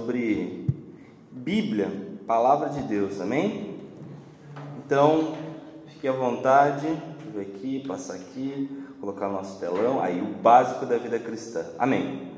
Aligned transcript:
sobre 0.00 0.66
Bíblia, 1.30 1.90
Palavra 2.26 2.70
de 2.70 2.80
Deus, 2.82 3.20
amém? 3.20 3.76
Então, 4.78 5.34
fique 5.88 6.08
à 6.08 6.12
vontade, 6.12 6.86
deixa 6.86 7.26
eu 7.26 7.32
ver 7.32 7.40
aqui, 7.42 7.86
passar 7.86 8.14
aqui, 8.14 8.86
colocar 8.98 9.28
nosso 9.28 9.60
telão, 9.60 10.00
aí 10.00 10.18
o 10.22 10.24
básico 10.24 10.86
da 10.86 10.96
vida 10.96 11.18
cristã, 11.18 11.66
amém? 11.78 12.30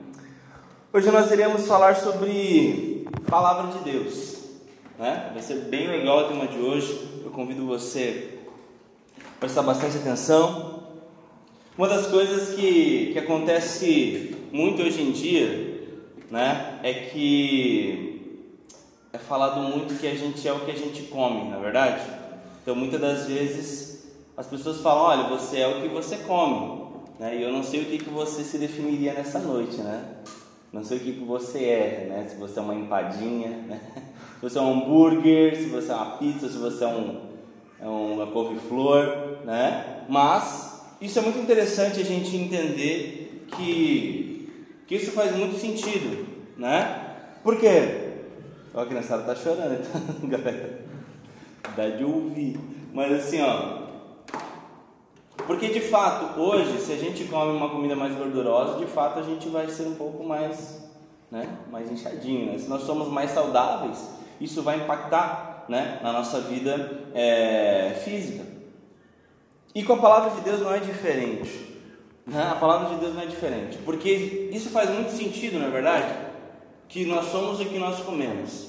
Hoje 0.93 1.09
nós 1.13 1.31
iremos 1.31 1.69
falar 1.69 1.95
sobre 1.95 3.07
Palavra 3.29 3.79
de 3.79 3.85
Deus, 3.85 4.41
né? 4.99 5.31
Vai 5.33 5.43
ser 5.43 5.61
bem 5.67 5.87
legal 5.87 6.25
o 6.25 6.29
tema 6.29 6.49
de 6.49 6.59
hoje, 6.59 7.23
eu 7.25 7.31
convido 7.31 7.65
você 7.65 8.41
a 9.21 9.39
prestar 9.39 9.63
bastante 9.63 9.99
atenção. 9.99 10.83
Uma 11.79 11.89
das 11.89 12.09
coisas 12.09 12.57
que, 12.57 13.13
que 13.13 13.19
acontece 13.21 14.37
muito 14.51 14.83
hoje 14.83 15.01
em 15.01 15.13
dia 15.13 15.72
né, 16.33 16.81
é 16.83 16.95
que 16.95 18.49
é 19.13 19.19
falado 19.19 19.61
muito 19.61 20.01
que 20.01 20.07
a 20.07 20.15
gente 20.15 20.49
é 20.49 20.53
o 20.53 20.61
que 20.61 20.71
a 20.71 20.77
gente 20.77 21.03
come, 21.03 21.51
na 21.51 21.59
é 21.59 21.61
verdade? 21.61 22.03
Então 22.63 22.75
muitas 22.75 22.99
das 22.99 23.27
vezes 23.27 24.11
as 24.35 24.47
pessoas 24.47 24.81
falam, 24.81 25.03
olha, 25.03 25.29
você 25.29 25.59
é 25.59 25.69
o 25.69 25.83
que 25.83 25.89
você 25.89 26.17
come, 26.17 26.87
né? 27.21 27.37
E 27.37 27.43
eu 27.43 27.53
não 27.53 27.63
sei 27.63 27.83
o 27.83 27.85
que, 27.85 27.99
que 27.99 28.09
você 28.09 28.43
se 28.43 28.57
definiria 28.57 29.13
nessa 29.13 29.39
noite, 29.41 29.77
né? 29.83 30.05
Não 30.73 30.83
sei 30.83 30.97
o 30.97 31.01
que, 31.01 31.13
que 31.13 31.25
você 31.25 31.65
é, 31.65 32.07
né? 32.09 32.27
Se 32.31 32.37
você 32.37 32.59
é 32.59 32.63
uma 32.63 32.75
empadinha, 32.75 33.51
né? 33.51 33.81
Se 34.41 34.49
você 34.49 34.59
é 34.59 34.63
um 34.63 34.73
hambúrguer, 34.73 35.55
se 35.55 35.67
você 35.67 35.93
é 35.93 35.95
uma 35.95 36.17
pizza, 36.17 36.49
se 36.49 36.59
você 36.59 36.83
é 36.83 36.89
um, 36.89 37.21
é 37.81 37.87
uma 37.87 38.27
couve-flor, 38.27 39.39
né? 39.45 40.05
Mas 40.09 40.83
isso 41.01 41.17
é 41.17 41.23
muito 41.23 41.39
interessante 41.39 42.01
a 42.01 42.05
gente 42.05 42.37
entender 42.37 43.47
que 43.57 44.32
que 44.93 44.97
isso 44.97 45.13
faz 45.13 45.35
muito 45.35 45.59
sentido, 45.59 46.27
né? 46.59 47.15
Por 47.43 47.57
quê? 47.57 48.11
Ó, 48.75 48.83
a 48.83 48.85
criançada 48.87 49.23
tá 49.23 49.35
chorando, 49.35 49.81
então, 49.81 50.03
galera. 50.29 50.85
Dá 51.75 51.89
de 51.89 52.05
ouvir. 52.05 52.61
Mas 52.93 53.11
assim, 53.11 53.41
ó. 53.41 53.87
Porque 55.47 55.69
de 55.69 55.81
fato, 55.81 56.39
hoje, 56.39 56.79
se 56.79 56.93
a 56.93 56.97
gente 56.97 57.25
come 57.25 57.57
uma 57.57 57.71
comida 57.71 57.97
mais 57.97 58.15
gordurosa, 58.15 58.79
de 58.79 58.85
fato 58.85 59.19
a 59.19 59.23
gente 59.23 59.49
vai 59.49 59.67
ser 59.71 59.85
um 59.85 59.95
pouco 59.95 60.23
mais, 60.25 60.87
né? 61.31 61.49
Mais 61.71 61.91
inchadinho. 61.91 62.53
Né? 62.53 62.59
Se 62.59 62.69
nós 62.69 62.83
somos 62.83 63.09
mais 63.09 63.31
saudáveis, 63.31 64.11
isso 64.39 64.63
vai 64.63 64.77
impactar, 64.77 65.65
né? 65.71 66.01
Na 66.03 66.13
nossa 66.13 66.39
vida 66.43 67.01
é, 67.15 67.99
física. 68.05 68.45
E 69.75 69.83
com 69.85 69.95
a 69.95 69.99
palavra 69.99 70.33
de 70.33 70.43
Deus 70.43 70.61
não 70.61 70.75
é 70.75 70.81
diferente. 70.81 71.72
Né? 72.27 72.43
A 72.51 72.55
palavra 72.55 72.95
de 72.95 73.01
Deus 73.01 73.15
não 73.15 73.23
é 73.23 73.27
diferente, 73.27 73.79
porque 73.85 74.49
isso 74.53 74.71
faz 74.71 74.91
muito 74.91 75.11
sentido, 75.11 75.59
não 75.59 75.67
é 75.67 75.71
verdade? 75.71 76.15
Que 76.89 77.05
nós 77.05 77.27
somos 77.27 77.61
o 77.61 77.65
que 77.65 77.79
nós 77.79 78.01
comemos. 78.01 78.69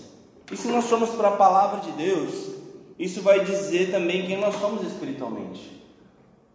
E 0.51 0.57
se 0.57 0.67
nós 0.67 0.85
somos 0.85 1.11
para 1.11 1.29
a 1.29 1.37
palavra 1.37 1.81
de 1.81 1.91
Deus, 1.91 2.51
isso 2.97 3.21
vai 3.21 3.43
dizer 3.43 3.91
também 3.91 4.25
quem 4.25 4.39
nós 4.39 4.55
somos 4.55 4.85
espiritualmente. 4.85 5.81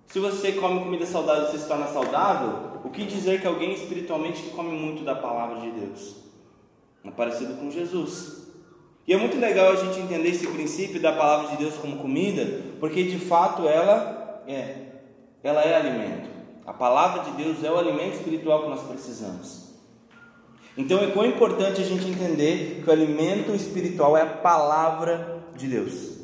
Se 0.06 0.18
você 0.18 0.52
come 0.52 0.80
comida 0.80 1.04
saudável, 1.04 1.46
você 1.46 1.58
se 1.58 1.68
torna 1.68 1.86
saudável, 1.86 2.80
o 2.84 2.90
que 2.90 3.04
dizer 3.04 3.40
que 3.40 3.46
alguém 3.46 3.74
espiritualmente 3.74 4.42
que 4.42 4.50
come 4.50 4.70
muito 4.70 5.04
da 5.04 5.14
palavra 5.14 5.60
de 5.60 5.70
Deus? 5.70 6.16
É 7.04 7.10
parecido 7.10 7.54
com 7.54 7.70
Jesus. 7.70 8.48
E 9.06 9.12
é 9.12 9.16
muito 9.16 9.38
legal 9.38 9.72
a 9.72 9.76
gente 9.76 10.00
entender 10.00 10.28
esse 10.28 10.46
princípio 10.46 11.00
da 11.00 11.12
palavra 11.12 11.48
de 11.50 11.56
Deus 11.56 11.74
como 11.76 11.98
comida, 11.98 12.62
porque 12.78 13.04
de 13.04 13.18
fato 13.18 13.66
ela 13.66 14.42
é, 14.46 14.76
ela 15.42 15.62
é 15.62 15.76
alimento. 15.76 16.37
A 16.68 16.72
palavra 16.74 17.22
de 17.22 17.30
Deus 17.42 17.64
é 17.64 17.70
o 17.70 17.78
alimento 17.78 18.16
espiritual 18.16 18.64
que 18.64 18.68
nós 18.68 18.82
precisamos. 18.82 19.68
Então 20.76 21.02
é 21.02 21.06
quão 21.06 21.24
importante 21.24 21.80
a 21.80 21.84
gente 21.84 22.06
entender 22.06 22.82
que 22.84 22.90
o 22.90 22.92
alimento 22.92 23.54
espiritual 23.54 24.14
é 24.18 24.20
a 24.20 24.26
palavra 24.26 25.40
de 25.56 25.66
Deus. 25.66 26.18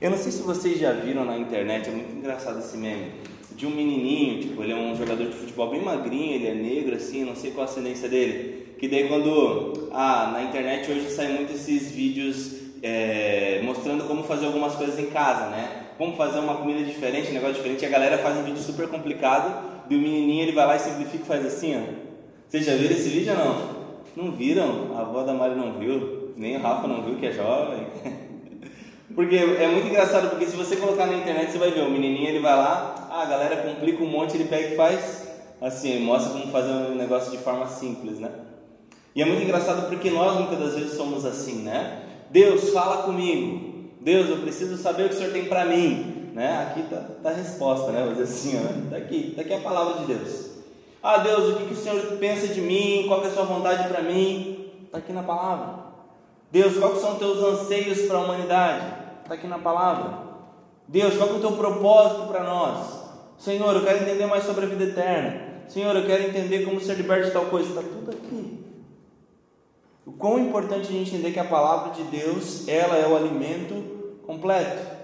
Eu 0.00 0.12
não 0.12 0.18
sei 0.18 0.30
se 0.30 0.42
vocês 0.42 0.78
já 0.78 0.92
viram 0.92 1.24
na 1.24 1.36
internet, 1.36 1.88
é 1.88 1.92
muito 1.92 2.14
engraçado 2.14 2.60
esse 2.60 2.76
meme, 2.76 3.10
de 3.56 3.66
um 3.66 3.70
menininho, 3.70 4.40
tipo, 4.42 4.62
ele 4.62 4.72
é 4.72 4.76
um 4.76 4.94
jogador 4.94 5.26
de 5.26 5.34
futebol 5.34 5.70
bem 5.70 5.82
magrinho, 5.82 6.32
ele 6.32 6.46
é 6.46 6.54
negro 6.54 6.94
assim, 6.94 7.24
não 7.24 7.34
sei 7.34 7.50
qual 7.50 7.66
a 7.66 7.68
ascendência 7.68 8.08
dele. 8.08 8.76
Que 8.78 8.86
daí 8.86 9.08
quando, 9.08 9.90
ah, 9.92 10.30
na 10.32 10.44
internet 10.44 10.92
hoje 10.92 11.10
saem 11.10 11.34
muito 11.34 11.54
esses 11.54 11.90
vídeos 11.90 12.52
é, 12.84 13.60
mostrando 13.64 14.04
como 14.04 14.22
fazer 14.22 14.46
algumas 14.46 14.76
coisas 14.76 14.96
em 15.00 15.06
casa, 15.06 15.48
né? 15.50 15.86
Como 15.98 16.16
fazer 16.16 16.38
uma 16.38 16.54
comida 16.54 16.84
diferente, 16.84 17.30
um 17.30 17.34
negócio 17.34 17.56
diferente, 17.56 17.82
e 17.82 17.86
a 17.86 17.90
galera 17.90 18.18
faz 18.18 18.36
um 18.38 18.44
vídeo 18.44 18.62
super 18.62 18.86
complicado 18.88 19.71
e 19.92 19.96
o 19.96 20.00
menininho 20.00 20.42
ele 20.42 20.52
vai 20.52 20.66
lá 20.66 20.76
e 20.76 20.80
simplifica 20.80 21.22
e 21.22 21.26
faz 21.26 21.46
assim, 21.46 21.76
ó. 21.76 21.80
Vocês 22.48 22.64
já 22.64 22.74
viram 22.74 22.96
esse 22.96 23.08
vídeo 23.10 23.32
ou 23.32 23.38
não? 23.38 23.72
Não 24.16 24.32
viram? 24.32 24.96
A 24.96 25.00
avó 25.00 25.22
da 25.22 25.34
Mari 25.34 25.54
não 25.54 25.78
viu, 25.78 26.32
nem 26.36 26.56
o 26.56 26.60
Rafa 26.60 26.88
não 26.88 27.02
viu 27.02 27.16
que 27.16 27.26
é 27.26 27.32
jovem. 27.32 27.86
Porque 29.14 29.36
é 29.36 29.68
muito 29.68 29.88
engraçado, 29.88 30.30
porque 30.30 30.46
se 30.46 30.56
você 30.56 30.74
colocar 30.76 31.04
na 31.04 31.18
internet, 31.18 31.52
você 31.52 31.58
vai 31.58 31.70
ver, 31.70 31.82
o 31.82 31.90
menininho 31.90 32.30
ele 32.30 32.38
vai 32.38 32.56
lá, 32.56 33.08
ah, 33.10 33.20
a 33.20 33.26
galera 33.26 33.56
complica 33.58 34.02
um 34.02 34.06
monte, 34.06 34.38
ele 34.38 34.46
pega 34.46 34.72
e 34.72 34.76
faz 34.76 35.28
assim, 35.60 36.00
mostra 36.00 36.32
como 36.32 36.50
fazer 36.50 36.70
um 36.70 36.94
negócio 36.94 37.30
de 37.30 37.36
forma 37.36 37.66
simples, 37.66 38.18
né? 38.18 38.30
E 39.14 39.20
é 39.20 39.26
muito 39.26 39.42
engraçado 39.42 39.86
porque 39.90 40.08
nós 40.08 40.38
muitas 40.38 40.58
das 40.58 40.74
vezes 40.76 40.96
somos 40.96 41.26
assim, 41.26 41.56
né? 41.56 42.04
Deus, 42.30 42.70
fala 42.70 43.02
comigo. 43.02 43.90
Deus, 44.00 44.30
eu 44.30 44.38
preciso 44.38 44.78
saber 44.78 45.04
o 45.04 45.08
que 45.10 45.14
o 45.14 45.18
Senhor 45.18 45.32
tem 45.34 45.44
para 45.44 45.66
mim 45.66 46.11
né? 46.32 46.62
Aqui 46.62 46.80
está 46.80 46.96
tá 47.22 47.30
a 47.30 47.34
resposta, 47.34 47.92
né? 47.92 48.02
Vou 48.04 48.14
dizer 48.14 48.24
assim, 48.24 48.58
ó, 48.58 48.90
tá 48.90 48.96
aqui, 48.96 49.32
tá 49.34 49.42
aqui 49.42 49.54
a 49.54 49.60
palavra 49.60 50.00
de 50.00 50.14
Deus. 50.14 50.50
Ah, 51.02 51.18
Deus, 51.18 51.54
o 51.54 51.56
que, 51.56 51.66
que 51.66 51.74
o 51.74 51.76
Senhor 51.76 52.00
pensa 52.18 52.48
de 52.48 52.60
mim? 52.60 53.06
Qual 53.08 53.24
é 53.24 53.26
a 53.26 53.30
sua 53.30 53.44
vontade 53.44 53.88
para 53.88 54.02
mim? 54.02 54.70
Está 54.84 54.98
aqui 54.98 55.12
na 55.12 55.22
palavra. 55.22 55.82
Deus, 56.50 56.76
quais 56.76 56.98
são 56.98 57.16
teus 57.16 57.38
anseios 57.38 58.02
para 58.02 58.18
a 58.18 58.20
humanidade? 58.20 58.86
Está 59.22 59.34
aqui 59.34 59.46
na 59.46 59.58
palavra. 59.58 60.18
Deus, 60.86 61.16
qual 61.16 61.30
é 61.30 61.32
o 61.32 61.40
teu 61.40 61.52
propósito 61.52 62.28
para 62.28 62.44
nós? 62.44 63.02
Senhor, 63.38 63.74
eu 63.74 63.84
quero 63.84 64.02
entender 64.02 64.26
mais 64.26 64.44
sobre 64.44 64.66
a 64.66 64.68
vida 64.68 64.84
eterna. 64.84 65.64
Senhor, 65.68 65.96
eu 65.96 66.06
quero 66.06 66.24
entender 66.24 66.64
como 66.64 66.80
ser 66.80 66.94
liberto 66.96 67.26
de 67.26 67.32
tal 67.32 67.46
coisa. 67.46 67.68
Está 67.68 67.82
tudo 67.82 68.10
aqui. 68.10 68.62
O 70.06 70.12
quão 70.12 70.38
importante 70.38 70.88
a 70.88 70.92
gente 70.92 71.14
entender 71.14 71.32
que 71.32 71.40
a 71.40 71.44
palavra 71.44 71.92
de 71.92 72.02
Deus, 72.04 72.68
ela 72.68 72.96
é 72.96 73.06
o 73.06 73.16
alimento 73.16 74.20
completo. 74.26 75.01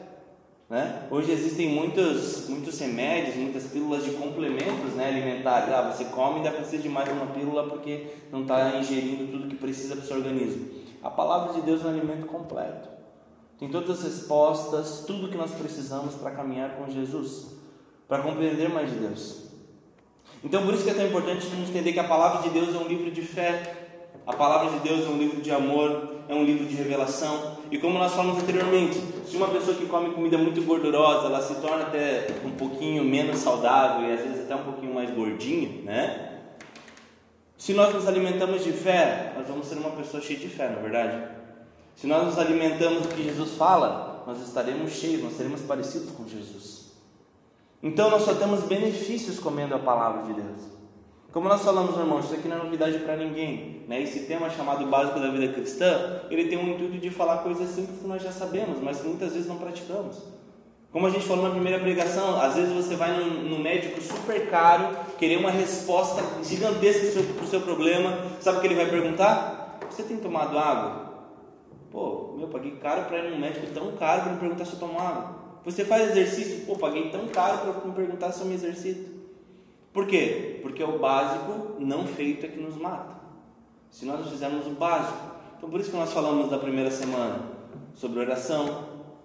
Né? 0.68 1.06
Hoje 1.10 1.32
existem 1.32 1.70
muitos, 1.70 2.46
muitos 2.46 2.78
remédios, 2.78 3.36
muitas 3.36 3.64
pílulas 3.64 4.04
de 4.04 4.10
complementos 4.10 4.92
né, 4.94 5.08
alimentares. 5.08 5.72
Ah, 5.72 5.90
você 5.90 6.04
come 6.06 6.34
e 6.34 6.36
ainda 6.38 6.50
precisa 6.50 6.82
de 6.82 6.88
mais 6.90 7.10
uma 7.10 7.26
pílula 7.26 7.64
porque 7.68 8.08
não 8.30 8.42
está 8.42 8.76
ingerindo 8.76 9.32
tudo 9.32 9.48
que 9.48 9.56
precisa 9.56 9.96
para 9.96 10.04
o 10.04 10.06
seu 10.06 10.18
organismo. 10.18 10.68
A 11.02 11.08
palavra 11.08 11.54
de 11.54 11.62
Deus 11.62 11.82
é 11.82 11.86
um 11.86 11.90
alimento 11.90 12.26
completo. 12.26 12.88
Tem 13.58 13.68
todas 13.70 13.98
as 13.98 14.04
respostas, 14.04 15.04
tudo 15.06 15.28
que 15.28 15.38
nós 15.38 15.52
precisamos 15.52 16.14
para 16.14 16.32
caminhar 16.32 16.76
com 16.76 16.90
Jesus, 16.90 17.46
para 18.06 18.22
compreender 18.22 18.68
mais 18.68 18.90
de 18.90 18.98
Deus. 18.98 19.48
Então, 20.44 20.64
por 20.64 20.74
isso 20.74 20.84
que 20.84 20.90
é 20.90 20.94
tão 20.94 21.06
importante 21.06 21.46
a 21.46 21.56
gente 21.56 21.70
entender 21.70 21.92
que 21.92 21.98
a 21.98 22.04
palavra 22.04 22.42
de 22.42 22.50
Deus 22.50 22.74
é 22.74 22.78
um 22.78 22.86
livro 22.86 23.10
de 23.10 23.22
fé, 23.22 23.88
a 24.26 24.32
palavra 24.34 24.78
de 24.78 24.80
Deus 24.80 25.06
é 25.06 25.08
um 25.08 25.18
livro 25.18 25.40
de 25.40 25.50
amor, 25.50 26.18
é 26.28 26.34
um 26.34 26.44
livro 26.44 26.66
de 26.66 26.74
revelação. 26.76 27.57
E 27.70 27.78
como 27.78 27.98
nós 27.98 28.14
falamos 28.14 28.42
anteriormente, 28.42 28.98
se 29.26 29.36
uma 29.36 29.48
pessoa 29.48 29.76
que 29.76 29.86
come 29.86 30.10
comida 30.14 30.38
muito 30.38 30.62
gordurosa, 30.62 31.26
ela 31.26 31.42
se 31.42 31.56
torna 31.56 31.84
até 31.84 32.28
um 32.44 32.50
pouquinho 32.52 33.04
menos 33.04 33.38
saudável 33.38 34.08
e 34.08 34.12
às 34.12 34.20
vezes 34.20 34.40
até 34.44 34.56
um 34.56 34.64
pouquinho 34.64 34.94
mais 34.94 35.10
gordinha, 35.10 35.82
né? 35.82 36.38
Se 37.58 37.74
nós 37.74 37.92
nos 37.92 38.06
alimentamos 38.06 38.64
de 38.64 38.72
fé, 38.72 39.34
nós 39.36 39.46
vamos 39.46 39.66
ser 39.66 39.76
uma 39.76 39.90
pessoa 39.90 40.22
cheia 40.22 40.38
de 40.38 40.48
fé, 40.48 40.70
não 40.70 40.78
é 40.78 40.82
verdade? 40.82 41.28
Se 41.96 42.06
nós 42.06 42.24
nos 42.24 42.38
alimentamos 42.38 43.02
do 43.02 43.08
que 43.08 43.24
Jesus 43.24 43.56
fala, 43.56 44.22
nós 44.26 44.40
estaremos 44.40 44.92
cheios, 44.92 45.22
nós 45.22 45.36
seremos 45.36 45.60
parecidos 45.62 46.10
com 46.12 46.26
Jesus. 46.26 46.92
Então 47.82 48.10
nós 48.10 48.22
só 48.22 48.34
temos 48.34 48.62
benefícios 48.62 49.38
comendo 49.38 49.74
a 49.74 49.78
palavra 49.78 50.22
de 50.22 50.40
Deus. 50.40 50.77
Como 51.32 51.46
nós 51.46 51.62
falamos, 51.62 51.94
irmãos, 51.98 52.24
isso 52.24 52.34
aqui 52.34 52.48
não 52.48 52.56
é 52.56 52.62
novidade 52.62 52.98
para 53.00 53.14
ninguém. 53.16 53.82
Né? 53.86 54.02
Esse 54.02 54.20
tema 54.20 54.48
chamado 54.48 54.86
básico 54.86 55.20
da 55.20 55.28
vida 55.28 55.52
cristã, 55.52 56.22
ele 56.30 56.48
tem 56.48 56.56
um 56.56 56.70
intuito 56.70 56.96
de 56.96 57.10
falar 57.10 57.38
coisas 57.38 57.68
simples 57.68 58.00
que 58.00 58.06
nós 58.06 58.22
já 58.22 58.32
sabemos, 58.32 58.80
mas 58.80 59.00
que 59.00 59.08
muitas 59.08 59.34
vezes 59.34 59.46
não 59.46 59.56
praticamos. 59.56 60.22
Como 60.90 61.06
a 61.06 61.10
gente 61.10 61.26
falou 61.26 61.44
na 61.44 61.50
primeira 61.50 61.78
pregação, 61.78 62.40
às 62.40 62.54
vezes 62.54 62.72
você 62.72 62.96
vai 62.96 63.12
no 63.12 63.58
médico 63.58 64.00
super 64.00 64.48
caro, 64.48 64.96
querer 65.18 65.36
uma 65.36 65.50
resposta 65.50 66.22
gigantesca 66.42 67.22
para 67.34 67.44
o 67.44 67.46
seu 67.46 67.60
problema. 67.60 68.16
Sabe 68.40 68.56
o 68.56 68.60
que 68.62 68.66
ele 68.66 68.74
vai 68.74 68.88
perguntar? 68.88 69.80
Você 69.90 70.04
tem 70.04 70.16
tomado 70.16 70.58
água? 70.58 71.08
Pô, 71.92 72.36
meu, 72.38 72.48
paguei 72.48 72.72
caro 72.76 73.04
para 73.04 73.18
ir 73.18 73.30
num 73.30 73.38
médico 73.38 73.66
tão 73.74 73.92
caro 73.96 74.22
para 74.22 74.32
me 74.32 74.38
perguntar 74.38 74.64
se 74.64 74.72
eu 74.72 74.78
tomo 74.78 74.98
água. 74.98 75.36
Você 75.62 75.84
faz 75.84 76.10
exercício? 76.10 76.64
Pô, 76.64 76.76
paguei 76.76 77.10
tão 77.10 77.28
caro 77.28 77.58
para 77.58 77.86
me 77.86 77.92
perguntar 77.92 78.32
se 78.32 78.40
eu 78.40 78.46
me 78.46 78.54
exercito. 78.54 79.17
Por 79.92 80.06
quê? 80.06 80.60
Porque 80.62 80.82
é 80.82 80.86
o 80.86 80.98
básico 80.98 81.76
não 81.78 82.06
feito 82.06 82.46
é 82.46 82.48
que 82.48 82.60
nos 82.60 82.76
mata. 82.76 83.16
Se 83.90 84.04
nós 84.04 84.28
fizermos 84.28 84.66
o 84.66 84.70
básico. 84.70 85.18
Então 85.56 85.68
por 85.68 85.80
isso 85.80 85.90
que 85.90 85.96
nós 85.96 86.12
falamos 86.12 86.50
da 86.50 86.58
primeira 86.58 86.90
semana 86.90 87.40
sobre 87.94 88.20
oração, 88.20 88.84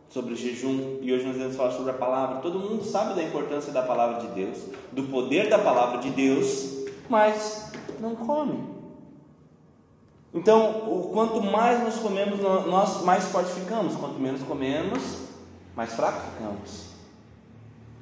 sobre 0.10 0.36
jejum 0.36 1.00
e 1.02 1.12
hoje 1.12 1.26
nós 1.26 1.38
vamos 1.38 1.56
falar 1.56 1.72
sobre 1.72 1.92
a 1.92 1.96
palavra. 1.96 2.38
Todo 2.38 2.60
mundo 2.60 2.84
sabe 2.84 3.16
da 3.16 3.24
importância 3.24 3.72
da 3.72 3.82
palavra 3.82 4.22
de 4.22 4.28
Deus, 4.28 4.58
do 4.92 5.04
poder 5.04 5.50
da 5.50 5.60
palavra 5.60 6.00
de 6.00 6.10
Deus, 6.12 6.86
mas 7.10 7.72
não 8.00 8.16
come. 8.16 8.74
Então, 10.34 10.92
o 10.92 11.10
quanto 11.14 11.42
mais 11.42 11.84
nós 11.84 11.98
comemos, 11.98 12.40
nós 12.40 13.04
mais 13.04 13.26
forte 13.26 13.52
ficamos. 13.52 13.96
Quanto 13.96 14.20
menos 14.20 14.42
comemos, 14.42 15.28
mais 15.76 15.94
fraco 15.94 16.22
ficamos. 16.32 16.93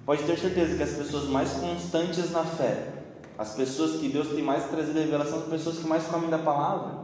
Pode 0.06 0.24
ter 0.24 0.38
certeza 0.38 0.75
que 0.75 0.83
as 0.83 0.92
pessoas 0.92 1.25
mais 1.25 1.51
constantes 1.53 2.31
na 2.31 2.44
fé, 2.44 2.88
as 3.38 3.53
pessoas 3.53 4.00
que 4.00 4.09
Deus 4.09 4.30
tem 4.30 4.42
mais 4.42 4.65
trazido 4.65 5.00
revelação, 5.00 5.39
as 5.39 5.45
pessoas 5.45 5.77
que 5.77 5.88
mais 5.88 6.06
comem 6.06 6.30
da 6.30 6.39
palavra, 6.39 7.01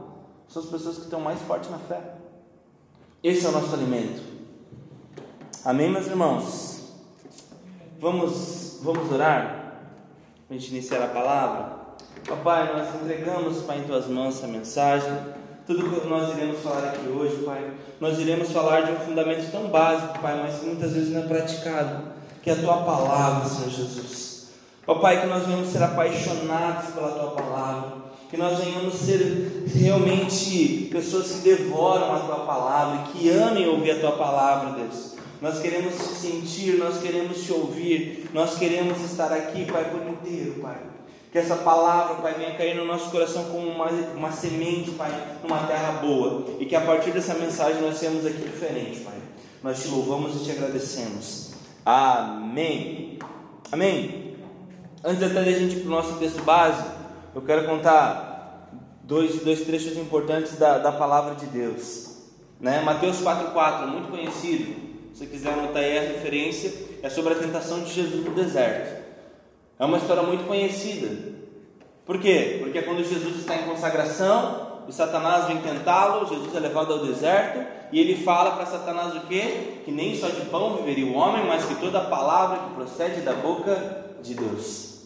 são 0.48 0.64
as 0.64 0.70
pessoas 0.70 0.98
que 0.98 1.04
estão 1.04 1.20
mais 1.20 1.40
fortes 1.42 1.70
na 1.70 1.78
fé. 1.78 2.02
Esse 3.24 3.46
é 3.46 3.50
o 3.50 3.52
nosso 3.52 3.74
alimento. 3.74 4.22
Amém, 5.64 5.92
meus 5.92 6.08
irmãos? 6.08 6.94
Vamos, 8.00 8.80
vamos 8.82 9.12
orar? 9.12 9.82
A 10.50 10.54
gente 10.54 10.70
iniciar 10.72 11.04
a 11.04 11.08
palavra. 11.08 11.78
Papai, 12.28 12.74
nós 12.74 12.96
entregamos, 12.96 13.62
Pai, 13.62 13.80
em 13.80 13.84
Tuas 13.84 14.08
mãos 14.08 14.38
essa 14.38 14.48
mensagem. 14.48 15.12
Tudo 15.68 16.02
que 16.02 16.08
nós 16.08 16.36
iremos 16.36 16.60
falar 16.62 16.90
aqui 16.90 17.08
hoje, 17.10 17.44
Pai, 17.44 17.74
nós 18.00 18.18
iremos 18.18 18.52
falar 18.52 18.82
de 18.82 18.94
um 18.94 19.00
fundamento 19.00 19.52
tão 19.52 19.68
básico, 19.68 20.20
Pai, 20.20 20.42
mas 20.42 20.60
que 20.60 20.66
muitas 20.66 20.94
vezes 20.94 21.12
não 21.12 21.22
é 21.22 21.28
praticado 21.28 22.17
que 22.48 22.52
é 22.52 22.54
a 22.54 22.62
tua 22.62 22.78
palavra, 22.78 23.50
Senhor 23.50 23.70
Jesus. 23.70 24.48
Ó 24.88 24.96
Pai, 24.96 25.20
que 25.20 25.28
nós 25.28 25.46
venhamos 25.46 25.68
ser 25.68 25.84
apaixonados 25.84 26.94
pela 26.94 27.10
tua 27.10 27.32
palavra, 27.32 27.98
que 28.30 28.38
nós 28.38 28.58
venhamos 28.58 28.94
ser 28.94 29.66
realmente 29.76 30.88
pessoas 30.90 31.30
que 31.30 31.38
devoram 31.40 32.16
a 32.16 32.20
tua 32.20 32.46
palavra, 32.46 33.12
que 33.12 33.30
amem 33.30 33.68
ouvir 33.68 33.92
a 33.92 34.00
tua 34.00 34.14
palavra, 34.14 34.82
Deus. 34.82 35.16
Nós 35.42 35.60
queremos 35.60 35.94
te 35.96 36.16
sentir, 36.16 36.78
nós 36.78 37.02
queremos 37.02 37.44
te 37.44 37.52
ouvir, 37.52 38.30
nós 38.34 38.58
queremos 38.58 39.02
estar 39.02 39.34
aqui, 39.34 39.70
Pai, 39.70 39.84
por 39.92 40.08
inteiro, 40.08 40.62
Pai. 40.62 40.78
Que 41.34 41.40
essa 41.40 41.58
palavra, 41.58 42.16
Pai, 42.16 42.36
venha 42.36 42.56
cair 42.56 42.78
no 42.78 42.86
nosso 42.86 43.12
coração 43.12 43.44
como 43.52 43.68
uma, 43.68 43.90
uma 44.16 44.32
semente, 44.32 44.92
Pai, 44.92 45.12
numa 45.44 45.68
terra 45.68 46.00
boa. 46.02 46.46
E 46.62 46.66
que 46.66 46.78
a 46.78 46.82
partir 46.82 47.12
dessa 47.12 47.34
mensagem 47.34 47.82
nós 47.82 48.00
tenhamos 48.00 48.26
aqui 48.26 48.40
diferente, 48.40 49.02
Pai. 49.02 49.16
Nós 49.62 49.82
te 49.82 49.90
louvamos 49.90 50.38
e 50.38 50.46
te 50.46 50.52
agradecemos. 50.52 51.47
Amém. 51.90 53.18
Amém. 53.72 54.36
Antes 55.02 55.24
até 55.24 55.42
de 55.42 55.56
a 55.56 55.58
gente 55.58 55.78
ir 55.78 55.80
para 55.80 55.88
o 55.88 55.92
nosso 55.92 56.20
texto 56.20 56.44
base, 56.44 56.86
eu 57.34 57.42
quero 57.42 57.66
contar 57.66 58.70
dois, 59.04 59.40
dois 59.42 59.62
trechos 59.62 59.96
importantes 59.96 60.58
da, 60.58 60.80
da 60.80 60.92
palavra 60.92 61.36
de 61.36 61.46
Deus. 61.46 62.26
Né? 62.60 62.82
Mateus 62.82 63.22
4,4, 63.22 63.88
muito 63.88 64.10
conhecido. 64.10 64.76
Se 65.14 65.20
você 65.20 65.28
quiser 65.28 65.54
anotar 65.54 65.82
aí 65.82 65.98
a 65.98 66.02
referência, 66.02 66.74
é 67.02 67.10
sobre 67.10 67.36
a 67.36 67.38
tentação 67.38 67.80
de 67.80 67.94
Jesus 67.94 68.26
no 68.26 68.32
deserto. 68.32 69.06
É 69.80 69.86
uma 69.86 69.98
história 69.98 70.24
muito 70.24 70.46
conhecida. 70.46 71.38
Por 72.06 72.20
quê? 72.20 72.58
Porque 72.60 72.80
é 72.80 72.82
quando 72.82 73.02
Jesus 73.02 73.38
está 73.38 73.56
em 73.56 73.64
consagração, 73.64 74.67
o 74.88 74.92
Satanás 74.92 75.46
vem 75.48 75.58
tentá-lo, 75.62 76.28
Jesus 76.28 76.56
é 76.56 76.60
levado 76.60 76.94
ao 76.94 77.06
deserto 77.06 77.66
e 77.92 78.00
ele 78.00 78.24
fala 78.24 78.52
para 78.52 78.66
Satanás 78.66 79.16
o 79.16 79.28
quê? 79.28 79.82
Que 79.84 79.92
nem 79.92 80.16
só 80.16 80.30
de 80.30 80.42
pão 80.46 80.78
viveria 80.78 81.06
o 81.06 81.16
homem, 81.16 81.46
mas 81.46 81.66
que 81.66 81.76
toda 81.76 82.02
palavra 82.02 82.60
que 82.60 82.74
procede 82.76 83.22
da 83.22 83.34
boca 83.34 84.06
de 84.22 84.34
Deus. 84.34 84.98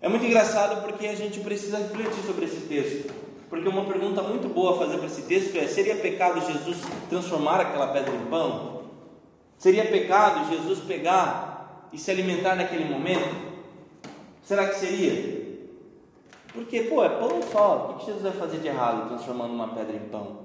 É 0.00 0.08
muito 0.08 0.24
engraçado 0.24 0.82
porque 0.82 1.06
a 1.06 1.14
gente 1.14 1.40
precisa 1.40 1.78
refletir 1.78 2.22
sobre 2.24 2.44
esse 2.44 2.60
texto. 2.62 3.12
Porque 3.48 3.68
uma 3.68 3.84
pergunta 3.84 4.22
muito 4.22 4.48
boa 4.48 4.74
a 4.74 4.78
fazer 4.78 4.98
para 4.98 5.06
esse 5.06 5.22
texto 5.22 5.56
é: 5.56 5.66
seria 5.68 5.96
pecado 5.96 6.40
Jesus 6.40 6.78
transformar 7.08 7.60
aquela 7.60 7.88
pedra 7.88 8.14
em 8.14 8.26
pão? 8.26 8.82
Seria 9.56 9.84
pecado 9.86 10.50
Jesus 10.50 10.80
pegar 10.80 11.88
e 11.92 11.98
se 11.98 12.10
alimentar 12.10 12.56
naquele 12.56 12.84
momento? 12.84 13.34
Será 14.42 14.66
que 14.68 14.74
seria? 14.74 15.45
Porque, 16.56 16.80
pô, 16.84 17.04
é 17.04 17.08
pão 17.10 17.40
só. 17.52 17.90
O 17.90 17.98
que 17.98 18.06
Jesus 18.06 18.22
vai 18.22 18.32
fazer 18.32 18.58
de 18.58 18.66
errado 18.66 19.08
transformando 19.08 19.52
uma 19.52 19.68
pedra 19.68 19.94
em 19.94 20.08
pão? 20.08 20.38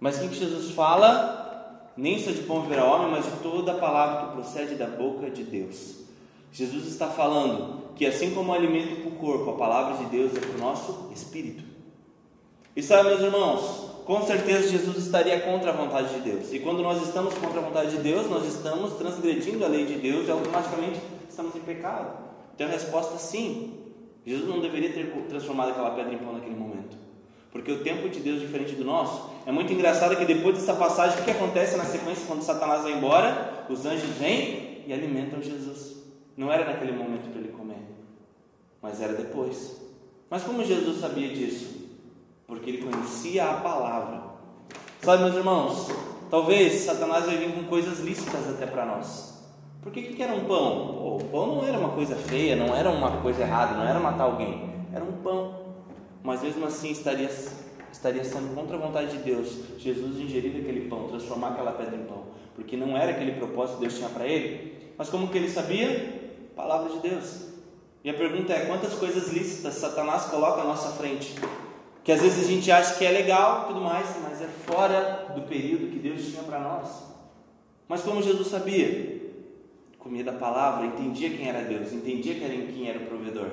Mas 0.00 0.20
o 0.20 0.28
que 0.28 0.34
Jesus 0.34 0.72
fala? 0.72 1.92
Nem 1.96 2.18
só 2.18 2.32
de 2.32 2.42
pão 2.42 2.62
viverá 2.62 2.84
homem, 2.84 3.12
mas 3.12 3.24
de 3.24 3.30
toda 3.40 3.72
a 3.72 3.76
palavra 3.76 4.26
que 4.26 4.32
procede 4.32 4.74
da 4.74 4.86
boca 4.86 5.30
de 5.30 5.44
Deus. 5.44 6.00
Jesus 6.52 6.86
está 6.86 7.06
falando 7.06 7.94
que 7.94 8.04
assim 8.04 8.34
como 8.34 8.50
o 8.50 8.54
alimento 8.54 9.00
para 9.02 9.08
o 9.08 9.12
corpo, 9.12 9.50
a 9.50 9.56
palavra 9.56 9.98
de 9.98 10.04
Deus 10.06 10.36
é 10.36 10.40
para 10.40 10.56
o 10.56 10.58
nosso 10.58 11.10
espírito. 11.12 11.62
E 12.74 12.82
sabe, 12.82 13.08
meus 13.08 13.20
irmãos, 13.20 13.88
com 14.04 14.22
certeza 14.22 14.68
Jesus 14.68 14.96
estaria 14.96 15.40
contra 15.40 15.70
a 15.70 15.74
vontade 15.74 16.14
de 16.14 16.20
Deus. 16.20 16.52
E 16.52 16.58
quando 16.58 16.82
nós 16.82 17.02
estamos 17.02 17.34
contra 17.34 17.60
a 17.60 17.62
vontade 17.62 17.90
de 17.90 17.98
Deus, 17.98 18.28
nós 18.28 18.46
estamos 18.46 18.94
transgredindo 18.94 19.64
a 19.64 19.68
lei 19.68 19.84
de 19.84 19.94
Deus 19.94 20.26
e 20.26 20.30
automaticamente 20.30 21.00
estamos 21.28 21.54
em 21.54 21.60
pecado. 21.60 22.16
Então 22.54 22.66
a 22.66 22.70
resposta 22.70 23.14
é 23.14 23.18
sim. 23.18 23.77
Jesus 24.28 24.46
não 24.46 24.60
deveria 24.60 24.92
ter 24.92 25.10
transformado 25.26 25.70
aquela 25.70 25.92
pedra 25.92 26.12
em 26.12 26.18
pão 26.18 26.34
naquele 26.34 26.54
momento. 26.54 26.98
Porque 27.50 27.72
o 27.72 27.82
tempo 27.82 28.10
de 28.10 28.20
Deus 28.20 28.42
é 28.42 28.44
diferente 28.44 28.74
do 28.74 28.84
nosso. 28.84 29.30
É 29.46 29.50
muito 29.50 29.72
engraçado 29.72 30.14
que 30.16 30.24
depois 30.26 30.54
dessa 30.54 30.74
passagem, 30.74 31.18
o 31.18 31.24
que 31.24 31.30
acontece 31.30 31.78
na 31.78 31.84
sequência 31.86 32.26
quando 32.26 32.42
Satanás 32.42 32.82
vai 32.82 32.92
embora? 32.92 33.64
Os 33.70 33.86
anjos 33.86 34.10
vêm 34.18 34.84
e 34.86 34.92
alimentam 34.92 35.40
Jesus. 35.40 35.96
Não 36.36 36.52
era 36.52 36.66
naquele 36.66 36.92
momento 36.92 37.30
para 37.30 37.40
ele 37.40 37.52
comer, 37.52 37.80
mas 38.82 39.00
era 39.00 39.14
depois. 39.14 39.80
Mas 40.28 40.44
como 40.44 40.62
Jesus 40.62 41.00
sabia 41.00 41.28
disso? 41.30 41.88
Porque 42.46 42.68
ele 42.68 42.82
conhecia 42.82 43.48
a 43.48 43.54
palavra. 43.54 44.24
Sabe, 45.00 45.22
meus 45.22 45.36
irmãos, 45.36 45.88
talvez 46.28 46.74
Satanás 46.82 47.24
vai 47.24 47.38
vir 47.38 47.54
com 47.54 47.64
coisas 47.64 48.00
lícitas 48.00 48.46
até 48.46 48.66
para 48.66 48.84
nós. 48.84 49.37
Por 49.82 49.92
que, 49.92 50.02
que 50.02 50.22
era 50.22 50.32
um 50.32 50.44
pão? 50.44 50.94
Pô, 50.98 51.16
o 51.16 51.24
pão 51.24 51.46
não 51.56 51.66
era 51.66 51.78
uma 51.78 51.90
coisa 51.90 52.16
feia, 52.16 52.56
não 52.56 52.74
era 52.74 52.90
uma 52.90 53.20
coisa 53.20 53.42
errada, 53.42 53.76
não 53.76 53.84
era 53.84 54.00
matar 54.00 54.24
alguém, 54.24 54.70
era 54.92 55.04
um 55.04 55.12
pão. 55.22 55.54
Mas 56.22 56.42
mesmo 56.42 56.66
assim 56.66 56.90
estaria, 56.90 57.30
estaria 57.92 58.24
sendo 58.24 58.54
contra 58.54 58.76
a 58.76 58.80
vontade 58.80 59.16
de 59.16 59.18
Deus, 59.18 59.56
Jesus 59.78 60.18
ingerir 60.18 60.60
aquele 60.60 60.88
pão, 60.88 61.08
transformar 61.08 61.50
aquela 61.50 61.72
pedra 61.72 61.96
em 61.96 62.04
pão, 62.04 62.24
porque 62.54 62.76
não 62.76 62.96
era 62.96 63.12
aquele 63.12 63.32
propósito 63.32 63.76
que 63.76 63.82
Deus 63.82 63.96
tinha 63.96 64.08
para 64.08 64.26
ele. 64.26 64.92
Mas 64.98 65.08
como 65.08 65.28
que 65.28 65.38
ele 65.38 65.48
sabia? 65.48 66.32
Palavra 66.56 66.90
de 66.90 66.98
Deus. 66.98 67.48
E 68.02 68.10
a 68.10 68.14
pergunta 68.14 68.52
é: 68.52 68.66
quantas 68.66 68.94
coisas 68.94 69.32
lícitas 69.32 69.74
Satanás 69.74 70.24
coloca 70.24 70.60
à 70.60 70.64
nossa 70.64 70.90
frente? 70.90 71.34
Que 72.02 72.10
às 72.10 72.20
vezes 72.20 72.44
a 72.44 72.48
gente 72.48 72.70
acha 72.70 72.96
que 72.96 73.04
é 73.04 73.10
legal 73.10 73.66
tudo 73.68 73.80
mais, 73.80 74.08
mas 74.22 74.42
é 74.42 74.48
fora 74.66 75.26
do 75.34 75.42
período 75.42 75.90
que 75.90 75.98
Deus 75.98 76.26
tinha 76.26 76.42
para 76.42 76.58
nós. 76.58 76.88
Mas 77.86 78.02
como 78.02 78.22
Jesus 78.22 78.48
sabia? 78.48 79.17
Comia 79.98 80.24
da 80.24 80.32
palavra, 80.32 80.86
entendia 80.86 81.30
quem 81.30 81.48
era 81.48 81.62
Deus, 81.62 81.92
entendia 81.92 82.34
quem 82.34 82.88
era 82.88 82.98
o 82.98 83.06
provedor. 83.06 83.50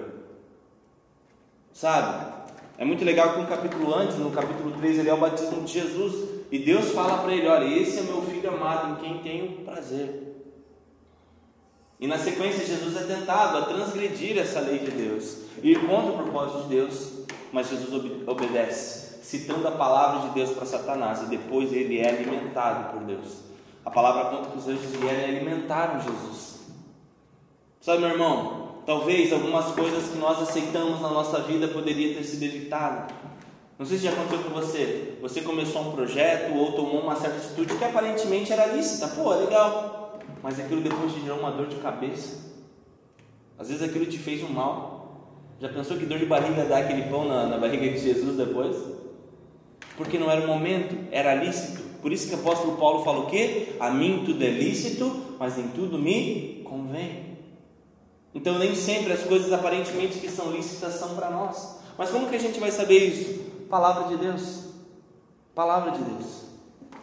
Sabe? 1.74 2.34
É 2.78 2.86
muito 2.86 3.04
legal 3.06 3.34
que 3.34 3.40
um 3.40 3.46
capítulo 3.46 3.94
antes, 3.94 4.18
no 4.18 4.32
capítulo 4.32 4.72
3, 4.72 5.00
ele 5.00 5.10
é 5.10 5.14
o 5.14 5.18
batismo 5.18 5.64
de 5.64 5.74
Jesus, 5.74 6.30
e 6.52 6.60
Deus 6.60 6.92
fala 6.92 7.20
para 7.20 7.34
ele: 7.34 7.48
Olha, 7.48 7.66
esse 7.66 8.00
é 8.00 8.02
meu 8.04 8.22
filho 8.22 8.50
amado, 8.50 8.94
em 8.94 8.96
quem 9.04 9.18
tenho 9.20 9.64
prazer. 9.64 10.36
E 12.00 12.08
na 12.08 12.18
sequência, 12.18 12.66
Jesus 12.66 12.96
é 12.98 13.16
tentado 13.16 13.58
a 13.58 13.62
transgredir 13.64 14.38
essa 14.38 14.60
lei 14.60 14.80
de 14.80 14.92
Deus, 14.92 15.44
ir 15.64 15.80
contra 15.88 16.12
o 16.12 16.24
propósito 16.24 16.64
de 16.64 16.70
Deus, 16.76 17.14
mas 17.54 17.70
Jesus 17.70 18.12
obedece, 18.28 19.24
citando 19.24 19.66
a 19.68 19.72
palavra 19.72 20.28
de 20.28 20.36
Deus 20.36 20.52
para 20.52 20.66
Satanás, 20.66 21.24
e 21.24 21.28
depois 21.28 21.72
ele 21.72 22.00
é 22.00 22.10
alimentado 22.10 22.92
por 22.92 23.04
Deus. 23.04 23.45
A 23.86 23.92
palavra 23.92 24.36
conta 24.36 24.50
que 24.50 24.58
os 24.58 24.68
anjos 24.68 24.92
vieram 25.00 25.20
e 25.20 25.38
alimentaram 25.38 26.02
Jesus. 26.02 26.66
Sabe, 27.80 28.00
meu 28.00 28.10
irmão, 28.10 28.80
talvez 28.84 29.32
algumas 29.32 29.68
coisas 29.68 30.10
que 30.10 30.18
nós 30.18 30.42
aceitamos 30.42 31.00
na 31.02 31.10
nossa 31.10 31.42
vida 31.42 31.68
poderia 31.68 32.16
ter 32.16 32.24
sido 32.24 32.44
evitado. 32.44 33.14
Não 33.78 33.86
sei 33.86 33.98
se 33.98 34.06
já 34.06 34.12
aconteceu 34.12 34.40
com 34.40 34.50
você. 34.50 35.18
Você 35.22 35.42
começou 35.42 35.84
um 35.84 35.92
projeto 35.92 36.56
ou 36.56 36.72
tomou 36.72 37.02
uma 37.02 37.16
certa 37.16 37.38
atitude 37.38 37.76
que 37.76 37.84
aparentemente 37.84 38.52
era 38.52 38.68
lícita. 38.68 39.08
Pô, 39.10 39.34
legal. 39.36 40.20
Mas 40.42 40.60
aquilo 40.60 40.82
depois 40.82 41.14
te 41.14 41.22
gerou 41.22 41.40
uma 41.40 41.52
dor 41.52 41.68
de 41.68 41.76
cabeça. 41.76 42.56
Às 43.60 43.68
vezes 43.68 43.84
aquilo 43.84 44.06
te 44.06 44.18
fez 44.18 44.42
um 44.44 44.50
mal. 44.50 45.30
Já 45.60 45.70
pensou 45.70 45.96
que 45.98 46.06
dor 46.06 46.18
de 46.18 46.26
barriga 46.26 46.66
dá 46.66 46.80
aquele 46.80 47.04
pão 47.04 47.28
na, 47.28 47.46
na 47.46 47.58
barriga 47.58 47.88
de 47.88 48.00
Jesus 48.00 48.36
depois? 48.36 48.76
Porque 49.96 50.18
não 50.18 50.32
era 50.32 50.42
o 50.42 50.48
momento, 50.48 50.96
era 51.12 51.36
lícito. 51.36 51.85
Por 52.06 52.14
isso 52.14 52.28
que 52.28 52.36
o 52.36 52.38
apóstolo 52.38 52.78
Paulo 52.78 53.04
fala 53.04 53.22
o 53.22 53.26
quê? 53.26 53.78
A 53.80 53.90
mim 53.90 54.22
tudo 54.24 54.44
é 54.44 54.48
lícito, 54.48 55.38
mas 55.40 55.58
em 55.58 55.70
tudo 55.70 55.98
me 55.98 56.62
convém. 56.64 57.36
Então 58.32 58.60
nem 58.60 58.76
sempre 58.76 59.12
as 59.12 59.24
coisas 59.24 59.52
aparentemente 59.52 60.20
que 60.20 60.30
são 60.30 60.52
lícitas 60.52 60.94
são 60.94 61.16
para 61.16 61.32
nós. 61.32 61.80
Mas 61.98 62.12
como 62.12 62.30
que 62.30 62.36
a 62.36 62.40
gente 62.40 62.60
vai 62.60 62.70
saber 62.70 63.00
isso? 63.00 63.66
Palavra 63.68 64.04
de 64.10 64.18
Deus. 64.18 64.66
Palavra 65.56 65.94
de 65.94 66.04
Deus. 66.04 66.44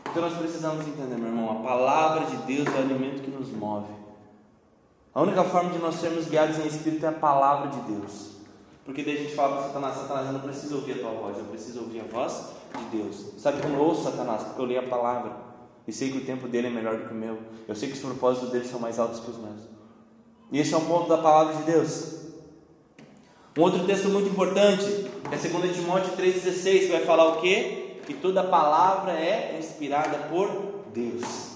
Então 0.09 0.23
nós 0.23 0.39
precisamos 0.39 0.87
entender, 0.87 1.17
meu 1.17 1.31
irmão, 1.31 1.51
a 1.51 1.65
palavra 1.69 2.27
de 2.27 2.37
Deus 2.37 2.69
é 2.69 2.71
o 2.71 2.83
alimento 2.85 3.23
que 3.23 3.31
nos 3.33 3.51
move. 3.51 3.93
A 5.13 5.21
única 5.21 5.43
forma 5.43 5.71
de 5.71 5.79
nós 5.79 5.97
sermos 5.97 6.29
guiados 6.29 6.61
em 6.61 6.69
espírito 6.69 7.05
é 7.05 7.09
a 7.09 7.13
palavra 7.13 7.71
de 7.71 7.93
Deus. 7.93 8.37
Porque 8.85 9.03
daí 9.03 9.17
a 9.17 9.21
gente 9.23 9.35
fala 9.35 9.57
para 9.57 9.67
Satanás, 9.67 9.97
Satanás, 9.97 10.27
eu 10.29 10.33
não 10.35 10.41
preciso 10.41 10.77
ouvir 10.77 10.93
a 10.93 10.99
tua 10.99 11.11
voz, 11.11 11.39
eu 11.39 11.45
preciso 11.47 11.81
ouvir 11.81 12.03
a 12.03 12.05
voz 12.05 12.62
de 12.79 12.97
Deus. 12.97 13.33
Sabe 13.39 13.63
como 13.63 13.77
eu 13.77 13.83
ouço 13.83 14.05
Satanás? 14.05 14.43
Porque 14.43 14.61
eu 14.61 14.67
leio 14.67 14.81
a 14.81 14.89
palavra. 14.89 15.33
E 15.87 15.93
sei 15.93 16.11
que 16.11 16.19
o 16.19 16.25
tempo 16.25 16.49
dele 16.49 16.69
é 16.69 16.71
melhor 16.71 16.97
do 16.97 17.07
que 17.07 17.13
o 17.13 17.17
meu. 17.17 17.39
Eu 17.67 17.75
sei 17.75 17.89
que 17.89 17.95
os 17.95 18.01
propósitos 18.01 18.51
dele 18.51 18.67
são 18.67 18.79
mais 18.79 18.99
altos 18.99 19.21
que 19.21 19.31
os 19.31 19.39
meus. 19.39 19.61
E 20.51 20.59
esse 20.59 20.75
é 20.75 20.77
um 20.77 20.85
ponto 20.85 21.09
da 21.09 21.19
palavra 21.19 21.57
de 21.57 21.63
Deus. 21.65 22.23
Um 23.57 23.63
outro 23.63 23.85
texto 23.85 24.09
muito 24.09 24.31
importante 24.31 24.85
é 25.31 25.37
2 25.37 25.77
Timóteo 25.77 26.17
3,16, 26.17 26.81
que 26.81 26.87
vai 26.93 27.05
falar 27.05 27.29
o 27.29 27.41
quê? 27.41 27.97
Que 28.07 28.15
toda 28.15 28.45
palavra 28.45 29.13
é 29.13 29.57
inspirada 29.59 30.29
por 30.29 30.49
Deus. 30.93 31.53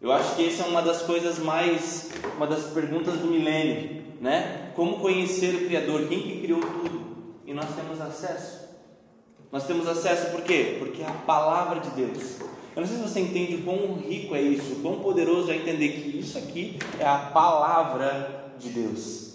Eu 0.00 0.12
acho 0.12 0.36
que 0.36 0.46
essa 0.46 0.64
é 0.64 0.66
uma 0.66 0.82
das 0.82 1.02
coisas 1.02 1.38
mais, 1.38 2.10
uma 2.36 2.46
das 2.46 2.64
perguntas 2.66 3.14
do 3.14 3.26
milênio, 3.26 4.04
né? 4.20 4.70
Como 4.76 5.00
conhecer 5.00 5.54
o 5.54 5.66
Criador? 5.66 6.06
Quem 6.06 6.20
que 6.20 6.40
criou 6.42 6.60
tudo? 6.60 7.00
E 7.46 7.54
nós 7.54 7.66
temos 7.74 8.00
acesso. 8.00 8.65
Nós 9.50 9.66
temos 9.66 9.86
acesso 9.88 10.30
por 10.30 10.42
quê? 10.42 10.76
Porque 10.78 11.02
é 11.02 11.06
a 11.06 11.12
palavra 11.12 11.80
de 11.80 11.90
Deus. 11.90 12.40
Eu 12.74 12.82
não 12.82 12.86
sei 12.86 12.98
se 12.98 13.02
você 13.02 13.20
entende 13.20 13.56
o 13.56 13.62
quão 13.62 13.94
rico 13.94 14.34
é 14.34 14.40
isso, 14.42 14.74
o 14.74 14.82
quão 14.82 15.00
poderoso 15.00 15.50
é 15.50 15.56
entender 15.56 15.88
que 15.88 16.18
isso 16.18 16.36
aqui 16.36 16.78
é 16.98 17.06
a 17.06 17.30
palavra 17.32 18.52
de 18.58 18.68
Deus. 18.68 19.26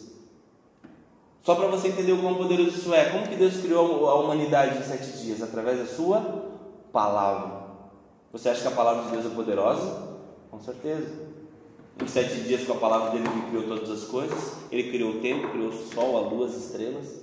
Só 1.41 1.55
para 1.55 1.67
você 1.67 1.87
entender 1.87 2.11
o 2.11 2.21
quão 2.21 2.35
poderoso 2.35 2.69
isso 2.69 2.93
é, 2.93 3.09
como 3.09 3.27
que 3.27 3.35
Deus 3.35 3.57
criou 3.57 4.07
a 4.07 4.15
humanidade 4.15 4.77
em 4.77 4.83
sete 4.83 5.17
dias? 5.17 5.41
Através 5.41 5.79
da 5.79 5.87
sua 5.87 6.51
palavra. 6.93 7.61
Você 8.31 8.47
acha 8.47 8.61
que 8.61 8.67
a 8.67 8.71
palavra 8.71 9.05
de 9.05 9.09
Deus 9.09 9.25
é 9.25 9.29
poderosa? 9.29 10.19
Com 10.51 10.59
certeza. 10.59 11.31
Em 11.99 12.07
sete 12.07 12.41
dias, 12.41 12.65
com 12.65 12.73
a 12.73 12.77
palavra 12.77 13.09
dele, 13.11 13.27
ele 13.27 13.49
criou 13.49 13.63
todas 13.63 13.89
as 13.89 14.07
coisas. 14.07 14.53
Ele 14.71 14.91
criou 14.91 15.13
o 15.13 15.19
tempo, 15.19 15.49
criou 15.49 15.69
o 15.69 15.73
sol, 15.73 16.17
a 16.17 16.21
lua, 16.29 16.45
as 16.45 16.55
estrelas. 16.55 17.21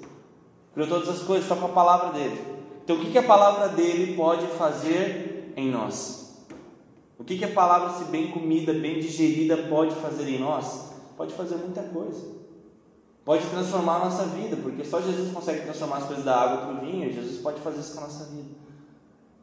Criou 0.75 0.89
todas 0.89 1.09
as 1.09 1.23
coisas 1.23 1.47
só 1.47 1.55
com 1.55 1.67
a 1.67 1.71
palavra 1.71 2.13
dele. 2.13 2.58
Então, 2.89 2.97
o 2.97 3.01
que, 3.01 3.13
que 3.13 3.19
a 3.19 3.23
palavra 3.23 3.69
dele 3.69 4.17
pode 4.17 4.47
fazer 4.47 5.53
em 5.55 5.71
nós? 5.71 6.47
O 7.19 7.25
que, 7.25 7.37
que 7.37 7.45
a 7.45 7.53
palavra, 7.53 7.99
se 7.99 8.05
bem 8.05 8.31
comida, 8.31 8.73
bem 8.73 8.99
digerida, 8.99 9.59
pode 9.69 9.95
fazer 9.97 10.27
em 10.27 10.39
nós? 10.39 10.93
Pode 11.15 11.35
fazer 11.35 11.57
muita 11.57 11.83
coisa 11.83 12.39
pode 13.29 13.45
transformar 13.49 13.97
a 13.97 14.05
nossa 14.07 14.25
vida, 14.25 14.57
porque 14.57 14.83
só 14.83 15.03
Jesus 15.03 15.31
consegue 15.35 15.61
transformar 15.61 15.99
as 15.99 16.05
coisas 16.05 16.25
da 16.25 16.35
água 16.35 16.65
para 16.65 16.77
o 16.77 16.81
vinho, 16.81 17.11
e 17.11 17.13
Jesus 17.13 17.43
pode 17.43 17.61
fazer 17.61 17.81
isso 17.81 17.93
com 17.93 18.01
a 18.01 18.05
nossa 18.05 18.25
vida. 18.25 18.49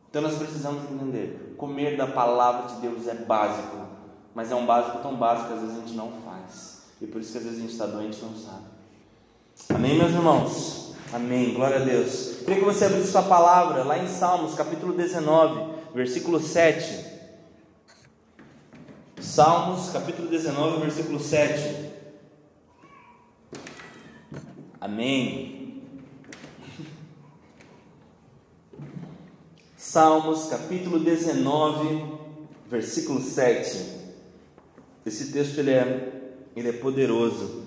Então 0.09 0.23
nós 0.23 0.39
precisamos 0.39 0.89
entender: 0.89 1.53
comer 1.55 1.95
da 1.95 2.07
palavra 2.07 2.73
de 2.73 2.81
Deus 2.81 3.07
é 3.07 3.13
básico, 3.13 3.77
mas 4.33 4.51
é 4.51 4.55
um 4.55 4.65
básico 4.65 4.97
tão 5.03 5.15
básico 5.17 5.49
que 5.49 5.53
às 5.53 5.59
vezes 5.59 5.77
a 5.77 5.79
gente 5.81 5.93
não 5.93 6.11
faz, 6.25 6.81
e 6.99 7.05
por 7.05 7.21
isso 7.21 7.33
que 7.33 7.37
às 7.37 7.43
vezes 7.43 7.59
a 7.59 7.61
gente 7.61 7.73
está 7.73 7.85
doente 7.85 8.17
e 8.17 8.25
não 8.25 8.35
sabe. 8.35 8.65
Amém, 9.69 9.99
meus 9.99 10.13
irmãos? 10.13 10.95
Amém, 11.13 11.53
glória 11.53 11.75
a 11.75 11.85
Deus. 11.85 12.34
Queria 12.45 12.59
que 12.59 12.65
você 12.65 12.85
abrisse 12.85 13.11
sua 13.11 13.23
palavra 13.23 13.83
lá 13.83 13.97
em 13.97 14.07
Salmos, 14.07 14.53
capítulo 14.53 14.93
19, 14.93 15.79
versículo 15.95 16.39
7. 16.39 17.03
Salmos, 19.19 19.89
capítulo 19.89 20.27
19, 20.27 20.79
versículo 20.79 21.19
7. 21.19 21.89
Amém. 24.79 25.81
Salmos 29.75 30.45
capítulo 30.45 30.99
19, 30.99 32.13
versículo 32.69 33.21
7. 33.21 34.05
Esse 35.03 35.31
texto 35.31 35.57
ele 35.57 35.71
é, 35.71 36.31
ele 36.55 36.69
é 36.69 36.73
poderoso. 36.73 37.64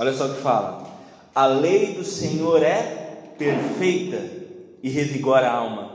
Olha 0.00 0.14
só 0.14 0.24
o 0.24 0.34
que 0.34 0.40
fala: 0.40 0.88
A 1.34 1.44
lei 1.44 1.92
do 1.92 2.02
Senhor 2.02 2.62
é 2.62 3.34
perfeita 3.36 4.18
e 4.82 4.88
revigora 4.88 5.46
a 5.46 5.52
alma. 5.52 5.90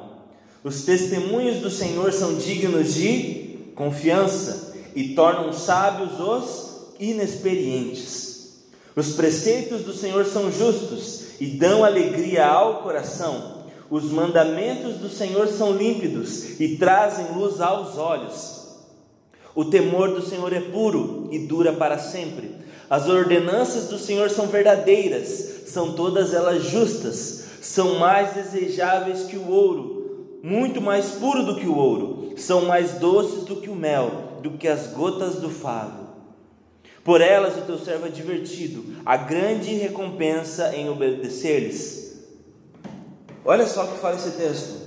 Os 0.64 0.84
testemunhos 0.84 1.58
do 1.58 1.72
Senhor 1.72 2.14
são 2.14 2.36
dignos 2.36 2.94
de 2.94 3.58
confiança 3.74 4.76
e 4.96 5.16
tornam 5.16 5.52
sábios 5.52 6.20
os 6.20 6.94
inexperientes. 7.00 8.60
Os 8.96 9.14
preceitos 9.14 9.82
do 9.82 9.92
Senhor 9.92 10.24
são 10.26 10.52
justos 10.52 11.42
e 11.42 11.48
dão 11.48 11.84
alegria 11.84 12.46
ao 12.46 12.84
coração. 12.84 13.66
Os 13.90 14.04
mandamentos 14.12 14.98
do 14.98 15.10
Senhor 15.10 15.48
são 15.48 15.76
límpidos 15.76 16.60
e 16.60 16.78
trazem 16.78 17.36
luz 17.36 17.60
aos 17.60 17.98
olhos. 17.98 18.66
O 19.56 19.66
temor 19.66 20.14
do 20.14 20.22
Senhor 20.22 20.54
é 20.54 20.62
puro 20.62 21.28
e 21.32 21.40
dura 21.40 21.74
para 21.74 21.98
sempre. 21.98 22.65
As 22.90 23.08
ordenanças 23.08 23.88
do 23.88 23.98
Senhor 23.98 24.30
são 24.30 24.48
verdadeiras, 24.48 25.64
são 25.68 25.94
todas 25.94 26.34
elas 26.34 26.64
justas, 26.64 27.46
são 27.62 28.00
mais 28.00 28.34
desejáveis 28.34 29.24
que 29.24 29.38
o 29.38 29.50
ouro, 29.50 30.40
muito 30.44 30.80
mais 30.80 31.12
puro 31.12 31.44
do 31.44 31.56
que 31.56 31.66
o 31.66 31.76
ouro 31.76 32.16
são 32.36 32.66
mais 32.66 32.94
doces 32.94 33.44
do 33.44 33.56
que 33.58 33.70
o 33.70 33.76
mel, 33.76 34.40
do 34.42 34.52
que 34.52 34.68
as 34.68 34.88
gotas 34.88 35.36
do 35.36 35.50
favo. 35.50 36.06
Por 37.04 37.22
elas 37.22 37.58
o 37.58 37.62
teu 37.62 37.78
servo 37.78 38.08
é 38.08 38.10
divertido, 38.10 38.84
a 39.06 39.16
grande 39.16 39.74
recompensa 39.76 40.76
em 40.76 40.90
obedecer-lhes. 40.90 42.26
Olha 43.44 43.68
só 43.68 43.86
o 43.86 43.92
que 43.92 44.00
fala 44.00 44.16
esse 44.16 44.32
texto. 44.32 44.86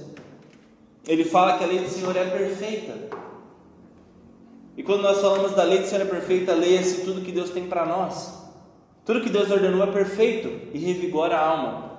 Ele 1.07 1.25
fala 1.25 1.57
que 1.57 1.65
a 1.65 1.67
lei 1.67 1.79
do 1.79 1.89
Senhor 1.89 2.15
é 2.17 2.25
perfeita. 2.25 2.95
E 4.79 4.83
quando 4.83 5.03
nós 5.03 5.21
falamos 5.21 5.53
da 5.53 5.63
lei 5.63 5.81
do 5.81 5.87
Senhor 5.87 6.01
é 6.01 6.09
perfeita, 6.09 6.55
leia-se 6.55 7.05
tudo 7.05 7.21
que 7.21 7.33
Deus 7.33 7.51
tem 7.51 7.67
para 7.67 7.85
nós. 7.85 8.33
Tudo 9.05 9.21
que 9.21 9.29
Deus 9.29 9.51
ordenou 9.51 9.83
é 9.83 9.93
perfeito 9.93 10.49
e 10.73 10.79
revigora 10.79 11.37
a 11.37 11.47
alma. 11.47 11.91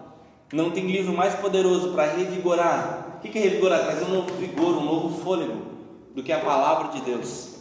Não 0.52 0.72
tem 0.72 0.88
livro 0.88 1.14
mais 1.14 1.36
poderoso 1.36 1.92
para 1.92 2.06
revigorar 2.06 3.10
o 3.20 3.22
que 3.22 3.38
é 3.38 3.42
revigorar? 3.42 3.84
Trazer 3.84 4.06
um 4.06 4.14
novo 4.14 4.34
vigor, 4.36 4.78
um 4.78 4.86
novo 4.86 5.22
fôlego 5.22 5.62
do 6.16 6.24
que 6.24 6.32
a 6.32 6.40
palavra 6.40 6.88
de 6.94 7.02
Deus. 7.02 7.58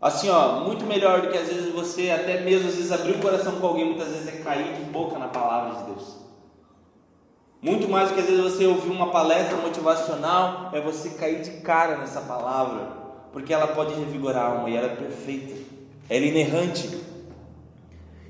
Assim, 0.00 0.30
ó, 0.30 0.60
muito 0.60 0.86
melhor 0.86 1.20
do 1.20 1.28
que 1.28 1.36
às 1.36 1.48
vezes 1.48 1.70
você 1.70 2.10
até 2.10 2.40
mesmo 2.40 2.68
às 2.68 2.76
vezes 2.76 2.90
abrir 2.90 3.12
o 3.12 3.20
coração 3.20 3.60
com 3.60 3.66
alguém, 3.66 3.84
muitas 3.84 4.08
vezes 4.08 4.28
é 4.28 4.42
cair 4.42 4.74
de 4.74 4.84
boca 4.84 5.18
na 5.18 5.28
palavra 5.28 5.80
de 5.80 5.92
Deus. 5.92 6.16
Muito 7.60 7.88
mais 7.88 8.08
do 8.08 8.14
que 8.14 8.20
às 8.20 8.26
vezes 8.26 8.42
você 8.42 8.66
ouvir 8.66 8.90
uma 8.90 9.10
palestra 9.10 9.56
motivacional, 9.58 10.70
é 10.72 10.80
você 10.80 11.10
cair 11.10 11.42
de 11.42 11.50
cara 11.60 11.98
nessa 11.98 12.22
palavra, 12.22 13.05
porque 13.36 13.52
ela 13.52 13.66
pode 13.66 13.92
revigorar 13.92 14.46
a 14.46 14.48
alma 14.54 14.70
e 14.70 14.76
ela 14.76 14.86
é 14.86 14.96
perfeita, 14.96 15.52
ela 16.08 16.24
é 16.24 16.28
inerrante. 16.28 16.88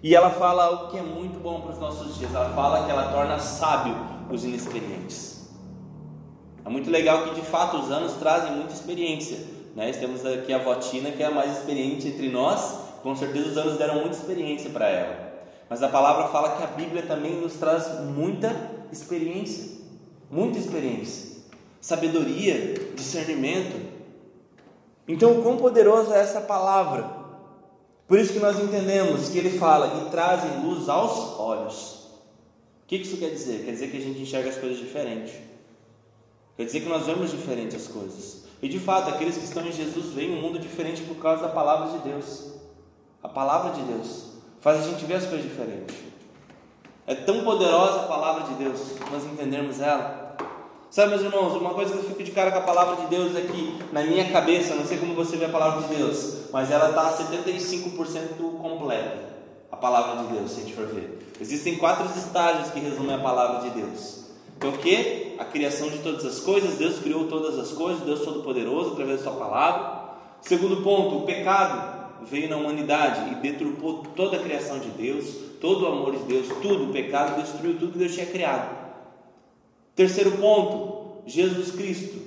E 0.02 0.16
ela 0.16 0.30
fala 0.30 0.64
algo 0.64 0.90
que 0.90 0.98
é 0.98 1.02
muito 1.02 1.38
bom 1.38 1.60
para 1.60 1.74
os 1.74 1.78
nossos 1.78 2.18
dias. 2.18 2.34
Ela 2.34 2.50
fala 2.50 2.84
que 2.84 2.90
ela 2.90 3.12
torna 3.12 3.38
sábio 3.38 3.94
os 4.28 4.42
inexperientes. 4.42 5.48
É 6.64 6.68
muito 6.68 6.90
legal 6.90 7.22
que 7.22 7.36
de 7.36 7.42
fato 7.42 7.76
os 7.76 7.92
anos 7.92 8.14
trazem 8.14 8.50
muita 8.50 8.72
experiência. 8.72 9.38
Né? 9.76 9.92
Temos 9.92 10.26
aqui 10.26 10.52
a 10.52 10.58
Votina, 10.58 11.12
que 11.12 11.22
é 11.22 11.26
a 11.26 11.30
mais 11.30 11.56
experiente 11.56 12.08
entre 12.08 12.28
nós, 12.28 12.76
com 13.04 13.14
certeza 13.14 13.50
os 13.50 13.56
anos 13.56 13.78
deram 13.78 14.00
muita 14.00 14.16
experiência 14.16 14.70
para 14.70 14.88
ela. 14.88 15.44
Mas 15.70 15.84
a 15.84 15.88
palavra 15.88 16.26
fala 16.30 16.56
que 16.56 16.64
a 16.64 16.66
Bíblia 16.66 17.02
também 17.02 17.40
nos 17.40 17.52
traz 17.52 18.00
muita 18.00 18.52
experiência, 18.90 19.70
muita 20.28 20.58
experiência, 20.58 21.42
sabedoria, 21.80 22.74
discernimento. 22.96 23.95
Então, 25.08 25.38
o 25.38 25.42
quão 25.42 25.56
poderosa 25.56 26.14
é 26.14 26.20
essa 26.20 26.40
palavra? 26.40 27.08
Por 28.08 28.18
isso 28.18 28.32
que 28.32 28.38
nós 28.38 28.58
entendemos 28.58 29.28
que 29.28 29.38
ele 29.38 29.58
fala 29.58 30.02
e 30.02 30.10
trazem 30.10 30.64
luz 30.64 30.88
aos 30.88 31.38
olhos. 31.38 32.06
O 32.84 32.86
que 32.86 32.96
isso 32.96 33.16
quer 33.16 33.30
dizer? 33.30 33.64
Quer 33.64 33.72
dizer 33.72 33.90
que 33.90 33.96
a 33.96 34.00
gente 34.00 34.20
enxerga 34.20 34.48
as 34.48 34.56
coisas 34.56 34.78
diferentes. 34.78 35.34
Quer 36.56 36.64
dizer 36.64 36.80
que 36.80 36.88
nós 36.88 37.04
vemos 37.04 37.30
diferente 37.30 37.74
as 37.74 37.88
coisas. 37.88 38.44
E 38.62 38.68
de 38.68 38.78
fato, 38.78 39.10
aqueles 39.10 39.36
que 39.36 39.44
estão 39.44 39.66
em 39.66 39.72
Jesus 39.72 40.14
veem 40.14 40.36
um 40.36 40.40
mundo 40.40 40.58
diferente 40.58 41.02
por 41.02 41.16
causa 41.16 41.42
da 41.42 41.48
palavra 41.48 41.98
de 41.98 42.08
Deus. 42.08 42.52
A 43.22 43.28
palavra 43.28 43.72
de 43.72 43.82
Deus 43.82 44.32
faz 44.60 44.80
a 44.80 44.88
gente 44.88 45.04
ver 45.04 45.14
as 45.14 45.26
coisas 45.26 45.44
diferentes. 45.44 45.96
É 47.06 47.14
tão 47.14 47.44
poderosa 47.44 48.00
a 48.00 48.06
palavra 48.06 48.44
de 48.44 48.54
Deus, 48.54 48.80
nós 49.12 49.24
entendermos 49.24 49.80
ela. 49.80 50.25
Sabe, 50.90 51.10
meus 51.10 51.22
irmãos, 51.22 51.54
uma 51.54 51.74
coisa 51.74 51.92
que 51.92 51.98
eu 51.98 52.04
fico 52.04 52.22
de 52.22 52.30
cara 52.30 52.50
com 52.52 52.58
a 52.58 52.62
palavra 52.62 52.96
de 53.04 53.06
Deus 53.08 53.36
é 53.36 53.40
que, 53.40 53.78
na 53.92 54.02
minha 54.02 54.30
cabeça, 54.30 54.74
não 54.74 54.86
sei 54.86 54.98
como 54.98 55.14
você 55.14 55.36
vê 55.36 55.46
a 55.46 55.48
palavra 55.48 55.86
de 55.86 55.94
Deus, 55.94 56.48
mas 56.52 56.70
ela 56.70 56.90
está 56.90 57.12
75% 57.12 58.38
completa. 58.60 59.36
A 59.70 59.76
palavra 59.76 60.22
de 60.22 60.34
Deus, 60.34 60.52
se 60.52 60.60
a 60.60 60.62
gente 60.62 60.74
for 60.74 60.86
ver. 60.86 61.18
Existem 61.40 61.76
quatro 61.76 62.06
estágios 62.16 62.70
que 62.70 62.80
resumem 62.80 63.14
a 63.14 63.18
palavra 63.18 63.68
de 63.68 63.80
Deus. 63.80 64.26
Então 64.56 64.70
o 64.70 64.78
que? 64.78 65.34
A 65.38 65.44
criação 65.44 65.90
de 65.90 65.98
todas 65.98 66.24
as 66.24 66.40
coisas, 66.40 66.78
Deus 66.78 66.98
criou 67.00 67.26
todas 67.26 67.58
as 67.58 67.72
coisas, 67.72 68.02
Deus 68.02 68.20
Todo-Poderoso, 68.20 68.92
através 68.92 69.18
da 69.18 69.30
sua 69.30 69.38
palavra. 69.38 70.06
Segundo 70.40 70.82
ponto, 70.82 71.18
o 71.18 71.22
pecado 71.22 72.06
veio 72.30 72.48
na 72.48 72.56
humanidade 72.56 73.32
e 73.32 73.34
deturpou 73.36 74.04
toda 74.14 74.36
a 74.36 74.42
criação 74.42 74.78
de 74.78 74.88
Deus, 74.90 75.26
todo 75.60 75.84
o 75.84 75.88
amor 75.88 76.16
de 76.16 76.22
Deus, 76.24 76.46
tudo, 76.62 76.84
o 76.84 76.92
pecado 76.92 77.40
destruiu 77.40 77.78
tudo 77.78 77.92
que 77.92 77.98
Deus 77.98 78.14
tinha 78.14 78.26
criado. 78.26 78.75
Terceiro 79.96 80.32
ponto, 80.32 81.22
Jesus 81.26 81.70
Cristo, 81.70 82.20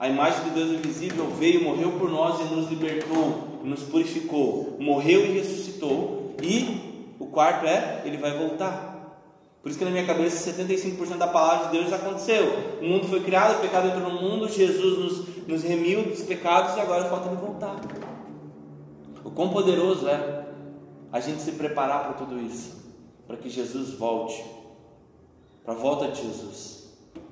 a 0.00 0.08
imagem 0.08 0.44
de 0.44 0.50
Deus 0.50 0.70
invisível 0.70 1.28
veio, 1.38 1.62
morreu 1.62 1.92
por 1.92 2.10
nós 2.10 2.40
e 2.40 2.54
nos 2.54 2.70
libertou, 2.70 3.60
nos 3.62 3.82
purificou, 3.82 4.78
morreu 4.80 5.26
e 5.26 5.38
ressuscitou. 5.38 6.34
E 6.42 7.14
o 7.20 7.26
quarto 7.26 7.66
é, 7.66 8.00
ele 8.06 8.16
vai 8.16 8.36
voltar. 8.36 9.20
Por 9.62 9.68
isso 9.68 9.78
que 9.78 9.84
na 9.84 9.90
minha 9.90 10.06
cabeça 10.06 10.50
75% 10.50 11.18
da 11.18 11.28
palavra 11.28 11.66
de 11.66 11.72
Deus 11.72 11.90
já 11.90 11.96
aconteceu. 11.96 12.78
O 12.80 12.84
mundo 12.84 13.06
foi 13.06 13.22
criado, 13.22 13.58
o 13.58 13.60
pecado 13.60 13.88
entrou 13.88 14.10
no 14.10 14.20
mundo, 14.20 14.48
Jesus 14.48 14.98
nos, 14.98 15.46
nos 15.46 15.62
remiu 15.62 16.04
dos 16.04 16.22
pecados 16.22 16.76
e 16.76 16.80
agora 16.80 17.04
falta 17.04 17.28
ele 17.28 17.36
voltar. 17.36 17.76
O 19.22 19.30
quão 19.30 19.50
poderoso 19.50 20.08
é 20.08 20.46
a 21.12 21.20
gente 21.20 21.42
se 21.42 21.52
preparar 21.52 22.04
para 22.04 22.14
tudo 22.14 22.40
isso, 22.40 22.74
para 23.26 23.36
que 23.36 23.50
Jesus 23.50 23.90
volte, 23.90 24.42
para 25.62 25.74
a 25.74 25.76
volta 25.76 26.08
de 26.08 26.22
Jesus. 26.22 26.81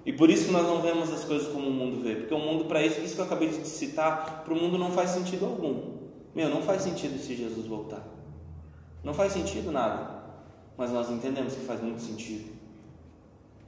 E 0.04 0.12
por 0.12 0.30
isso 0.30 0.46
que 0.46 0.52
nós 0.52 0.66
não 0.66 0.80
vemos 0.80 1.12
as 1.12 1.24
coisas 1.24 1.48
como 1.48 1.68
o 1.68 1.72
mundo 1.72 2.02
vê, 2.02 2.16
porque 2.16 2.32
o 2.32 2.38
mundo, 2.38 2.64
para 2.64 2.84
isso, 2.84 3.00
isso 3.00 3.14
que 3.14 3.20
eu 3.20 3.26
acabei 3.26 3.48
de 3.48 3.66
citar, 3.66 4.42
para 4.44 4.54
o 4.54 4.56
mundo 4.56 4.78
não 4.78 4.90
faz 4.92 5.10
sentido 5.10 5.44
algum. 5.44 5.98
Meu, 6.34 6.48
não 6.48 6.62
faz 6.62 6.82
sentido 6.82 7.18
se 7.18 7.36
Jesus 7.36 7.66
voltar. 7.66 8.02
Não 9.02 9.12
faz 9.12 9.32
sentido 9.32 9.70
nada. 9.70 10.20
Mas 10.76 10.90
nós 10.90 11.10
entendemos 11.10 11.54
que 11.54 11.60
faz 11.60 11.82
muito 11.82 12.00
sentido. 12.00 12.50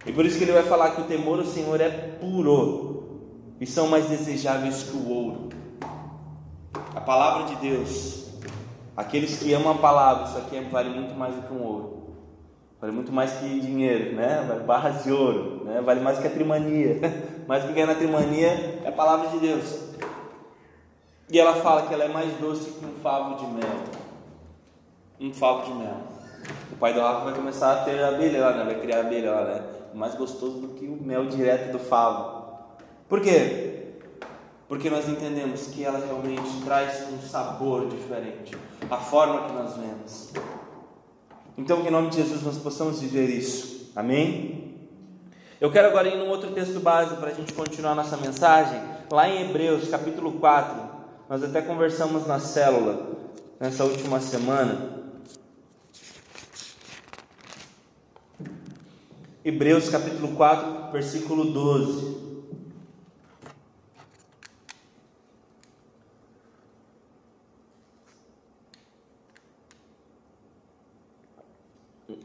E 0.06 0.12
por 0.12 0.24
isso 0.24 0.38
que 0.38 0.44
ele 0.44 0.52
vai 0.52 0.64
falar 0.64 0.92
que 0.92 1.00
o 1.00 1.04
temor 1.04 1.38
ao 1.38 1.44
Senhor 1.44 1.80
é 1.80 1.90
puro 1.90 3.20
e 3.60 3.66
são 3.66 3.86
mais 3.88 4.08
desejáveis 4.08 4.82
que 4.84 4.96
o 4.96 5.08
ouro. 5.08 5.48
A 6.94 7.00
palavra 7.00 7.54
de 7.54 7.56
Deus, 7.56 8.30
aqueles 8.96 9.38
que 9.38 9.52
amam 9.52 9.72
a 9.72 9.78
palavra, 9.78 10.28
isso 10.28 10.38
aqui 10.38 10.60
vale 10.70 10.90
muito 10.90 11.14
mais 11.14 11.34
do 11.34 11.42
que 11.42 11.52
um 11.52 11.62
ouro. 11.62 12.01
Vale 12.82 12.94
muito 12.94 13.12
mais 13.12 13.30
que 13.34 13.60
dinheiro, 13.60 14.16
né? 14.16 14.60
Barras 14.66 15.04
de 15.04 15.12
ouro, 15.12 15.62
né? 15.64 15.80
Vale 15.80 16.00
mais 16.00 16.18
que 16.18 16.26
a 16.26 16.30
trimania. 16.30 16.98
mais 17.46 17.62
que 17.62 17.72
ganhar 17.72 17.86
na 17.86 17.94
trimania 17.94 18.80
é 18.84 18.88
a 18.88 18.90
palavra 18.90 19.28
de 19.28 19.38
Deus. 19.38 19.92
E 21.30 21.38
ela 21.38 21.54
fala 21.54 21.86
que 21.86 21.94
ela 21.94 22.02
é 22.02 22.08
mais 22.08 22.32
doce 22.38 22.72
que 22.72 22.84
um 22.84 22.94
favo 23.00 23.36
de 23.36 23.46
mel. 23.52 23.84
Um 25.20 25.32
favo 25.32 25.64
de 25.64 25.78
mel. 25.78 25.94
O 26.72 26.76
pai 26.76 26.92
do 26.92 27.00
Rafa 27.00 27.26
vai 27.26 27.34
começar 27.34 27.72
a 27.72 27.84
ter 27.84 28.02
abelha 28.02 28.40
lá, 28.40 28.52
né? 28.56 28.64
Vai 28.64 28.80
criar 28.80 29.02
abelha 29.02 29.30
lá, 29.30 29.44
né? 29.44 29.62
Mais 29.94 30.16
gostoso 30.16 30.58
do 30.58 30.68
que 30.74 30.84
o 30.86 31.00
mel 31.00 31.26
direto 31.26 31.70
do 31.70 31.78
favo. 31.78 32.42
Por 33.08 33.20
quê? 33.20 33.92
Porque 34.66 34.90
nós 34.90 35.08
entendemos 35.08 35.68
que 35.68 35.84
ela 35.84 36.04
realmente 36.04 36.64
traz 36.64 37.06
um 37.12 37.20
sabor 37.20 37.86
diferente. 37.86 38.56
A 38.90 38.96
forma 38.96 39.44
que 39.44 39.52
nós 39.52 39.76
vemos. 39.76 40.32
Então, 41.56 41.82
que 41.82 41.88
em 41.88 41.90
nome 41.90 42.10
de 42.10 42.16
Jesus 42.16 42.42
nós 42.42 42.56
possamos 42.56 43.00
viver 43.00 43.28
isso. 43.28 43.90
Amém? 43.94 44.62
Eu 45.60 45.70
quero 45.70 45.88
agora 45.88 46.08
ir 46.08 46.16
num 46.16 46.28
outro 46.28 46.50
texto 46.52 46.80
base 46.80 47.14
para 47.16 47.30
a 47.30 47.34
gente 47.34 47.52
continuar 47.52 47.94
nossa 47.94 48.16
mensagem. 48.16 48.80
Lá 49.10 49.28
em 49.28 49.48
Hebreus, 49.48 49.88
capítulo 49.88 50.32
4. 50.32 50.90
Nós 51.28 51.44
até 51.44 51.62
conversamos 51.62 52.26
na 52.26 52.38
célula 52.38 53.06
nessa 53.60 53.84
última 53.84 54.20
semana. 54.20 55.02
Hebreus 59.44 59.88
capítulo 59.88 60.36
4, 60.36 60.92
versículo 60.92 61.52
12. 61.52 62.21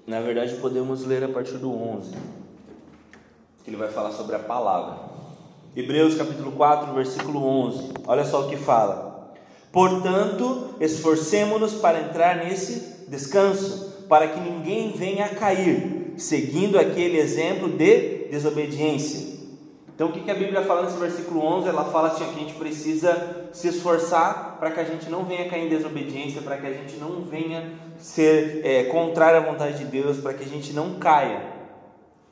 Na 0.07 0.21
verdade, 0.21 0.55
podemos 0.61 1.03
ler 1.03 1.21
a 1.25 1.27
partir 1.27 1.57
do 1.57 1.69
11. 1.69 2.15
Ele 3.67 3.75
vai 3.75 3.89
falar 3.89 4.11
sobre 4.11 4.37
a 4.37 4.39
palavra. 4.39 4.99
Hebreus 5.75 6.15
capítulo 6.15 6.53
4, 6.53 6.93
versículo 6.93 7.45
11. 7.45 7.91
Olha 8.07 8.23
só 8.23 8.45
o 8.45 8.49
que 8.49 8.55
fala. 8.55 9.35
Portanto, 9.69 10.75
esforcemo-nos 10.79 11.73
para 11.73 11.99
entrar 11.99 12.37
nesse 12.37 13.05
descanso, 13.09 14.05
para 14.07 14.29
que 14.29 14.39
ninguém 14.39 14.93
venha 14.93 15.25
a 15.25 15.35
cair, 15.35 16.13
seguindo 16.15 16.79
aquele 16.79 17.17
exemplo 17.17 17.67
de 17.67 18.29
desobediência. 18.31 19.27
Então, 19.93 20.07
o 20.07 20.13
que 20.13 20.31
a 20.31 20.35
Bíblia 20.35 20.61
fala 20.61 20.83
nesse 20.83 20.97
versículo 20.97 21.43
11? 21.43 21.67
Ela 21.67 21.83
fala 21.83 22.07
assim: 22.07 22.23
que 22.23 22.29
a 22.29 22.43
gente 22.43 22.53
precisa 22.53 23.49
se 23.51 23.67
esforçar 23.67 24.55
para 24.57 24.71
que 24.71 24.79
a 24.79 24.85
gente 24.85 25.09
não 25.09 25.25
venha 25.25 25.49
cair 25.49 25.65
em 25.65 25.69
desobediência, 25.69 26.41
para 26.41 26.55
que 26.55 26.65
a 26.65 26.71
gente 26.71 26.95
não 26.95 27.23
venha 27.23 27.73
ser 27.99 28.61
é, 28.63 28.83
contrário 28.85 29.39
à 29.39 29.51
vontade 29.51 29.79
de 29.79 29.85
Deus, 29.85 30.17
para 30.17 30.33
que 30.33 30.43
a 30.43 30.47
gente 30.47 30.73
não 30.73 30.95
caia. 30.95 31.41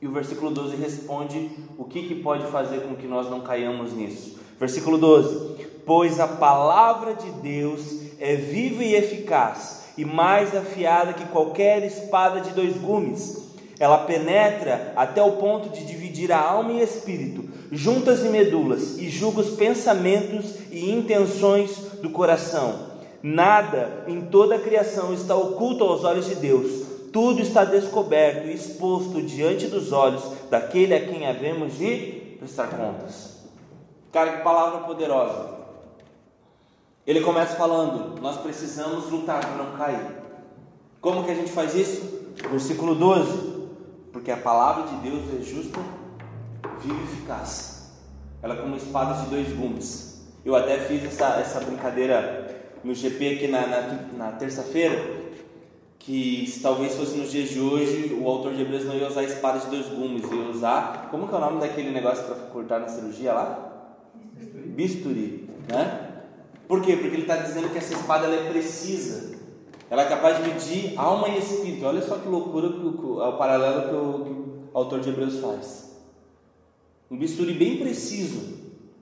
E 0.01 0.07
o 0.07 0.11
versículo 0.11 0.51
12 0.51 0.75
responde 0.75 1.49
o 1.77 1.85
que, 1.85 2.07
que 2.07 2.15
pode 2.15 2.45
fazer 2.47 2.81
com 2.81 2.95
que 2.95 3.07
nós 3.07 3.29
não 3.29 3.41
caiamos 3.41 3.93
nisso. 3.93 4.39
Versículo 4.59 4.97
12: 4.97 5.65
Pois 5.85 6.19
a 6.19 6.27
palavra 6.27 7.13
de 7.15 7.29
Deus 7.41 8.01
é 8.19 8.35
viva 8.35 8.83
e 8.83 8.95
eficaz, 8.95 9.85
e 9.97 10.05
mais 10.05 10.55
afiada 10.55 11.13
que 11.13 11.25
qualquer 11.25 11.83
espada 11.83 12.41
de 12.41 12.51
dois 12.51 12.77
gumes. 12.77 13.45
Ela 13.77 13.99
penetra 13.99 14.93
até 14.95 15.21
o 15.21 15.33
ponto 15.33 15.69
de 15.69 15.85
dividir 15.85 16.31
a 16.31 16.39
alma 16.39 16.71
e 16.71 16.81
espírito, 16.81 17.49
juntas 17.71 18.23
e 18.23 18.29
medulas, 18.29 18.97
e 18.97 19.09
julga 19.09 19.41
os 19.41 19.55
pensamentos 19.55 20.55
e 20.71 20.91
intenções 20.91 21.75
do 22.01 22.09
coração. 22.09 22.94
Nada 23.27 24.03
em 24.07 24.21
toda 24.21 24.55
a 24.55 24.59
criação 24.59 25.13
está 25.13 25.35
oculto 25.35 25.83
aos 25.83 26.03
olhos 26.03 26.27
de 26.27 26.35
Deus 26.35 26.95
tudo 27.15 27.41
está 27.41 27.63
descoberto 27.63 28.45
e 28.45 28.53
exposto 28.53 29.21
diante 29.21 29.67
dos 29.67 29.93
olhos 29.93 30.21
daquele 30.49 30.93
a 30.93 30.99
quem 30.99 31.25
havemos 31.25 31.77
de 31.77 32.35
prestar 32.37 32.67
contas. 32.67 33.37
Cara, 34.11 34.33
que 34.33 34.43
palavra 34.43 34.81
poderosa. 34.81 35.55
Ele 37.07 37.21
começa 37.21 37.55
falando: 37.55 38.19
Nós 38.19 38.35
precisamos 38.35 39.09
lutar 39.09 39.39
para 39.39 39.55
não 39.55 39.77
cair. 39.77 40.05
Como 40.99 41.23
que 41.23 41.31
a 41.31 41.35
gente 41.35 41.53
faz 41.53 41.73
isso? 41.73 42.33
Versículo 42.51 42.93
12: 42.93 43.69
Porque 44.11 44.29
a 44.29 44.35
palavra 44.35 44.83
de 44.83 45.09
Deus 45.09 45.23
é 45.39 45.41
justa, 45.41 45.79
viva 46.81 46.99
e 46.99 47.03
eficaz. 47.05 47.93
Ela 48.43 48.55
é 48.55 48.57
como 48.57 48.67
uma 48.67 48.77
espada 48.77 49.23
de 49.23 49.29
dois 49.29 49.53
gumes. 49.53 50.21
Eu 50.43 50.53
até 50.53 50.79
fiz 50.79 51.05
essa, 51.05 51.39
essa 51.39 51.61
brincadeira 51.61 52.44
no 52.85 52.93
GP 52.93 53.35
aqui 53.35 53.47
na, 53.47 53.65
na, 53.65 53.81
na 54.15 54.31
terça-feira 54.33 55.25
que 55.97 56.45
se 56.45 56.59
talvez 56.59 56.93
fosse 56.93 57.17
nos 57.17 57.31
dias 57.31 57.49
de 57.49 57.59
hoje, 57.59 58.13
o 58.13 58.29
autor 58.29 58.53
de 58.53 58.61
Hebreus 58.61 58.85
não 58.85 58.93
ia 58.93 59.07
usar 59.07 59.23
espada 59.23 59.57
de 59.57 59.71
dois 59.71 59.87
gumes, 59.87 60.23
ia 60.31 60.51
usar, 60.51 61.07
como 61.09 61.27
que 61.27 61.33
é 61.33 61.37
o 61.37 61.41
nome 61.41 61.59
daquele 61.59 61.89
negócio 61.89 62.23
para 62.25 62.35
cortar 62.35 62.79
na 62.79 62.87
cirurgia 62.87 63.33
lá? 63.33 63.89
Bisturi. 64.35 64.67
Bisturi, 64.69 65.49
né? 65.67 66.11
Por 66.67 66.83
quê? 66.83 66.95
Porque 66.95 67.15
ele 67.15 67.23
está 67.23 67.37
dizendo 67.37 67.71
que 67.71 67.79
essa 67.79 67.95
espada 67.95 68.27
é 68.27 68.49
precisa, 68.51 69.35
ela 69.89 70.03
é 70.03 70.07
capaz 70.07 70.37
de 70.37 70.43
medir 70.47 70.93
alma 70.95 71.27
e 71.29 71.39
espírito. 71.39 71.85
Olha 71.85 72.03
só 72.03 72.17
que 72.17 72.27
loucura 72.27 72.67
o, 72.67 73.17
o 73.17 73.37
paralelo 73.37 73.89
que 73.89 73.95
o, 73.95 74.23
que 74.23 74.29
o 74.29 74.69
autor 74.77 74.99
de 74.99 75.09
Hebreus 75.09 75.39
faz. 75.39 75.91
Um 77.09 77.17
bisturi 77.17 77.53
bem 77.53 77.77
preciso, 77.77 78.59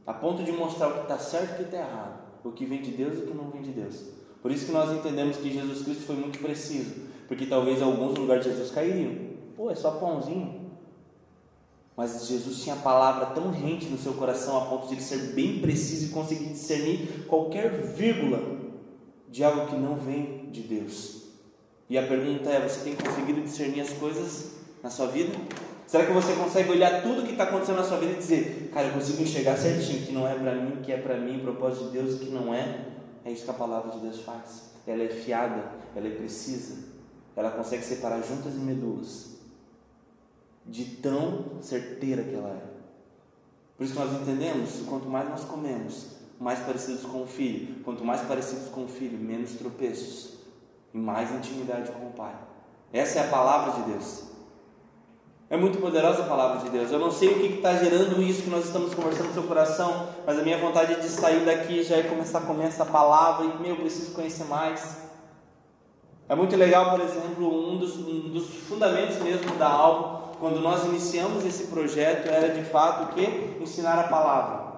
a 0.07 0.13
ponto 0.13 0.41
de 0.41 0.53
mostrar 0.53 0.87
o 0.87 0.93
que 0.93 1.01
está 1.01 1.17
certo 1.17 1.49
e 1.49 1.53
o 1.53 1.57
que 1.57 1.63
está 1.63 1.77
errado, 1.79 2.22
o 2.43 2.51
que 2.51 2.65
vem 2.65 2.81
de 2.81 2.91
Deus 2.91 3.15
e 3.15 3.21
o 3.21 3.27
que 3.27 3.33
não 3.33 3.49
vem 3.49 3.61
de 3.61 3.71
Deus. 3.71 4.03
Por 4.41 4.51
isso 4.51 4.65
que 4.65 4.71
nós 4.71 4.91
entendemos 4.91 5.37
que 5.37 5.51
Jesus 5.51 5.83
Cristo 5.83 6.03
foi 6.03 6.15
muito 6.15 6.39
preciso, 6.39 6.93
porque 7.27 7.45
talvez 7.45 7.81
alguns 7.81 8.17
lugares 8.17 8.43
de 8.43 8.51
Jesus 8.51 8.71
cairiam. 8.71 9.15
Pô, 9.55 9.71
é 9.71 9.75
só 9.75 9.91
pãozinho. 9.91 10.63
Mas 11.95 12.27
Jesus 12.27 12.63
tinha 12.63 12.75
a 12.75 12.79
palavra 12.79 13.27
tão 13.27 13.51
rente 13.51 13.85
no 13.85 13.97
seu 13.97 14.13
coração 14.13 14.57
a 14.57 14.65
ponto 14.65 14.87
de 14.87 14.95
ele 14.95 15.01
ser 15.01 15.33
bem 15.33 15.59
preciso 15.59 16.07
e 16.07 16.09
conseguir 16.09 16.45
discernir 16.45 17.25
qualquer 17.27 17.83
vírgula 17.93 18.41
de 19.29 19.43
algo 19.43 19.67
que 19.67 19.75
não 19.75 19.95
vem 19.95 20.49
de 20.51 20.61
Deus. 20.61 21.23
E 21.89 21.97
a 21.97 22.07
pergunta 22.07 22.49
é: 22.49 22.67
você 22.67 22.83
tem 22.83 22.95
conseguido 22.95 23.41
discernir 23.41 23.81
as 23.81 23.93
coisas 23.93 24.53
na 24.81 24.89
sua 24.89 25.07
vida? 25.07 25.33
Será 25.93 26.07
que 26.07 26.11
você 26.11 26.33
consegue 26.33 26.71
olhar 26.71 27.03
tudo 27.03 27.21
que 27.21 27.33
está 27.33 27.43
acontecendo 27.43 27.75
na 27.75 27.83
sua 27.83 27.99
vida 27.99 28.13
e 28.13 28.15
dizer, 28.15 28.71
cara, 28.73 28.87
eu 28.87 28.93
consigo 28.93 29.21
enxergar 29.21 29.55
certinho 29.55 30.03
que 30.03 30.11
não 30.11 30.27
é 30.27 30.33
para 30.33 30.55
mim, 30.55 30.81
que 30.81 30.91
é 30.91 30.97
para 30.97 31.15
mim, 31.19 31.37
propósito 31.37 31.91
de 31.91 31.99
Deus, 31.99 32.19
que 32.19 32.31
não 32.31 32.51
é? 32.51 32.85
É 33.23 33.31
isso 33.31 33.43
que 33.43 33.51
a 33.51 33.53
palavra 33.53 33.91
de 33.91 33.99
Deus 33.99 34.21
faz. 34.21 34.71
Ela 34.87 35.03
é 35.03 35.09
fiada, 35.09 35.63
ela 35.95 36.07
é 36.07 36.09
precisa, 36.09 36.83
ela 37.35 37.51
consegue 37.51 37.83
separar 37.83 38.23
juntas 38.23 38.55
e 38.55 38.57
medulas, 38.57 39.35
de 40.65 40.83
tão 40.95 41.61
certeira 41.61 42.23
que 42.23 42.33
ela 42.33 42.49
é. 42.49 42.63
Por 43.77 43.83
isso 43.83 43.93
que 43.93 43.99
nós 43.99 44.19
entendemos: 44.19 44.81
quanto 44.89 45.07
mais 45.07 45.29
nós 45.29 45.43
comemos, 45.43 46.07
mais 46.39 46.57
parecidos 46.57 47.03
com 47.03 47.21
o 47.21 47.27
filho, 47.27 47.83
quanto 47.83 48.03
mais 48.03 48.21
parecidos 48.21 48.67
com 48.69 48.85
o 48.85 48.87
filho, 48.87 49.19
menos 49.19 49.51
tropeços 49.51 50.39
e 50.91 50.97
mais 50.97 51.31
intimidade 51.31 51.91
com 51.91 52.07
o 52.07 52.13
Pai. 52.13 52.33
Essa 52.91 53.19
é 53.19 53.27
a 53.27 53.29
palavra 53.29 53.83
de 53.83 53.91
Deus. 53.91 54.32
É 55.53 55.55
muito 55.55 55.77
poderosa 55.77 56.23
a 56.23 56.25
palavra 56.25 56.63
de 56.63 56.69
Deus. 56.71 56.91
Eu 56.91 56.97
não 56.97 57.11
sei 57.11 57.29
o 57.29 57.35
que 57.35 57.57
está 57.57 57.75
gerando 57.75 58.19
isso 58.19 58.41
que 58.41 58.49
nós 58.49 58.65
estamos 58.65 58.91
conversando 58.95 59.27
no 59.27 59.33
seu 59.35 59.43
coração, 59.43 60.09
mas 60.25 60.39
a 60.39 60.41
minha 60.41 60.57
vontade 60.57 60.99
de 60.99 61.07
sair 61.07 61.45
daqui 61.45 61.83
já 61.83 61.97
é 61.97 62.01
começar 62.01 62.39
a 62.39 62.41
comer 62.41 62.65
essa 62.65 62.83
palavra 62.83 63.45
e, 63.45 63.61
meu, 63.61 63.75
eu 63.75 63.75
preciso 63.75 64.13
conhecer 64.13 64.45
mais. 64.45 64.97
É 66.27 66.33
muito 66.33 66.55
legal, 66.55 66.89
por 66.89 67.01
exemplo, 67.01 67.71
um 67.71 67.77
dos, 67.77 67.97
um 67.97 68.29
dos 68.29 68.47
fundamentos 68.67 69.17
mesmo 69.19 69.55
da 69.57 69.67
Alvo, 69.67 70.35
quando 70.39 70.59
nós 70.59 70.85
iniciamos 70.85 71.45
esse 71.45 71.65
projeto, 71.65 72.29
era 72.29 72.51
de 72.51 72.63
fato 72.63 73.03
o 73.03 73.13
que? 73.13 73.61
Ensinar 73.61 73.99
a 73.99 74.07
palavra. 74.07 74.73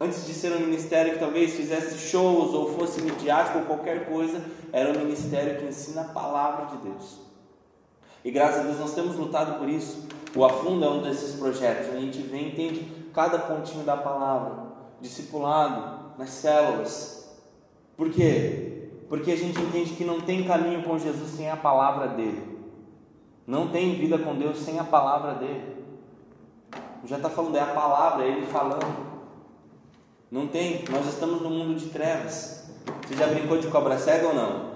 Antes 0.00 0.28
de 0.28 0.32
ser 0.32 0.52
um 0.52 0.60
ministério 0.60 1.14
que 1.14 1.18
talvez 1.18 1.54
fizesse 1.54 1.98
shows 1.98 2.54
ou 2.54 2.72
fosse 2.78 3.02
midiático 3.02 3.58
ou 3.58 3.64
qualquer 3.64 4.06
coisa, 4.06 4.40
era 4.72 4.90
um 4.90 5.00
ministério 5.00 5.58
que 5.58 5.64
ensina 5.64 6.02
a 6.02 6.04
palavra 6.04 6.66
de 6.66 6.88
Deus. 6.88 7.29
E 8.24 8.30
graças 8.30 8.60
a 8.60 8.62
Deus 8.64 8.78
nós 8.78 8.94
temos 8.94 9.16
lutado 9.16 9.58
por 9.58 9.68
isso. 9.68 10.06
O 10.34 10.44
Afunda 10.44 10.86
é 10.86 10.88
um 10.88 11.02
desses 11.02 11.36
projetos. 11.36 11.94
A 11.94 11.98
gente 11.98 12.18
vem 12.22 12.44
e 12.44 12.48
entende 12.52 13.00
cada 13.12 13.38
pontinho 13.38 13.84
da 13.84 13.96
palavra, 13.96 14.64
discipulado, 15.00 16.12
nas 16.18 16.30
células. 16.30 17.28
Por 17.96 18.10
quê? 18.10 18.90
Porque 19.08 19.32
a 19.32 19.36
gente 19.36 19.60
entende 19.60 19.94
que 19.94 20.04
não 20.04 20.20
tem 20.20 20.44
caminho 20.44 20.82
com 20.82 20.98
Jesus 20.98 21.30
sem 21.30 21.50
a 21.50 21.56
palavra 21.56 22.08
dele. 22.08 22.58
Não 23.46 23.68
tem 23.68 23.96
vida 23.96 24.18
com 24.18 24.36
Deus 24.36 24.58
sem 24.58 24.78
a 24.78 24.84
palavra 24.84 25.34
dele. 25.34 25.84
Já 27.04 27.16
está 27.16 27.28
falando, 27.28 27.56
é 27.56 27.60
a 27.60 27.66
palavra, 27.66 28.24
é 28.24 28.28
ele 28.28 28.46
falando. 28.46 29.10
Não 30.30 30.46
tem, 30.46 30.84
nós 30.88 31.06
estamos 31.08 31.40
no 31.42 31.50
mundo 31.50 31.74
de 31.74 31.86
trevas. 31.86 32.70
Você 33.06 33.16
já 33.16 33.26
brincou 33.26 33.58
de 33.58 33.66
cobra 33.66 33.98
cega 33.98 34.28
ou 34.28 34.34
não? 34.34 34.69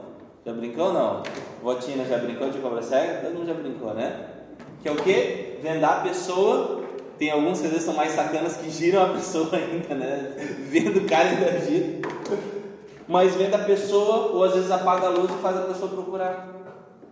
Já 0.44 0.52
brincou 0.52 0.88
ou 0.88 0.92
não? 0.92 1.22
Votina 1.62 2.04
já 2.04 2.18
brincou 2.18 2.50
de 2.50 2.58
cobra 2.58 2.82
cega? 2.82 3.22
Todo 3.22 3.34
mundo 3.34 3.46
já 3.46 3.54
brincou, 3.54 3.94
né? 3.94 4.28
Que 4.82 4.88
é 4.88 4.92
o 4.92 4.96
que? 4.96 5.58
Vendar 5.62 5.98
a 5.98 6.00
pessoa. 6.02 6.82
Tem 7.18 7.30
alguns 7.30 7.60
que 7.60 7.66
às 7.66 7.72
vezes 7.72 7.86
são 7.86 7.94
mais 7.94 8.12
sacanas 8.12 8.56
que 8.56 8.68
giram 8.70 9.04
a 9.04 9.08
pessoa 9.14 9.48
ainda, 9.56 9.94
né? 9.94 10.34
Vendo 10.68 10.98
o 10.98 11.08
cara 11.08 11.30
ainda 11.30 11.60
gira. 11.60 12.00
Mas 13.08 13.34
vende 13.36 13.54
a 13.54 13.58
pessoa, 13.58 14.32
ou 14.32 14.44
às 14.44 14.54
vezes 14.54 14.70
apaga 14.70 15.06
a 15.06 15.10
luz 15.10 15.30
e 15.30 15.42
faz 15.42 15.56
a 15.56 15.62
pessoa 15.62 15.90
procurar. 15.90 16.52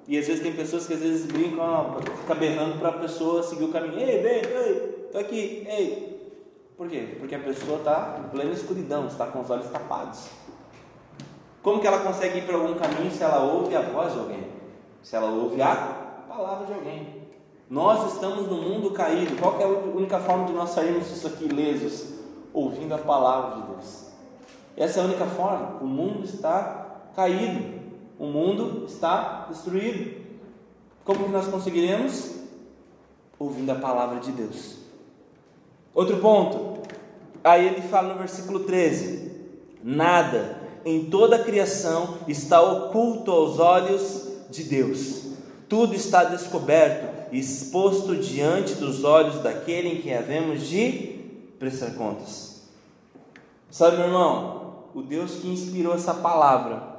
E 0.07 0.19
às 0.19 0.27
vezes 0.27 0.43
tem 0.43 0.53
pessoas 0.53 0.87
que 0.87 0.95
às 0.95 1.01
vezes 1.01 1.27
brincam, 1.27 1.97
fica 2.21 2.35
berrando 2.35 2.79
para 2.79 2.89
a 2.91 2.93
pessoa 2.93 3.43
seguir 3.43 3.65
o 3.65 3.69
caminho. 3.69 3.99
Ei, 3.99 4.19
vem, 4.19 4.43
ei, 4.43 5.09
tô 5.11 5.19
aqui, 5.19 5.67
ei. 5.69 6.35
Por 6.77 6.89
quê? 6.89 7.17
Porque 7.19 7.35
a 7.35 7.39
pessoa 7.39 7.79
está 7.79 8.21
em 8.23 8.29
plena 8.29 8.51
escuridão, 8.51 9.07
está 9.07 9.27
com 9.27 9.41
os 9.41 9.49
olhos 9.49 9.69
tapados. 9.69 10.29
Como 11.63 11.81
que 11.81 11.87
ela 11.87 12.01
consegue 12.01 12.39
ir 12.39 12.47
para 12.47 12.57
algum 12.57 12.75
caminho 12.75 13.11
se 13.11 13.23
ela 13.23 13.45
ouve 13.45 13.77
a 13.77 13.83
voz 13.83 14.13
de 14.13 14.19
alguém? 14.19 14.47
Se 15.01 15.15
ela 15.15 15.31
ouve 15.31 15.63
a 15.63 15.77
palavra 16.29 16.67
de 16.67 16.73
alguém. 16.73 17.23
Nós 17.71 18.13
estamos 18.13 18.49
no 18.49 18.57
mundo 18.57 18.91
caído. 18.91 19.37
Qual 19.37 19.61
é 19.61 19.65
a 19.65 19.69
única 19.69 20.19
forma 20.19 20.47
de 20.47 20.53
nós 20.53 20.71
sairmos 20.71 21.09
disso 21.09 21.29
aqui 21.29 21.45
ilesos? 21.45 22.19
Ouvindo 22.53 22.93
a 22.95 22.99
palavra 22.99 23.61
de 23.61 23.69
Deus. 23.69 24.07
Essa 24.77 24.99
é 24.99 25.03
a 25.03 25.07
única 25.07 25.25
forma. 25.25 25.79
O 25.81 25.87
mundo 25.87 26.25
está 26.25 27.03
caído. 27.15 27.81
O 28.19 28.27
mundo 28.27 28.85
está 28.87 29.47
destruído. 29.49 30.21
Como 31.05 31.25
que 31.25 31.31
nós 31.31 31.47
conseguiremos? 31.47 32.41
Ouvindo 33.39 33.71
a 33.71 33.77
palavra 33.77 34.19
de 34.21 34.33
Deus. 34.33 34.79
Outro 35.95 36.19
ponto. 36.19 36.83
Aí 37.45 37.67
ele 37.67 37.83
fala 37.83 38.13
no 38.13 38.19
versículo 38.19 38.61
13: 38.61 39.33
Nada 39.83 40.62
em 40.85 41.07
toda 41.07 41.37
a 41.37 41.45
criação 41.45 42.19
está 42.27 42.61
oculto 42.61 43.31
aos 43.31 43.59
olhos 43.59 44.29
de 44.51 44.65
Deus. 44.65 45.23
Tudo 45.69 45.95
está 45.95 46.25
descoberto 46.25 47.23
exposto 47.33 48.15
diante 48.15 48.75
dos 48.75 49.05
olhos 49.05 49.43
daquele 49.43 49.89
em 49.89 50.03
quem 50.03 50.15
havemos 50.15 50.67
de 50.67 51.21
prestar 51.59 51.93
contas. 51.95 52.63
Sabe, 53.71 53.97
meu 53.97 54.07
irmão, 54.07 54.85
o 54.95 55.01
Deus 55.01 55.37
que 55.37 55.49
inspirou 55.49 55.95
essa 55.95 56.13
palavra 56.13 56.93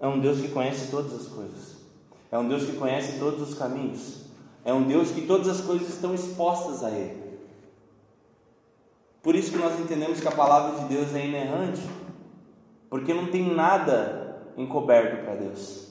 é 0.00 0.06
um 0.06 0.18
Deus 0.18 0.40
que 0.40 0.48
conhece 0.48 0.90
todas 0.90 1.12
as 1.12 1.26
coisas. 1.26 1.76
É 2.32 2.38
um 2.38 2.48
Deus 2.48 2.64
que 2.64 2.76
conhece 2.76 3.18
todos 3.18 3.46
os 3.46 3.54
caminhos. 3.54 4.24
É 4.64 4.72
um 4.72 4.82
Deus 4.84 5.10
que 5.10 5.22
todas 5.22 5.48
as 5.48 5.60
coisas 5.60 5.88
estão 5.88 6.14
expostas 6.14 6.82
a 6.82 6.90
Ele. 6.90 7.26
Por 9.22 9.34
isso 9.34 9.52
que 9.52 9.58
nós 9.58 9.78
entendemos 9.78 10.20
que 10.20 10.28
a 10.28 10.32
palavra 10.32 10.80
de 10.80 10.94
Deus 10.94 11.14
é 11.14 11.26
inerrante, 11.26 11.82
porque 12.88 13.12
não 13.12 13.26
tem 13.26 13.54
nada 13.54 14.42
encoberto 14.56 15.24
para 15.24 15.34
Deus. 15.34 15.86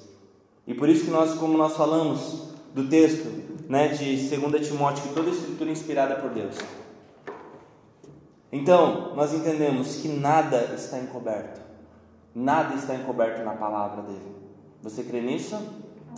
E 0.68 0.74
por 0.74 0.90
isso 0.90 1.06
que 1.06 1.12
nós, 1.12 1.36
como 1.36 1.58
nós 1.58 1.76
falamos 1.76 2.54
do 2.74 2.88
texto 2.88 3.28
né, 3.70 3.90
de 3.90 4.16
2 4.28 4.68
Timóteo, 4.68 5.04
que 5.04 5.14
toda 5.14 5.30
a 5.30 5.34
escritura 5.34 5.70
é 5.70 5.74
inspirada 5.74 6.16
por 6.16 6.32
Deus. 6.32 6.56
Então, 8.52 9.16
nós 9.16 9.34
entendemos 9.34 9.98
que 9.98 10.08
nada 10.08 10.74
está 10.76 10.98
encoberto. 11.00 11.62
Nada 12.34 12.76
está 12.76 12.96
encoberto 12.96 13.44
na 13.44 13.54
palavra 13.54 14.02
dele. 14.04 14.36
Você 14.82 15.04
crê 15.04 15.22
nisso? 15.22 15.58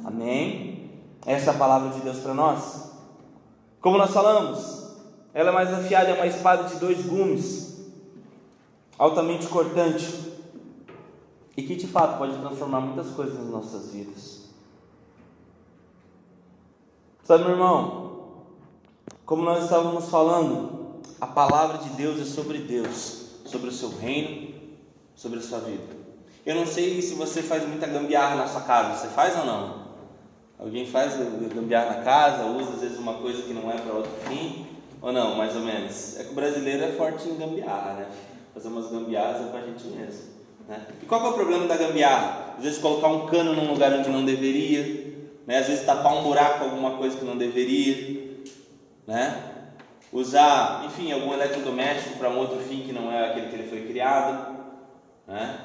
Amém? 0.04 0.92
Essa 1.26 1.52
é 1.52 1.54
a 1.54 1.58
palavra 1.58 1.90
de 1.90 2.02
Deus 2.02 2.20
para 2.20 2.34
nós. 2.34 2.92
Como 3.82 3.98
nós 3.98 4.12
falamos, 4.12 4.96
ela 5.34 5.50
é 5.50 5.54
mais 5.54 5.74
afiada, 5.74 6.10
é 6.10 6.13
uma 6.13 6.28
espada 6.28 6.63
de 6.63 6.76
dois 6.76 7.06
gumes, 7.06 7.86
altamente 8.98 9.48
cortante, 9.48 10.06
e 11.58 11.63
que 11.63 11.76
de 11.76 11.88
fato 11.88 12.20
pode 12.20 12.38
transformar 12.38 12.80
muitas 12.82 13.10
coisas 13.10 13.34
nas 13.34 13.48
nossas 13.48 13.91
vidas. 13.91 14.43
Sabe, 17.24 17.43
meu 17.43 17.54
irmão, 17.54 18.46
como 19.26 19.43
nós 19.43 19.63
estávamos 19.63 20.08
falando, 20.08 21.02
a 21.20 21.26
palavra 21.26 21.80
de 21.80 21.89
Deus 21.89 22.22
é 22.22 22.26
sobre 22.26 22.60
Deus, 22.60 23.41
sobre 23.46 23.70
o 23.70 23.74
seu 23.74 23.89
reino, 23.89 24.54
sobre 25.15 25.39
a 25.39 25.41
sua 25.41 25.60
vida. 25.60 25.98
Eu 26.46 26.56
não 26.56 26.65
sei 26.65 27.02
se 27.02 27.15
você 27.15 27.41
faz 27.41 27.67
muita 27.67 27.88
gambiarra 27.88 28.36
na 28.36 28.48
sua 28.48 28.62
casa, 28.62 28.96
você 28.96 29.08
faz 29.13 29.38
ou 29.39 29.46
não? 29.46 29.88
Alguém 30.60 30.86
faz 30.86 31.15
gambiarra 31.54 31.98
na 31.98 32.04
casa, 32.04 32.46
usa 32.46 32.74
às 32.74 32.82
vezes 32.82 32.98
uma 32.98 33.15
coisa 33.15 33.41
que 33.41 33.54
não 33.54 33.70
é 33.70 33.78
para 33.78 33.93
outro 33.93 34.12
fim. 34.28 34.65
Ou 35.02 35.12
não, 35.12 35.36
mais 35.36 35.56
ou 35.56 35.62
menos? 35.62 36.20
É 36.20 36.24
que 36.24 36.32
o 36.32 36.36
brasileiro 36.36 36.84
é 36.84 36.91
forte 36.93 37.28
em 37.28 37.36
gambiarra, 37.36 37.93
né? 37.93 38.10
Fazer 38.54 38.67
umas 38.70 38.89
gambiarras 38.89 39.48
é 39.48 39.50
com 39.50 39.58
a 39.58 39.62
gente 39.62 39.88
mesmo. 39.88 40.37
Né? 40.68 40.86
E 41.02 41.06
qual 41.06 41.26
é 41.26 41.30
o 41.30 41.34
problema 41.34 41.66
da 41.66 41.78
gambiarra? 41.78 42.56
Às 42.58 42.64
vezes 42.64 42.80
colocar 42.80 43.08
um 43.08 43.28
cano 43.28 43.54
num 43.54 43.72
lugar 43.72 43.94
onde 43.94 44.10
não 44.10 44.26
deveria, 44.26 45.14
né? 45.46 45.60
às 45.60 45.68
vezes 45.68 45.86
tapar 45.86 46.14
um 46.14 46.24
buraco 46.24 46.64
alguma 46.66 46.92
coisa 46.92 47.18
que 47.18 47.26
não 47.26 47.38
deveria, 47.38 48.38
né? 49.06 49.44
usar, 50.12 50.84
enfim, 50.86 51.12
algum 51.12 51.34
eletrodoméstico 51.34 52.18
para 52.18 52.30
um 52.30 52.38
outro 52.38 52.60
fim 52.60 52.82
que 52.82 52.94
não 52.94 53.12
é 53.12 53.30
aquele 53.30 53.48
que 53.48 53.56
ele 53.56 53.70
foi 53.70 53.88
criado, 53.88 54.58
né? 55.28 55.60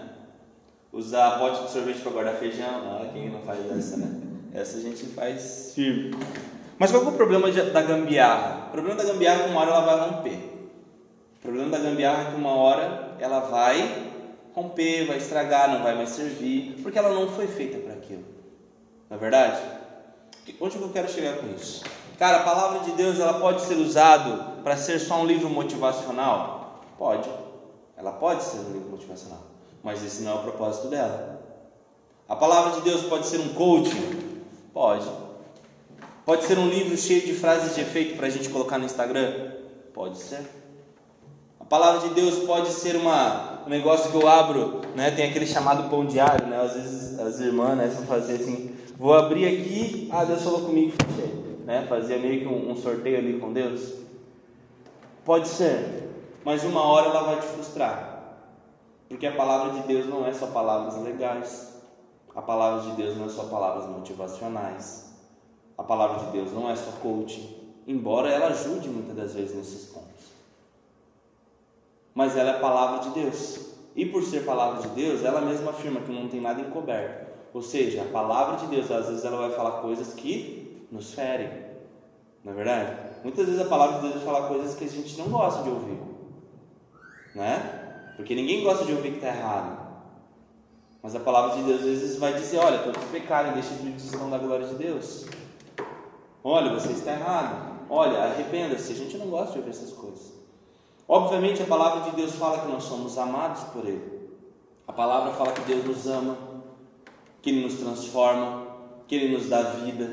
usar 0.92 1.38
pote 1.38 1.64
de 1.64 1.70
sorvete 1.70 2.00
para 2.00 2.12
guardar 2.12 2.34
feijão, 2.34 2.68
ah, 2.68 3.08
quem 3.12 3.30
não 3.30 3.40
faz 3.40 3.58
essa, 3.70 3.96
né? 3.96 4.20
Essa 4.52 4.76
a 4.76 4.80
gente 4.80 5.06
faz 5.06 5.72
firme. 5.74 6.14
Mas 6.78 6.90
qual 6.90 7.04
é 7.04 7.08
o 7.08 7.12
problema 7.12 7.50
da 7.50 7.80
gambiarra? 7.80 8.66
O 8.68 8.72
problema 8.72 9.02
da 9.02 9.04
gambiarra 9.10 9.40
é 9.40 9.44
que 9.44 9.50
uma 9.50 9.60
hora 9.62 9.70
ela 9.70 9.80
vai 9.80 10.10
romper. 10.10 10.38
O 11.36 11.42
problema 11.42 11.70
da 11.70 11.78
gambiarra 11.78 12.22
é 12.22 12.30
que 12.32 12.36
uma 12.36 12.50
hora 12.50 13.16
ela 13.18 13.40
vai 13.40 14.11
romper, 14.54 15.06
vai 15.06 15.18
estragar, 15.18 15.72
não 15.72 15.82
vai 15.82 15.94
mais 15.94 16.10
servir, 16.10 16.80
porque 16.82 16.98
ela 16.98 17.10
não 17.10 17.28
foi 17.28 17.46
feita 17.46 17.78
para 17.78 17.94
aquilo. 17.94 18.24
Não 19.08 19.16
é 19.16 19.20
verdade? 19.20 19.60
Onde 20.60 20.76
eu 20.76 20.88
quero 20.90 21.08
chegar 21.10 21.38
com 21.38 21.48
isso? 21.54 21.84
Cara, 22.18 22.38
a 22.38 22.42
palavra 22.42 22.80
de 22.80 22.92
Deus 22.92 23.18
ela 23.18 23.40
pode 23.40 23.62
ser 23.62 23.74
usada 23.74 24.60
para 24.62 24.76
ser 24.76 24.98
só 24.98 25.20
um 25.20 25.26
livro 25.26 25.48
motivacional? 25.48 26.82
Pode. 26.98 27.28
Ela 27.96 28.12
pode 28.12 28.42
ser 28.42 28.58
um 28.58 28.72
livro 28.72 28.90
motivacional, 28.90 29.42
mas 29.82 30.04
esse 30.04 30.22
não 30.22 30.32
é 30.32 30.34
o 30.34 30.42
propósito 30.42 30.88
dela. 30.88 31.40
A 32.28 32.36
palavra 32.36 32.72
de 32.72 32.80
Deus 32.82 33.02
pode 33.02 33.26
ser 33.26 33.38
um 33.38 33.48
coaching? 33.54 34.42
Pode. 34.72 35.06
Pode 36.24 36.44
ser 36.44 36.58
um 36.58 36.68
livro 36.68 36.96
cheio 36.96 37.22
de 37.22 37.34
frases 37.34 37.74
de 37.74 37.80
efeito 37.80 38.16
para 38.16 38.28
a 38.28 38.30
gente 38.30 38.48
colocar 38.48 38.78
no 38.78 38.84
Instagram? 38.84 39.52
Pode 39.92 40.18
ser. 40.18 40.40
A 41.58 41.64
palavra 41.64 42.08
de 42.08 42.14
Deus 42.14 42.44
pode 42.44 42.70
ser 42.70 42.96
uma, 42.96 43.51
um 43.66 43.68
negócio 43.68 44.10
que 44.10 44.16
eu 44.16 44.28
abro, 44.28 44.80
né? 44.94 45.10
Tem 45.10 45.28
aquele 45.28 45.46
chamado 45.46 45.88
pão 45.88 46.04
diário, 46.04 46.46
né? 46.46 46.60
Às 46.60 46.74
vezes 46.74 47.18
as 47.18 47.40
irmãs 47.40 47.76
né, 47.76 47.86
vão 47.88 48.06
fazer 48.06 48.34
assim: 48.34 48.74
vou 48.96 49.14
abrir 49.14 49.46
aqui, 49.46 50.08
ah, 50.12 50.24
Deus 50.24 50.42
falou 50.42 50.62
comigo, 50.62 50.92
fechei. 50.92 51.42
Né? 51.64 51.86
Fazia 51.88 52.18
meio 52.18 52.40
que 52.40 52.46
um, 52.46 52.70
um 52.70 52.76
sorteio 52.76 53.18
ali 53.18 53.38
com 53.38 53.52
Deus. 53.52 53.94
Pode 55.24 55.48
ser, 55.48 56.10
mas 56.44 56.64
uma 56.64 56.82
hora 56.82 57.08
ela 57.08 57.22
vai 57.22 57.36
te 57.36 57.46
frustrar, 57.46 58.38
porque 59.08 59.26
a 59.26 59.32
palavra 59.32 59.80
de 59.80 59.86
Deus 59.86 60.06
não 60.06 60.26
é 60.26 60.32
só 60.32 60.46
palavras 60.48 61.00
legais, 61.02 61.80
a 62.34 62.42
palavra 62.42 62.90
de 62.90 62.96
Deus 62.96 63.16
não 63.16 63.26
é 63.26 63.28
só 63.28 63.44
palavras 63.44 63.88
motivacionais. 63.88 65.12
A 65.76 65.82
palavra 65.82 66.26
de 66.26 66.32
Deus 66.32 66.52
não 66.52 66.70
é 66.70 66.76
só 66.76 66.92
coaching, 67.02 67.56
embora 67.86 68.30
ela 68.30 68.48
ajude 68.48 68.88
muitas 68.88 69.16
das 69.16 69.34
vezes 69.34 69.56
nesses 69.56 69.86
pontos. 69.86 70.11
Mas 72.14 72.36
ela 72.36 72.50
é 72.50 72.56
a 72.56 72.60
palavra 72.60 73.08
de 73.08 73.20
Deus. 73.20 73.72
E 73.94 74.06
por 74.06 74.22
ser 74.22 74.44
palavra 74.44 74.82
de 74.82 74.88
Deus, 74.88 75.22
ela 75.22 75.40
mesma 75.40 75.70
afirma 75.70 76.00
que 76.00 76.12
não 76.12 76.28
tem 76.28 76.40
nada 76.40 76.60
encoberto. 76.60 77.30
Ou 77.52 77.60
seja, 77.60 78.02
a 78.02 78.06
palavra 78.06 78.56
de 78.56 78.66
Deus, 78.66 78.90
às 78.90 79.08
vezes 79.08 79.24
ela 79.24 79.36
vai 79.36 79.50
falar 79.50 79.82
coisas 79.82 80.14
que 80.14 80.86
nos 80.90 81.12
ferem. 81.12 81.50
Não 82.42 82.52
é 82.52 82.56
verdade? 82.56 82.96
Muitas 83.22 83.46
vezes 83.46 83.60
a 83.60 83.66
palavra 83.66 83.96
de 83.96 84.02
Deus 84.02 84.14
vai 84.14 84.24
falar 84.24 84.48
coisas 84.48 84.74
que 84.74 84.84
a 84.84 84.88
gente 84.88 85.18
não 85.18 85.28
gosta 85.28 85.62
de 85.62 85.68
ouvir. 85.68 85.98
Né? 87.34 88.14
Porque 88.16 88.34
ninguém 88.34 88.64
gosta 88.64 88.84
de 88.84 88.92
ouvir 88.92 89.10
que 89.10 89.16
está 89.16 89.28
errado. 89.28 89.82
Mas 91.02 91.14
a 91.14 91.20
palavra 91.20 91.56
de 91.56 91.62
Deus 91.64 91.80
às 91.80 91.86
vezes 91.86 92.18
vai 92.18 92.34
dizer: 92.34 92.58
olha, 92.58 92.78
todos 92.78 93.02
pecarem, 93.10 93.52
deixem 93.52 93.76
de 93.78 93.92
desistão 93.92 94.30
da 94.30 94.38
glória 94.38 94.66
de 94.66 94.74
Deus. 94.76 95.26
Olha, 96.44 96.72
você 96.72 96.92
está 96.92 97.12
errado. 97.12 97.80
Olha, 97.88 98.18
arrependa-se. 98.18 98.92
A 98.92 98.96
gente 98.96 99.18
não 99.18 99.26
gosta 99.26 99.52
de 99.52 99.58
ouvir 99.58 99.70
essas 99.70 99.92
coisas. 99.92 100.41
Obviamente, 101.08 101.62
a 101.62 101.66
palavra 101.66 102.10
de 102.10 102.16
Deus 102.16 102.32
fala 102.32 102.58
que 102.58 102.68
nós 102.68 102.84
somos 102.84 103.18
amados 103.18 103.64
por 103.64 103.86
Ele. 103.86 104.30
A 104.86 104.92
palavra 104.92 105.32
fala 105.32 105.52
que 105.52 105.62
Deus 105.62 105.84
nos 105.84 106.06
ama, 106.06 106.36
que 107.40 107.50
Ele 107.50 107.62
nos 107.62 107.74
transforma, 107.74 108.66
que 109.06 109.14
Ele 109.14 109.36
nos 109.36 109.48
dá 109.48 109.62
vida, 109.62 110.12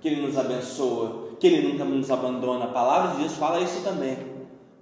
que 0.00 0.08
Ele 0.08 0.26
nos 0.26 0.36
abençoa, 0.36 1.30
que 1.38 1.46
Ele 1.46 1.68
nunca 1.68 1.84
nos 1.84 2.10
abandona. 2.10 2.66
A 2.66 2.68
palavra 2.68 3.12
de 3.12 3.22
Deus 3.22 3.32
fala 3.34 3.60
isso 3.60 3.82
também. 3.82 4.18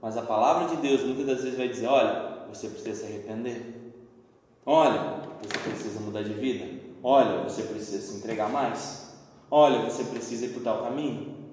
Mas 0.00 0.16
a 0.16 0.22
palavra 0.22 0.68
de 0.68 0.76
Deus 0.82 1.02
muitas 1.02 1.26
das 1.26 1.42
vezes 1.42 1.58
vai 1.58 1.68
dizer: 1.68 1.86
olha, 1.86 2.46
você 2.48 2.68
precisa 2.68 2.94
se 3.00 3.06
arrepender. 3.06 3.94
Olha, 4.66 5.20
você 5.42 5.58
precisa 5.58 6.00
mudar 6.00 6.22
de 6.22 6.32
vida. 6.34 6.66
Olha, 7.02 7.42
você 7.42 7.62
precisa 7.62 8.00
se 8.00 8.16
entregar 8.16 8.48
mais. 8.48 9.14
Olha, 9.50 9.88
você 9.88 10.04
precisa 10.04 10.46
ir 10.46 10.48
por 10.50 10.62
tal 10.62 10.82
caminho. 10.82 11.43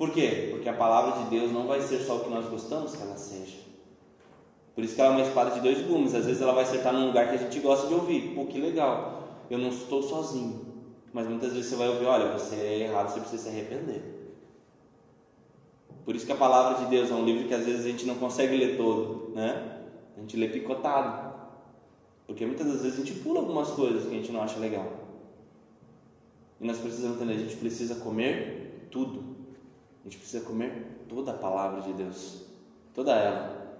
Por 0.00 0.12
quê? 0.12 0.48
Porque 0.50 0.66
a 0.66 0.72
palavra 0.72 1.22
de 1.22 1.28
Deus 1.28 1.52
não 1.52 1.66
vai 1.66 1.82
ser 1.82 1.98
só 1.98 2.16
o 2.16 2.20
que 2.20 2.30
nós 2.30 2.48
gostamos 2.48 2.96
que 2.96 3.02
ela 3.02 3.18
seja. 3.18 3.58
Por 4.74 4.82
isso 4.82 4.94
que 4.94 5.00
ela 5.02 5.10
é 5.10 5.16
uma 5.18 5.26
espada 5.26 5.50
de 5.50 5.60
dois 5.60 5.86
gumes. 5.86 6.14
Às 6.14 6.24
vezes 6.24 6.40
ela 6.40 6.54
vai 6.54 6.64
acertar 6.64 6.90
num 6.94 7.08
lugar 7.08 7.28
que 7.28 7.34
a 7.34 7.36
gente 7.36 7.60
gosta 7.60 7.86
de 7.86 7.92
ouvir. 7.92 8.34
Pô, 8.34 8.46
que 8.46 8.58
legal. 8.58 9.24
Eu 9.50 9.58
não 9.58 9.68
estou 9.68 10.02
sozinho. 10.02 10.64
Mas 11.12 11.28
muitas 11.28 11.52
vezes 11.52 11.68
você 11.68 11.76
vai 11.76 11.90
ouvir, 11.90 12.06
olha, 12.06 12.32
você 12.32 12.54
é 12.54 12.78
errado, 12.78 13.12
você 13.12 13.20
precisa 13.20 13.42
se 13.42 13.48
arrepender. 13.50 14.32
Por 16.02 16.16
isso 16.16 16.24
que 16.24 16.32
a 16.32 16.36
palavra 16.36 16.82
de 16.82 16.90
Deus 16.90 17.10
é 17.10 17.14
um 17.14 17.26
livro 17.26 17.46
que 17.46 17.52
às 17.52 17.66
vezes 17.66 17.84
a 17.84 17.88
gente 17.90 18.06
não 18.06 18.14
consegue 18.14 18.56
ler 18.56 18.78
todo, 18.78 19.32
né? 19.34 19.82
A 20.16 20.20
gente 20.20 20.34
lê 20.34 20.48
picotado. 20.48 21.30
Porque 22.26 22.46
muitas 22.46 22.66
das 22.66 22.80
vezes 22.80 22.98
a 22.98 23.04
gente 23.04 23.20
pula 23.20 23.40
algumas 23.40 23.68
coisas 23.68 24.04
que 24.04 24.14
a 24.14 24.18
gente 24.18 24.32
não 24.32 24.40
acha 24.40 24.58
legal. 24.58 24.90
E 26.58 26.66
nós 26.66 26.78
precisamos 26.78 27.16
entender, 27.18 27.34
a 27.34 27.38
gente 27.38 27.56
precisa 27.56 27.96
comer 27.96 28.88
tudo. 28.90 29.29
Gente 30.10 30.18
precisa 30.18 30.44
comer 30.44 31.04
toda 31.08 31.30
a 31.30 31.34
palavra 31.34 31.82
de 31.82 31.92
Deus. 31.92 32.42
Toda 32.92 33.12
ela. 33.12 33.78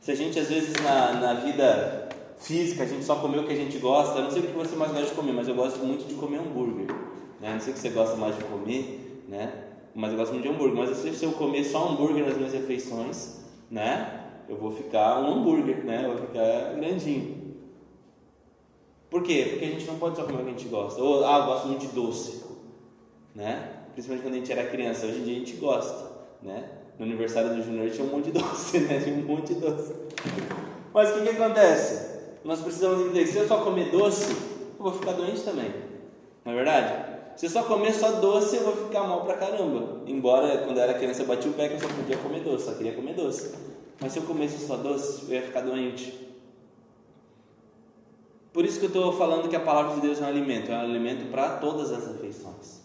Se 0.00 0.12
a 0.12 0.14
gente 0.14 0.38
às 0.38 0.48
vezes 0.48 0.72
na, 0.80 1.14
na 1.14 1.34
vida 1.34 2.08
física, 2.38 2.84
a 2.84 2.86
gente 2.86 3.04
só 3.04 3.16
comeu 3.16 3.40
o 3.40 3.44
que 3.44 3.52
a 3.52 3.56
gente 3.56 3.78
gosta, 3.78 4.18
eu 4.18 4.22
não 4.22 4.30
sei 4.30 4.42
o 4.42 4.46
que 4.46 4.52
você 4.52 4.76
mais 4.76 4.92
gosta 4.92 5.08
de 5.08 5.14
comer, 5.14 5.32
mas 5.32 5.48
eu 5.48 5.56
gosto 5.56 5.80
muito 5.80 6.06
de 6.06 6.14
comer 6.14 6.38
hambúrguer. 6.38 6.86
Né? 7.40 7.54
Não 7.54 7.60
sei 7.60 7.72
o 7.72 7.74
que 7.74 7.80
você 7.80 7.88
gosta 7.88 8.14
mais 8.14 8.36
de 8.36 8.44
comer, 8.44 9.24
né? 9.28 9.64
Mas 9.96 10.12
eu 10.12 10.16
gosto 10.16 10.30
muito 10.30 10.44
de 10.44 10.54
hambúrguer. 10.54 10.76
Mas 10.76 10.96
se 10.96 11.24
eu 11.24 11.32
comer 11.32 11.64
só 11.64 11.88
hambúrguer 11.88 12.24
nas 12.24 12.36
minhas 12.36 12.52
refeições, 12.52 13.40
né? 13.68 14.26
Eu 14.48 14.56
vou 14.56 14.70
ficar 14.70 15.20
um 15.22 15.38
hambúrguer, 15.40 15.84
né? 15.84 16.04
Eu 16.04 16.16
vou 16.16 16.28
ficar 16.28 16.74
grandinho. 16.76 17.56
Por 19.10 19.24
quê? 19.24 19.48
Porque 19.50 19.64
a 19.64 19.68
gente 19.70 19.86
não 19.86 19.98
pode 19.98 20.16
só 20.16 20.22
comer 20.22 20.42
o 20.42 20.44
que 20.44 20.50
a 20.50 20.52
gente 20.52 20.68
gosta. 20.68 21.02
Ou, 21.02 21.26
ah, 21.26 21.38
eu 21.38 21.46
gosto 21.46 21.66
muito 21.66 21.80
de 21.80 21.88
doce, 21.88 22.44
né? 23.34 23.73
Principalmente 23.94 24.22
quando 24.22 24.34
a 24.34 24.38
gente 24.38 24.52
era 24.52 24.64
criança. 24.66 25.06
Hoje 25.06 25.20
em 25.20 25.24
dia 25.24 25.36
a 25.36 25.38
gente 25.38 25.56
gosta, 25.56 26.10
né? 26.42 26.68
No 26.98 27.06
aniversário 27.06 27.54
do 27.54 27.62
Júnior 27.62 27.90
tinha 27.90 28.06
um 28.06 28.10
monte 28.10 28.26
de 28.26 28.32
doce, 28.32 28.78
né? 28.86 29.00
Tinha 29.00 29.16
um 29.16 29.22
monte 29.22 29.54
de 29.54 29.60
doce. 29.60 29.94
Mas 30.92 31.10
o 31.10 31.14
que, 31.14 31.22
que 31.22 31.28
acontece? 31.30 32.14
nós 32.44 32.60
precisamos 32.60 33.00
entender: 33.00 33.26
se 33.26 33.38
eu 33.38 33.48
só 33.48 33.64
comer 33.64 33.90
doce, 33.90 34.30
eu 34.30 34.78
vou 34.78 34.92
ficar 34.92 35.12
doente 35.12 35.40
também. 35.40 35.72
Não 36.44 36.52
é 36.52 36.54
verdade? 36.54 37.14
Se 37.36 37.46
eu 37.46 37.50
só 37.50 37.64
comer 37.64 37.92
só 37.92 38.12
doce, 38.12 38.56
eu 38.56 38.62
vou 38.62 38.76
ficar 38.76 39.02
mal 39.02 39.24
pra 39.24 39.36
caramba. 39.36 40.02
Embora 40.06 40.58
quando 40.58 40.76
eu 40.76 40.82
era 40.84 40.94
criança 40.94 41.22
eu 41.22 41.26
bati 41.26 41.48
o 41.48 41.54
pé 41.54 41.68
que 41.68 41.74
eu 41.74 41.80
só 41.80 41.88
podia 41.88 42.16
comer 42.18 42.40
doce, 42.40 42.66
só 42.66 42.74
queria 42.74 42.92
comer 42.92 43.14
doce. 43.14 43.54
Mas 44.00 44.12
se 44.12 44.18
eu 44.18 44.24
comesse 44.24 44.64
só 44.64 44.76
doce, 44.76 45.24
eu 45.26 45.34
ia 45.34 45.42
ficar 45.42 45.62
doente. 45.62 46.22
Por 48.52 48.64
isso 48.64 48.78
que 48.78 48.84
eu 48.84 48.88
estou 48.88 49.12
falando 49.12 49.48
que 49.48 49.56
a 49.56 49.60
palavra 49.60 49.96
de 49.96 50.00
Deus 50.00 50.20
é 50.20 50.24
um 50.24 50.28
alimento, 50.28 50.70
é 50.70 50.76
um 50.76 50.80
alimento 50.80 51.28
para 51.32 51.56
todas 51.56 51.90
as 51.90 52.06
refeições. 52.06 52.83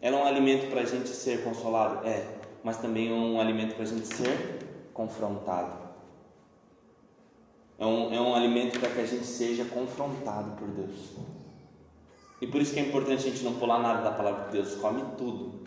Ela 0.00 0.18
é 0.18 0.22
um 0.22 0.26
alimento 0.26 0.70
para 0.70 0.82
a 0.82 0.84
gente 0.84 1.08
ser 1.08 1.42
consolado? 1.42 2.06
É, 2.06 2.26
mas 2.62 2.78
também 2.78 3.10
é 3.10 3.14
um 3.14 3.40
alimento 3.40 3.74
para 3.74 3.84
a 3.84 3.86
gente 3.86 4.06
ser 4.06 4.88
confrontado. 4.92 5.86
É 7.78 7.84
um, 7.84 8.14
é 8.14 8.20
um 8.20 8.34
alimento 8.34 8.80
para 8.80 8.90
que 8.90 9.00
a 9.00 9.06
gente 9.06 9.26
seja 9.26 9.64
confrontado 9.64 10.52
por 10.52 10.68
Deus. 10.68 11.12
E 12.40 12.46
por 12.46 12.60
isso 12.60 12.74
que 12.74 12.80
é 12.80 12.82
importante 12.82 13.26
a 13.26 13.30
gente 13.30 13.44
não 13.44 13.54
pular 13.54 13.78
nada 13.78 14.02
da 14.02 14.10
palavra 14.10 14.44
de 14.44 14.52
Deus. 14.52 14.74
Come 14.76 15.02
tudo. 15.16 15.66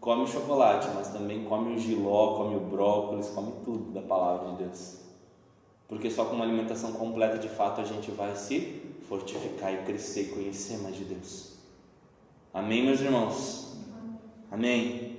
Come 0.00 0.22
o 0.22 0.26
chocolate, 0.26 0.88
mas 0.94 1.08
também 1.08 1.44
come 1.44 1.74
o 1.74 1.78
giló, 1.78 2.38
come 2.38 2.56
o 2.56 2.60
brócolis, 2.60 3.28
come 3.28 3.52
tudo 3.64 3.92
da 3.92 4.00
palavra 4.00 4.52
de 4.52 4.64
Deus. 4.64 4.98
Porque 5.86 6.10
só 6.10 6.24
com 6.24 6.36
uma 6.36 6.44
alimentação 6.44 6.92
completa, 6.92 7.36
de 7.36 7.48
fato, 7.48 7.80
a 7.80 7.84
gente 7.84 8.10
vai 8.10 8.34
se 8.34 8.80
fortificar 9.08 9.74
e 9.74 9.84
crescer 9.84 10.22
e 10.22 10.28
conhecer 10.28 10.78
mais 10.78 10.96
de 10.96 11.04
Deus. 11.04 11.59
Amém, 12.52 12.84
meus 12.84 13.00
irmãos? 13.00 13.76
Amém. 14.50 15.18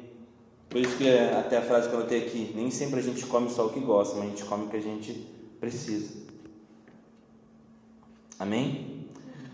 Por 0.70 0.82
isso 0.82 0.98
que 0.98 1.08
é 1.08 1.38
até 1.38 1.58
a 1.58 1.62
frase 1.62 1.88
que 1.88 1.96
eu 1.96 2.00
anotei 2.00 2.28
aqui, 2.28 2.52
nem 2.54 2.70
sempre 2.70 3.00
a 3.00 3.04
gente 3.04 3.26
come 3.26 3.50
só 3.50 3.68
o 3.68 3.70
que 3.70 3.80
gosta, 3.80 4.16
mas 4.16 4.26
a 4.26 4.30
gente 4.30 4.44
come 4.44 4.66
o 4.66 4.70
que 4.70 4.76
a 4.76 4.82
gente 4.82 5.14
precisa. 5.58 6.14
Amém? 8.38 9.08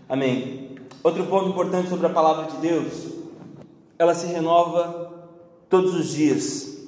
Amém. 0.08 0.76
Outro 1.04 1.26
ponto 1.26 1.50
importante 1.50 1.88
sobre 1.88 2.06
a 2.06 2.10
palavra 2.10 2.50
de 2.50 2.56
Deus, 2.56 3.12
ela 3.96 4.14
se 4.14 4.26
renova 4.26 5.28
todos 5.68 5.94
os 5.94 6.08
dias. 6.08 6.78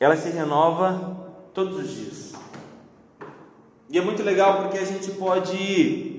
Ela 0.00 0.16
se 0.16 0.28
renova 0.30 1.16
todos 1.54 1.76
os 1.76 1.90
dias. 1.94 2.32
E 3.88 3.96
é 3.96 4.00
muito 4.00 4.24
legal 4.24 4.62
porque 4.62 4.78
a 4.78 4.84
gente 4.84 5.12
pode 5.12 6.11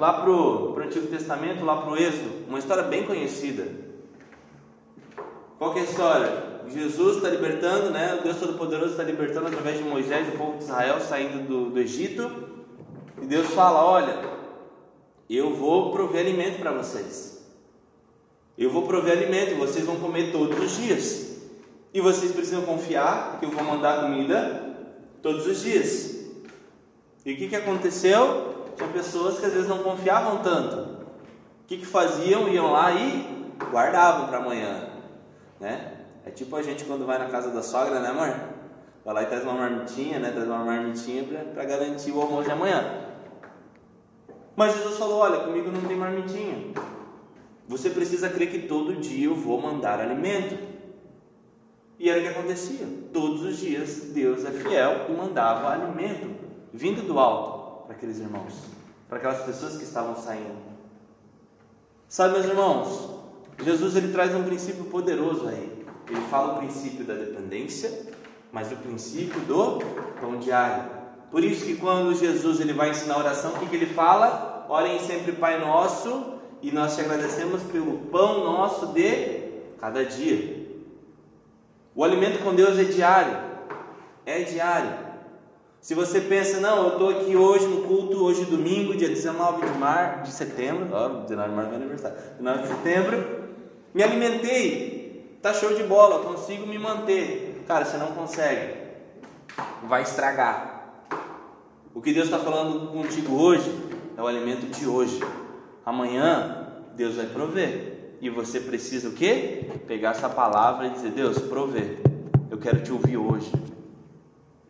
lá 0.00 0.14
para 0.14 0.30
o 0.30 0.76
Antigo 0.80 1.06
Testamento, 1.06 1.64
lá 1.64 1.82
para 1.82 1.92
o 1.92 1.96
Êxodo, 1.96 2.48
uma 2.48 2.58
história 2.58 2.82
bem 2.82 3.04
conhecida 3.04 3.90
qual 5.60 5.76
é 5.76 5.80
a 5.80 5.84
história? 5.84 6.42
Jesus 6.70 7.16
está 7.16 7.28
libertando, 7.28 7.90
né? 7.90 8.14
O 8.18 8.22
Deus 8.22 8.38
Todo-Poderoso 8.38 8.92
está 8.92 9.02
libertando 9.02 9.48
através 9.48 9.76
de 9.76 9.84
Moisés 9.84 10.26
o 10.28 10.38
povo 10.38 10.56
de 10.56 10.64
Israel 10.64 10.98
saindo 11.02 11.46
do, 11.46 11.68
do 11.68 11.78
Egito. 11.78 12.32
E 13.20 13.26
Deus 13.26 13.48
fala: 13.48 13.84
Olha, 13.84 14.20
eu 15.28 15.54
vou 15.54 15.92
prover 15.92 16.22
alimento 16.22 16.60
para 16.60 16.72
vocês. 16.72 17.46
Eu 18.56 18.70
vou 18.70 18.86
prover 18.86 19.12
alimento 19.12 19.50
e 19.50 19.54
vocês 19.56 19.84
vão 19.84 19.96
comer 19.96 20.32
todos 20.32 20.58
os 20.58 20.78
dias. 20.78 21.42
E 21.92 22.00
vocês 22.00 22.32
precisam 22.32 22.62
confiar 22.62 23.38
que 23.38 23.44
eu 23.44 23.50
vou 23.50 23.62
mandar 23.62 24.00
comida 24.00 24.76
todos 25.20 25.46
os 25.46 25.60
dias. 25.60 26.24
E 27.26 27.34
o 27.34 27.36
que, 27.36 27.48
que 27.48 27.56
aconteceu? 27.56 28.49
Tinha 28.80 28.92
pessoas 28.92 29.38
que 29.38 29.44
às 29.44 29.52
vezes 29.52 29.68
não 29.68 29.82
confiavam 29.82 30.38
tanto. 30.38 30.76
O 30.76 31.66
que, 31.66 31.76
que 31.76 31.86
faziam? 31.86 32.48
Iam 32.48 32.72
lá 32.72 32.90
e 32.92 33.52
guardavam 33.70 34.26
para 34.26 34.38
amanhã 34.38 34.90
né? 35.60 35.98
É 36.24 36.30
tipo 36.30 36.56
a 36.56 36.62
gente 36.62 36.84
quando 36.84 37.06
vai 37.06 37.18
na 37.18 37.26
casa 37.26 37.50
da 37.50 37.62
sogra, 37.62 38.00
né, 38.00 38.08
amor? 38.08 38.34
Vai 39.04 39.14
lá 39.14 39.22
e 39.22 39.26
traz 39.26 39.42
uma 39.44 39.52
marmitinha, 39.52 40.18
né? 40.18 40.30
Traz 40.30 40.46
uma 40.46 40.64
marmitinha 40.64 41.24
para 41.54 41.64
garantir 41.64 42.10
o 42.10 42.20
almoço 42.20 42.44
de 42.44 42.50
amanhã. 42.50 43.04
Mas 44.56 44.74
Jesus 44.74 44.96
falou: 44.96 45.18
Olha, 45.18 45.40
comigo 45.40 45.70
não 45.70 45.82
tem 45.82 45.96
marmitinha. 45.96 46.72
Você 47.68 47.90
precisa 47.90 48.28
crer 48.28 48.50
que 48.50 48.66
todo 48.66 48.96
dia 48.96 49.26
eu 49.26 49.34
vou 49.34 49.60
mandar 49.60 50.00
alimento. 50.00 50.58
E 51.98 52.08
era 52.08 52.18
o 52.18 52.22
que 52.22 52.28
acontecia. 52.28 52.86
Todos 53.12 53.42
os 53.42 53.58
dias 53.58 54.10
Deus 54.12 54.44
é 54.44 54.50
fiel 54.50 55.06
e 55.08 55.12
mandava 55.12 55.70
alimento 55.70 56.30
vindo 56.72 57.06
do 57.06 57.18
alto 57.18 57.59
para 57.90 57.96
aqueles 57.96 58.20
irmãos, 58.20 58.54
para 59.08 59.18
aquelas 59.18 59.42
pessoas 59.42 59.76
que 59.76 59.82
estavam 59.82 60.14
saindo. 60.14 60.54
Sabe, 62.08 62.34
meus 62.34 62.46
irmãos, 62.46 63.10
Jesus 63.64 63.96
ele 63.96 64.12
traz 64.12 64.32
um 64.32 64.44
princípio 64.44 64.84
poderoso 64.84 65.48
aí. 65.48 65.84
Ele 66.08 66.20
fala 66.30 66.54
o 66.54 66.58
princípio 66.58 67.04
da 67.04 67.14
dependência, 67.14 67.90
mas 68.52 68.70
o 68.70 68.76
princípio 68.76 69.40
do 69.40 69.80
pão 70.20 70.38
diário. 70.38 70.88
Por 71.32 71.42
isso 71.42 71.66
que 71.66 71.78
quando 71.78 72.14
Jesus 72.14 72.60
ele 72.60 72.72
vai 72.72 72.90
ensinar 72.90 73.14
a 73.14 73.18
oração, 73.18 73.54
o 73.54 73.58
que, 73.58 73.66
que 73.66 73.74
ele 73.74 73.92
fala? 73.92 74.66
Orem 74.68 75.00
sempre 75.00 75.32
Pai 75.32 75.58
Nosso, 75.58 76.34
e 76.62 76.70
nós 76.70 76.94
te 76.94 77.00
agradecemos 77.00 77.60
pelo 77.64 77.98
pão 78.06 78.44
nosso 78.44 78.86
de 78.92 79.50
cada 79.80 80.04
dia. 80.04 80.64
O 81.92 82.04
alimento 82.04 82.40
com 82.44 82.54
Deus 82.54 82.78
é 82.78 82.84
diário. 82.84 83.36
É 84.24 84.44
diário. 84.44 85.09
Se 85.80 85.94
você 85.94 86.20
pensa, 86.20 86.60
não, 86.60 86.84
eu 86.84 86.92
estou 86.92 87.08
aqui 87.08 87.34
hoje 87.34 87.66
no 87.66 87.82
culto, 87.84 88.22
hoje 88.22 88.44
domingo, 88.44 88.94
dia 88.94 89.08
19 89.08 89.66
de, 89.66 89.78
mar, 89.78 90.22
de 90.22 90.30
setembro, 90.30 90.88
ó, 90.92 91.08
19 91.22 91.26
de 91.26 91.56
março 91.56 91.68
é 91.68 91.70
meu 91.70 91.80
aniversário, 91.80 92.18
19 92.38 92.62
de 92.62 92.68
setembro, 92.68 93.40
me 93.94 94.02
alimentei, 94.02 95.38
tá 95.40 95.54
show 95.54 95.74
de 95.74 95.82
bola, 95.82 96.22
consigo 96.22 96.66
me 96.66 96.78
manter. 96.78 97.64
Cara, 97.66 97.86
você 97.86 97.96
não 97.96 98.08
consegue, 98.08 98.74
vai 99.88 100.02
estragar. 100.02 101.06
O 101.94 102.02
que 102.02 102.12
Deus 102.12 102.26
está 102.26 102.38
falando 102.38 102.92
contigo 102.92 103.40
hoje 103.40 103.74
é 104.18 104.22
o 104.22 104.26
alimento 104.26 104.66
de 104.66 104.86
hoje. 104.86 105.18
Amanhã 105.84 106.68
Deus 106.94 107.16
vai 107.16 107.26
prover. 107.26 108.16
E 108.20 108.28
você 108.28 108.60
precisa 108.60 109.08
o 109.08 109.12
quê? 109.12 109.64
Pegar 109.86 110.10
essa 110.10 110.28
palavra 110.28 110.88
e 110.88 110.90
dizer: 110.90 111.10
Deus, 111.10 111.38
prover. 111.38 112.00
Eu 112.50 112.58
quero 112.58 112.82
te 112.82 112.92
ouvir 112.92 113.16
hoje. 113.16 113.50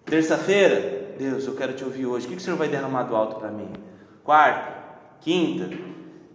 Terça-feira, 0.05 1.00
Deus, 1.21 1.47
eu 1.47 1.55
quero 1.55 1.75
te 1.75 1.85
ouvir 1.85 2.07
hoje. 2.07 2.27
O 2.27 2.31
que 2.31 2.37
o 2.37 2.41
Senhor 2.41 2.57
vai 2.57 2.69
derramar 2.69 3.03
do 3.03 3.15
alto 3.15 3.37
para 3.37 3.51
mim? 3.51 3.71
Quarta, 4.25 4.73
quinta, 5.21 5.69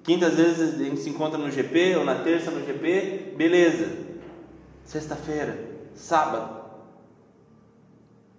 Quinta, 0.06 0.28
às 0.28 0.36
vezes 0.36 0.80
a 0.80 0.84
gente 0.84 1.02
se 1.02 1.10
encontra 1.10 1.36
no 1.36 1.50
GP, 1.50 1.96
ou 1.96 2.06
na 2.06 2.14
terça 2.14 2.52
no 2.52 2.64
GP, 2.64 3.34
beleza. 3.36 3.92
Sexta-feira, 4.84 5.58
sábado. 5.96 6.64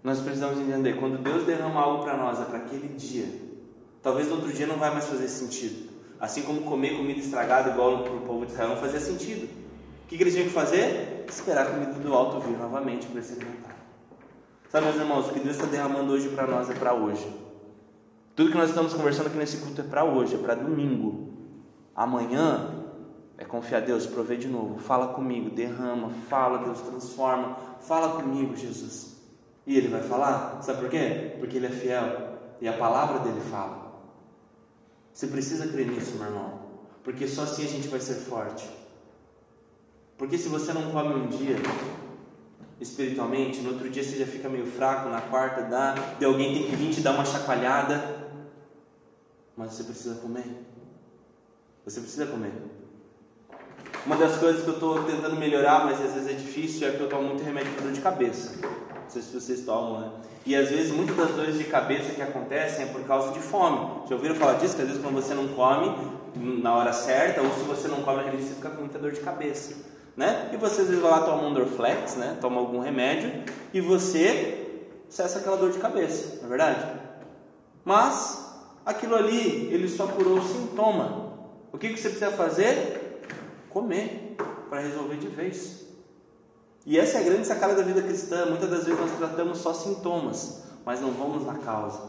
Nós 0.05 0.21
precisamos 0.21 0.61
entender, 0.61 0.95
quando 0.97 1.19
Deus 1.19 1.45
derrama 1.45 1.81
algo 1.81 2.05
para 2.05 2.17
nós, 2.17 2.41
é 2.41 2.45
para 2.45 2.59
aquele 2.59 2.87
dia. 2.95 3.27
Talvez 4.01 4.29
no 4.29 4.37
outro 4.37 4.53
dia 4.53 4.69
não 4.69 4.77
vai 4.77 4.93
mais 4.93 5.07
fazer 5.09 5.27
sentido. 5.27 5.91
Assim 6.21 6.43
como 6.43 6.63
comer 6.63 6.97
comida 6.97 7.19
estragada 7.19 7.71
igual 7.71 8.05
para 8.05 8.13
o 8.13 8.21
povo 8.21 8.47
de 8.47 8.53
Israel 8.53 8.69
não 8.69 8.77
fazia 8.77 9.01
sentido. 9.01 9.47
O 10.05 10.07
que, 10.07 10.17
que 10.17 10.23
eles 10.23 10.35
tinham 10.35 10.47
que 10.47 10.55
fazer? 10.55 11.25
Esperar 11.29 11.67
a 11.67 11.71
comida 11.71 11.95
do 11.95 12.15
alto 12.15 12.39
vir 12.39 12.57
novamente 12.57 13.09
para 13.09 13.23
se 13.23 13.33
alimentar. 13.33 13.76
Sabe, 14.77 14.89
meus 14.89 15.01
irmãos, 15.01 15.27
o 15.29 15.33
que 15.33 15.41
Deus 15.41 15.57
está 15.57 15.65
derramando 15.65 16.13
hoje 16.13 16.29
para 16.29 16.47
nós 16.47 16.69
é 16.69 16.75
para 16.75 16.93
hoje. 16.93 17.27
Tudo 18.35 18.51
que 18.51 18.59
nós 18.59 18.69
estamos 18.69 18.93
conversando 18.93 19.29
aqui 19.29 19.39
nesse 19.39 19.57
culto 19.57 19.81
é 19.81 19.85
para 19.85 20.05
hoje, 20.05 20.35
é 20.35 20.39
para 20.39 20.55
domingo. 20.55 21.33
Amanhã 21.95 22.85
é 23.39 23.45
confiar, 23.47 23.81
Deus, 23.81 24.05
provê 24.05 24.37
de 24.37 24.49
novo. 24.49 24.79
Fala 24.79 25.15
comigo, 25.15 25.49
derrama, 25.49 26.11
fala, 26.29 26.59
Deus, 26.59 26.83
transforma. 26.83 27.57
Fala 27.81 28.21
comigo, 28.21 28.55
Jesus. 28.55 29.17
E 29.67 29.79
Ele 29.79 29.89
vai 29.89 30.03
falar, 30.03 30.61
sabe 30.61 30.81
por 30.81 30.91
quê? 30.91 31.37
Porque 31.39 31.57
Ele 31.57 31.69
é 31.69 31.71
fiel 31.71 32.39
e 32.61 32.69
a 32.69 32.75
palavra 32.75 33.21
dele 33.21 33.41
fala. 33.51 33.99
Você 35.11 35.27
precisa 35.29 35.69
crer 35.69 35.87
nisso, 35.87 36.19
meu 36.19 36.27
irmão, 36.27 36.61
porque 37.03 37.27
só 37.27 37.45
assim 37.45 37.65
a 37.65 37.69
gente 37.69 37.89
vai 37.89 38.01
ser 38.01 38.17
forte. 38.17 38.69
Porque 40.19 40.37
se 40.37 40.51
você 40.51 40.75
não 40.75 40.91
come 40.91 41.15
um 41.15 41.29
dia 41.29 41.57
espiritualmente, 42.81 43.61
no 43.61 43.71
outro 43.71 43.89
dia 43.89 44.05
você 44.05 44.17
já 44.17 44.27
fica 44.27 44.49
meio 44.49 44.67
fraco, 44.67 45.09
na 45.09 45.21
quarta 45.21 45.63
dá, 45.63 45.95
de 46.19 46.25
alguém 46.25 46.55
tem 46.55 46.71
que 46.71 46.77
vir 46.77 46.93
te 46.93 47.01
dar 47.01 47.13
uma 47.13 47.25
chacoalhada, 47.25 48.27
mas 49.57 49.73
você 49.73 49.85
precisa 49.85 50.17
comer. 50.17 50.45
Você 51.85 52.01
precisa 52.01 52.27
comer. 52.27 52.53
Uma 54.05 54.17
das 54.17 54.37
coisas 54.37 54.63
que 54.63 54.69
eu 54.69 54.75
estou 54.75 55.03
tentando 55.05 55.37
melhorar, 55.37 55.85
mas 55.85 56.01
às 56.01 56.13
vezes 56.13 56.29
é 56.29 56.35
difícil, 56.35 56.87
é 56.87 56.93
que 56.93 57.01
eu 57.01 57.09
tomo 57.09 57.29
muito 57.29 57.43
remédio 57.43 57.73
para 57.73 57.85
dor 57.85 57.93
de 57.93 58.01
cabeça. 58.01 58.61
Não 58.63 59.11
sei 59.11 59.23
se 59.23 59.33
vocês 59.33 59.65
tomam, 59.65 60.01
né? 60.01 60.11
E 60.45 60.55
às 60.55 60.69
vezes 60.69 60.93
muitas 60.93 61.17
das 61.17 61.31
dores 61.31 61.59
de 61.59 61.65
cabeça 61.65 62.13
que 62.13 62.23
acontecem 62.23 62.85
é 62.85 62.87
por 62.87 63.03
causa 63.05 63.33
de 63.33 63.41
fome. 63.41 64.07
Já 64.09 64.15
ouviram 64.15 64.35
falar 64.37 64.55
disso? 64.55 64.77
Que 64.77 64.83
às 64.83 64.89
vezes 64.89 65.03
quando 65.03 65.15
você 65.15 65.35
não 65.35 65.49
come 65.49 65.93
na 66.37 66.75
hora 66.75 66.93
certa, 66.93 67.41
ou 67.41 67.53
se 67.53 67.61
você 67.61 67.89
não 67.89 68.03
come 68.03 68.21
aquele 68.21 68.37
dia, 68.37 68.47
você 68.47 68.55
fica 68.55 68.71
com 68.71 68.81
muita 68.81 68.99
dor 68.99 69.11
de 69.11 69.21
cabeça. 69.21 69.75
Né? 70.17 70.51
E 70.53 70.57
você 70.57 70.81
às 70.81 70.89
vezes 70.89 71.03
vai 71.03 71.11
lá 71.11 71.21
tomar 71.21 71.43
um 71.43 71.53
Dorflex, 71.53 72.17
né? 72.17 72.39
toma 72.41 72.61
algum 72.61 72.81
remédio, 72.81 73.45
e 73.73 73.81
você 73.81 74.83
cessa 75.09 75.39
aquela 75.39 75.57
dor 75.57 75.71
de 75.71 75.79
cabeça, 75.79 76.39
não 76.39 76.47
é 76.47 76.49
verdade? 76.49 77.01
Mas 77.85 78.47
aquilo 78.85 79.15
ali, 79.15 79.73
ele 79.73 79.89
só 79.89 80.07
curou 80.07 80.39
o 80.39 80.43
sintoma. 80.43 81.35
O 81.73 81.79
que, 81.79 81.91
que 81.91 82.01
você 82.01 82.09
precisa 82.09 82.31
fazer? 82.33 83.23
Comer 83.69 84.37
para 84.71 84.81
resolver 84.81 85.17
de 85.17 85.29
vez. 85.29 85.85
E 86.87 86.99
essa 86.99 87.19
é 87.19 87.21
a 87.21 87.25
grande 87.25 87.47
sacada 87.47 87.75
da 87.75 87.83
vida 87.83 88.01
cristã. 88.01 88.47
Muitas 88.47 88.71
das 88.71 88.85
vezes 88.85 88.99
nós 88.99 89.11
tratamos 89.19 89.59
só 89.59 89.75
sintomas, 89.75 90.63
mas 90.85 91.01
não 91.01 91.11
vamos 91.11 91.45
na 91.45 91.55
causa. 91.59 92.01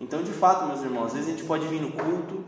Então, 0.00 0.22
de 0.22 0.32
fato, 0.32 0.66
meus 0.66 0.80
irmãos, 0.82 1.06
às 1.08 1.12
vezes 1.12 1.28
a 1.28 1.32
gente 1.32 1.44
pode 1.44 1.66
vir 1.66 1.80
no 1.80 1.92
culto, 1.92 2.42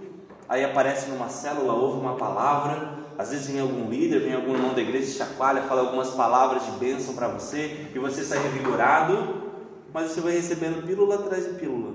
aí 0.53 0.67
aparece 0.67 1.09
numa 1.09 1.31
célula, 1.31 1.73
ouve 1.73 1.99
uma 1.99 2.15
palavra, 2.15 2.99
às 3.17 3.31
vezes 3.31 3.47
vem 3.47 3.59
algum 3.59 3.89
líder, 3.89 4.21
vem 4.21 4.35
algum 4.35 4.53
irmão 4.53 4.75
da 4.75 4.83
igreja, 4.83 5.25
chacoalha, 5.25 5.63
fala 5.63 5.81
algumas 5.81 6.11
palavras 6.11 6.67
de 6.67 6.73
bênção 6.73 7.15
para 7.15 7.27
você, 7.27 7.89
e 7.95 7.99
você 7.99 8.23
sai 8.23 8.39
revigorado, 8.43 9.51
mas 9.95 10.11
você 10.11 10.21
vai 10.21 10.35
recebendo 10.35 10.87
pílula 10.87 11.15
atrás 11.15 11.47
de 11.47 11.55
pílula. 11.55 11.95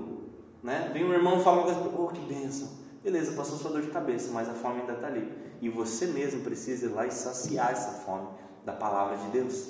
Né? 0.60 0.90
Vem 0.92 1.04
um 1.04 1.12
irmão 1.12 1.38
falar 1.38 1.58
uma 1.58 1.72
coisa, 1.72 1.80
oh 1.96 2.08
que 2.08 2.20
bênção. 2.22 2.68
Beleza, 3.04 3.30
passou 3.36 3.56
sua 3.58 3.70
dor 3.70 3.82
de 3.82 3.90
cabeça, 3.90 4.32
mas 4.32 4.48
a 4.48 4.54
fome 4.54 4.80
ainda 4.80 4.94
está 4.94 5.06
ali. 5.06 5.32
E 5.62 5.68
você 5.68 6.06
mesmo 6.06 6.40
precisa 6.40 6.86
ir 6.86 6.88
lá 6.88 7.06
e 7.06 7.12
saciar 7.12 7.70
essa 7.70 7.92
fome 8.04 8.26
da 8.64 8.72
palavra 8.72 9.18
de 9.18 9.28
Deus. 9.28 9.68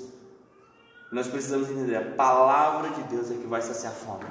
Nós 1.11 1.27
precisamos 1.27 1.69
entender, 1.69 1.95
a 1.95 2.15
palavra 2.15 2.89
de 2.89 3.03
Deus 3.03 3.29
é 3.29 3.35
que 3.35 3.45
vai 3.45 3.61
saciar 3.61 3.93
a 3.93 3.95
fome. 3.95 4.25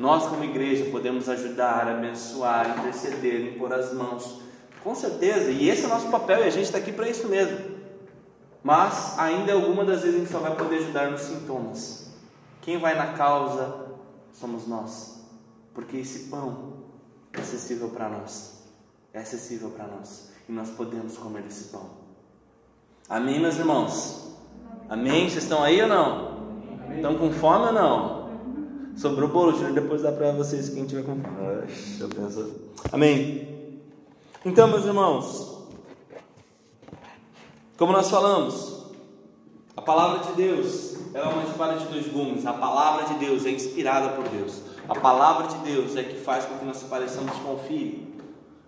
Nós, 0.00 0.24
como 0.28 0.42
igreja, 0.42 0.86
podemos 0.90 1.28
ajudar, 1.28 1.86
abençoar, 1.86 2.78
interceder, 2.78 3.54
impor 3.54 3.70
as 3.70 3.92
mãos, 3.92 4.40
com 4.82 4.94
certeza, 4.94 5.50
e 5.50 5.68
esse 5.68 5.84
é 5.84 5.86
o 5.86 5.90
nosso 5.90 6.08
papel, 6.08 6.40
e 6.40 6.44
a 6.44 6.50
gente 6.50 6.64
está 6.64 6.78
aqui 6.78 6.90
para 6.90 7.06
isso 7.06 7.28
mesmo. 7.28 7.76
Mas, 8.62 9.18
ainda 9.18 9.52
alguma 9.52 9.84
das 9.84 10.00
vezes 10.00 10.16
a 10.16 10.18
gente 10.20 10.32
só 10.32 10.38
vai 10.38 10.56
poder 10.56 10.76
ajudar 10.76 11.10
nos 11.10 11.20
sintomas. 11.20 12.14
Quem 12.62 12.78
vai 12.78 12.96
na 12.96 13.08
causa 13.08 13.88
somos 14.32 14.66
nós, 14.66 15.22
porque 15.74 15.98
esse 15.98 16.30
pão 16.30 16.76
é 17.34 17.38
acessível 17.38 17.90
para 17.90 18.08
nós, 18.08 18.62
é 19.12 19.20
acessível 19.20 19.68
para 19.68 19.86
nós, 19.86 20.30
e 20.48 20.52
nós 20.52 20.70
podemos 20.70 21.18
comer 21.18 21.44
esse 21.46 21.64
pão. 21.64 21.90
Amém, 23.06 23.38
meus 23.38 23.58
irmãos? 23.58 24.34
Amém? 24.88 25.28
Vocês 25.28 25.42
estão 25.42 25.62
aí 25.62 25.82
ou 25.82 25.88
não? 25.88 26.40
Estão 26.96 27.18
com 27.18 27.30
fome 27.30 27.66
ou 27.66 27.72
não? 27.74 28.19
Sobrou 29.00 29.30
bolo, 29.30 29.52
Júnior, 29.52 29.72
depois 29.72 30.02
dá 30.02 30.12
para 30.12 30.30
vocês 30.32 30.68
quem 30.68 30.84
tiver 30.84 31.02
com 31.02 31.16
fome. 31.16 31.72
Eu 31.98 32.08
penso. 32.10 32.54
Amém? 32.92 33.80
Então, 34.44 34.68
meus 34.68 34.84
irmãos, 34.84 35.56
como 37.78 37.92
nós 37.92 38.10
falamos, 38.10 38.84
a 39.74 39.80
palavra 39.80 40.18
de 40.26 40.32
Deus 40.34 40.98
é 41.14 41.22
uma 41.22 41.44
espada 41.44 41.78
de 41.78 41.86
dois 41.86 42.08
gumes. 42.08 42.44
A 42.44 42.52
palavra 42.52 43.06
de 43.06 43.14
Deus 43.14 43.46
é 43.46 43.50
inspirada 43.52 44.10
por 44.10 44.28
Deus. 44.28 44.60
A 44.86 44.94
palavra 44.94 45.48
de 45.48 45.56
Deus 45.64 45.96
é 45.96 46.02
que 46.02 46.20
faz 46.20 46.44
com 46.44 46.58
que 46.58 46.66
nós 46.66 46.82
pareçamos 46.82 47.32
com 47.38 47.54
o 47.54 47.58
Filho. 47.58 48.06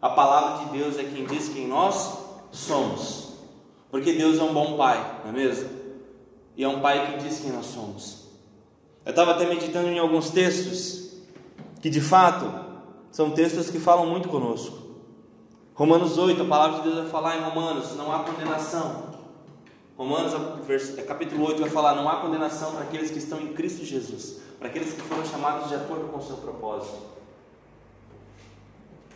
A 0.00 0.08
palavra 0.08 0.64
de 0.64 0.78
Deus 0.78 0.96
é 0.96 1.04
quem 1.04 1.26
diz 1.26 1.50
quem 1.50 1.68
nós 1.68 2.10
somos. 2.50 3.34
Porque 3.90 4.14
Deus 4.14 4.38
é 4.38 4.42
um 4.42 4.54
bom 4.54 4.78
pai, 4.78 5.20
não 5.24 5.30
é 5.30 5.34
mesmo? 5.34 5.68
E 6.56 6.64
é 6.64 6.68
um 6.68 6.80
pai 6.80 7.18
que 7.18 7.28
diz 7.28 7.38
quem 7.40 7.52
nós 7.52 7.66
somos. 7.66 8.21
Eu 9.04 9.10
estava 9.10 9.32
até 9.32 9.46
meditando 9.46 9.88
em 9.88 9.98
alguns 9.98 10.30
textos 10.30 11.12
que 11.80 11.90
de 11.90 12.00
fato 12.00 12.48
são 13.10 13.30
textos 13.32 13.68
que 13.68 13.80
falam 13.80 14.06
muito 14.06 14.28
conosco. 14.28 14.78
Romanos 15.74 16.16
8, 16.16 16.42
a 16.42 16.44
palavra 16.46 16.76
de 16.78 16.82
Deus 16.84 17.02
vai 17.02 17.08
falar 17.08 17.36
em 17.36 17.42
Romanos: 17.42 17.96
não 17.96 18.12
há 18.12 18.20
condenação. 18.20 19.10
Romanos, 19.96 20.32
capítulo 21.06 21.46
8, 21.46 21.60
vai 21.60 21.70
falar: 21.70 21.94
não 21.96 22.08
há 22.08 22.16
condenação 22.16 22.72
para 22.72 22.82
aqueles 22.82 23.10
que 23.10 23.18
estão 23.18 23.40
em 23.40 23.52
Cristo 23.52 23.84
Jesus, 23.84 24.40
para 24.58 24.68
aqueles 24.68 24.92
que 24.92 25.00
foram 25.00 25.24
chamados 25.24 25.68
de 25.68 25.74
acordo 25.74 26.08
com 26.08 26.18
o 26.18 26.22
seu 26.22 26.36
propósito. 26.36 26.98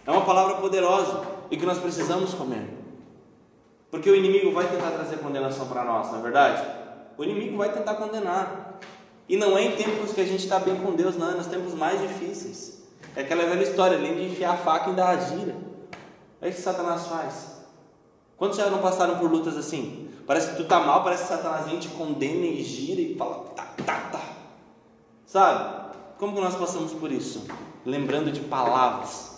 É 0.04 0.10
uma 0.10 0.24
palavra 0.24 0.56
poderosa 0.56 1.22
e 1.50 1.56
que 1.56 1.66
nós 1.66 1.78
precisamos 1.78 2.34
comer. 2.34 2.68
Porque 3.90 4.10
o 4.10 4.16
inimigo 4.16 4.52
vai 4.52 4.68
tentar 4.68 4.90
trazer 4.90 5.18
condenação 5.18 5.68
para 5.68 5.84
nós, 5.84 6.10
não 6.10 6.18
é 6.18 6.22
verdade? 6.22 6.66
O 7.16 7.24
inimigo 7.24 7.56
vai 7.56 7.72
tentar 7.72 7.94
condenar. 7.94 8.65
E 9.28 9.36
não 9.36 9.56
é 9.56 9.64
em 9.64 9.76
tempos 9.76 10.12
que 10.12 10.20
a 10.20 10.24
gente 10.24 10.44
está 10.44 10.58
bem 10.58 10.76
com 10.76 10.94
Deus, 10.94 11.16
não, 11.16 11.30
é 11.30 11.34
nos 11.34 11.46
tempos 11.46 11.74
mais 11.74 12.00
difíceis. 12.00 12.82
É 13.14 13.22
aquela 13.22 13.44
velha 13.44 13.62
história, 13.62 13.96
além 13.96 14.14
de 14.14 14.24
enfiar 14.32 14.54
a 14.54 14.56
faca, 14.56 14.90
ainda 14.90 15.06
a 15.06 15.16
gira. 15.16 15.56
É 16.40 16.48
isso 16.48 16.58
que 16.58 16.64
Satanás 16.64 17.06
faz. 17.06 17.56
Quantos 18.36 18.58
já 18.58 18.70
não 18.70 18.78
passaram 18.78 19.18
por 19.18 19.30
lutas 19.30 19.56
assim? 19.56 20.10
Parece 20.26 20.50
que 20.50 20.56
tu 20.56 20.64
tá 20.64 20.80
mal, 20.80 21.02
parece 21.02 21.22
que 21.22 21.28
Satanás 21.28 21.66
vem, 21.66 21.78
te 21.78 21.88
condena 21.88 22.44
e 22.44 22.62
gira 22.62 23.00
e 23.00 23.16
fala, 23.16 23.44
tá, 23.56 23.74
tá, 23.84 24.00
tá. 24.12 24.22
Sabe? 25.24 25.94
Como 26.18 26.34
que 26.34 26.40
nós 26.40 26.54
passamos 26.54 26.92
por 26.92 27.10
isso? 27.10 27.46
Lembrando 27.84 28.30
de 28.30 28.40
palavras 28.40 29.36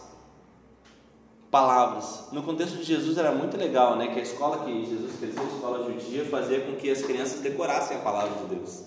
palavras. 1.50 2.28
No 2.32 2.42
contexto 2.42 2.76
de 2.76 2.84
Jesus 2.84 3.16
era 3.16 3.32
muito 3.32 3.56
legal, 3.56 3.96
né? 3.96 4.08
Que 4.08 4.20
a 4.20 4.22
escola 4.22 4.64
que 4.64 4.84
Jesus 4.84 5.18
cresceu, 5.18 5.42
a 5.42 5.46
escola 5.46 5.92
judia, 5.92 6.24
fazia 6.26 6.60
com 6.60 6.76
que 6.76 6.90
as 6.90 7.02
crianças 7.02 7.40
decorassem 7.40 7.96
a 7.96 8.00
palavra 8.00 8.30
de 8.38 8.54
Deus, 8.54 8.84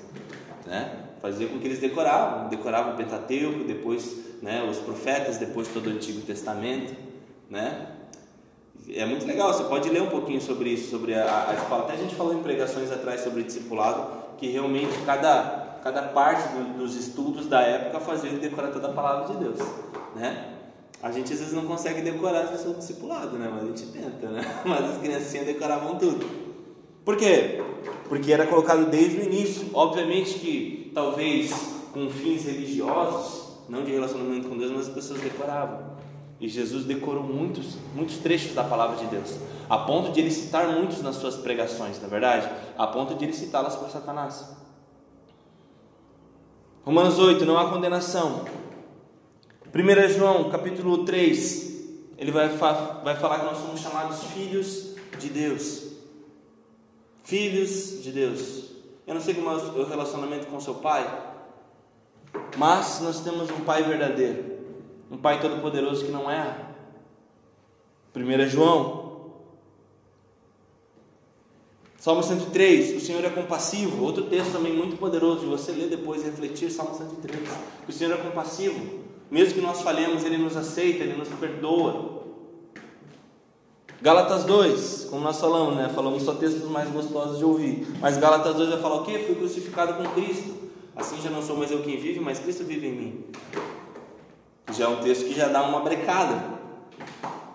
né? 0.65 0.91
Fazia 1.21 1.47
com 1.47 1.59
que 1.59 1.67
eles 1.67 1.79
decoravam, 1.79 2.49
decoravam 2.49 2.93
o 2.93 2.97
Pentateuco, 2.97 3.63
depois, 3.63 4.17
né? 4.41 4.67
Os 4.69 4.77
profetas, 4.77 5.37
depois 5.37 5.67
todo 5.67 5.87
o 5.87 5.89
Antigo 5.91 6.21
Testamento, 6.21 6.95
né? 7.49 7.87
É 8.89 9.05
muito 9.05 9.25
legal. 9.25 9.53
Você 9.53 9.63
pode 9.65 9.89
ler 9.89 10.01
um 10.01 10.09
pouquinho 10.09 10.41
sobre 10.41 10.69
isso, 10.69 10.89
sobre 10.89 11.13
a, 11.13 11.49
a 11.49 11.53
escola. 11.53 11.83
Até 11.83 11.93
a 11.93 11.97
gente 11.97 12.15
falou 12.15 12.33
em 12.33 12.41
pregações 12.41 12.91
atrás 12.91 13.21
sobre 13.21 13.43
discipulado, 13.43 14.35
que 14.37 14.47
realmente 14.47 14.97
cada 15.05 15.61
cada 15.83 16.03
parte 16.03 16.47
do, 16.49 16.77
dos 16.77 16.95
estudos 16.95 17.47
da 17.47 17.61
época 17.61 17.99
fazia 17.99 18.31
decorar 18.31 18.67
toda 18.69 18.87
a 18.87 18.93
palavra 18.93 19.33
de 19.33 19.43
Deus, 19.43 19.59
né? 20.15 20.47
A 21.01 21.11
gente 21.11 21.33
às 21.33 21.39
vezes 21.39 21.53
não 21.53 21.65
consegue 21.65 22.01
decorar 22.01 22.41
as 22.41 22.51
pessoas 22.51 22.77
discipulado, 22.77 23.37
né? 23.37 23.49
Mas 23.51 23.63
a 23.63 23.67
gente 23.67 23.85
tenta, 23.87 24.27
né? 24.27 24.41
Mas 24.63 24.91
as 24.91 24.97
criancinhas 24.97 25.47
decoravam 25.47 25.97
tudo. 25.97 26.50
Por 27.03 27.17
quê? 27.17 27.61
Porque 28.07 28.31
era 28.31 28.45
colocado 28.45 28.89
desde 28.89 29.17
o 29.17 29.23
início. 29.23 29.69
Obviamente 29.73 30.35
que 30.35 30.91
talvez 30.93 31.51
com 31.93 32.09
fins 32.09 32.45
religiosos, 32.45 33.57
não 33.67 33.83
de 33.83 33.91
relacionamento 33.91 34.47
com 34.47 34.57
Deus, 34.57 34.71
mas 34.71 34.87
as 34.87 34.93
pessoas 34.93 35.21
decoravam. 35.21 35.91
E 36.39 36.47
Jesus 36.47 36.85
decorou 36.85 37.23
muitos, 37.23 37.77
muitos 37.93 38.17
trechos 38.17 38.53
da 38.53 38.63
palavra 38.63 38.97
de 38.97 39.05
Deus, 39.05 39.37
a 39.69 39.77
ponto 39.77 40.11
de 40.11 40.19
ele 40.19 40.31
citar 40.31 40.67
muitos 40.69 41.01
nas 41.01 41.17
suas 41.17 41.35
pregações, 41.35 41.99
na 41.99 42.07
é 42.07 42.09
verdade, 42.09 42.49
a 42.77 42.87
ponto 42.87 43.13
de 43.13 43.25
ele 43.25 43.33
citá-las 43.33 43.75
para 43.75 43.89
Satanás. 43.89 44.49
Romanos 46.83 47.19
8: 47.19 47.45
não 47.45 47.59
há 47.59 47.69
condenação 47.69 48.43
1 49.73 50.09
João 50.17 50.49
capítulo 50.49 51.05
3, 51.05 52.15
ele 52.17 52.31
vai, 52.31 52.49
vai 52.49 53.15
falar 53.15 53.39
que 53.39 53.45
nós 53.45 53.57
somos 53.59 53.79
chamados 53.79 54.23
filhos 54.25 54.95
de 55.17 55.29
Deus. 55.29 55.90
Filhos 57.31 58.03
de 58.03 58.11
Deus. 58.11 58.65
Eu 59.07 59.13
não 59.13 59.21
sei 59.21 59.33
como 59.33 59.49
é 59.49 59.53
o 59.53 59.85
relacionamento 59.85 60.47
com 60.47 60.59
seu 60.59 60.75
pai, 60.75 61.31
mas 62.57 62.99
nós 62.99 63.21
temos 63.21 63.49
um 63.49 63.61
pai 63.61 63.83
verdadeiro, 63.83 64.59
um 65.09 65.15
pai 65.15 65.39
todo-poderoso 65.39 66.03
que 66.03 66.11
não 66.11 66.29
erra. 66.29 66.75
1 68.13 68.49
João. 68.49 69.31
Salmo 71.97 72.21
103, 72.21 72.97
o 72.97 72.99
Senhor 72.99 73.23
é 73.23 73.29
compassivo. 73.29 74.03
Outro 74.03 74.25
texto 74.25 74.51
também 74.51 74.75
muito 74.75 74.97
poderoso 74.97 75.39
de 75.39 75.45
você 75.45 75.71
ler 75.71 75.87
depois 75.87 76.23
e 76.23 76.25
refletir, 76.25 76.69
Salmo 76.69 76.97
103. 76.97 77.47
O 77.87 77.93
Senhor 77.93 78.13
é 78.13 78.17
compassivo. 78.17 78.99
Mesmo 79.29 79.53
que 79.53 79.61
nós 79.61 79.81
falhemos, 79.81 80.25
Ele 80.25 80.37
nos 80.37 80.57
aceita, 80.57 81.05
Ele 81.05 81.15
nos 81.15 81.29
perdoa. 81.29 82.20
Gálatas 84.01 84.45
2, 84.45 85.07
como 85.11 85.23
nós 85.23 85.39
falamos, 85.39 85.75
né? 85.75 85.87
Falamos 85.93 86.23
só 86.23 86.33
textos 86.33 86.67
mais 86.67 86.89
gostosos 86.89 87.37
de 87.37 87.45
ouvir. 87.45 87.85
Mas 87.99 88.17
Gálatas 88.17 88.55
2 88.55 88.69
vai 88.69 88.79
falar 88.79 88.95
o 88.95 89.05
quê? 89.05 89.19
Fui 89.27 89.35
crucificado 89.35 89.93
com 89.93 90.09
Cristo. 90.15 90.55
Assim 90.95 91.21
já 91.21 91.29
não 91.29 91.43
sou 91.43 91.55
mais 91.55 91.69
eu 91.69 91.83
quem 91.83 91.97
vive, 91.97 92.19
mas 92.19 92.39
Cristo 92.39 92.63
vive 92.63 92.87
em 92.87 92.91
mim. 92.91 93.25
Já 94.73 94.85
é 94.85 94.87
um 94.87 95.01
texto 95.01 95.25
que 95.25 95.35
já 95.35 95.49
dá 95.49 95.61
uma 95.61 95.81
brecada. 95.81 96.43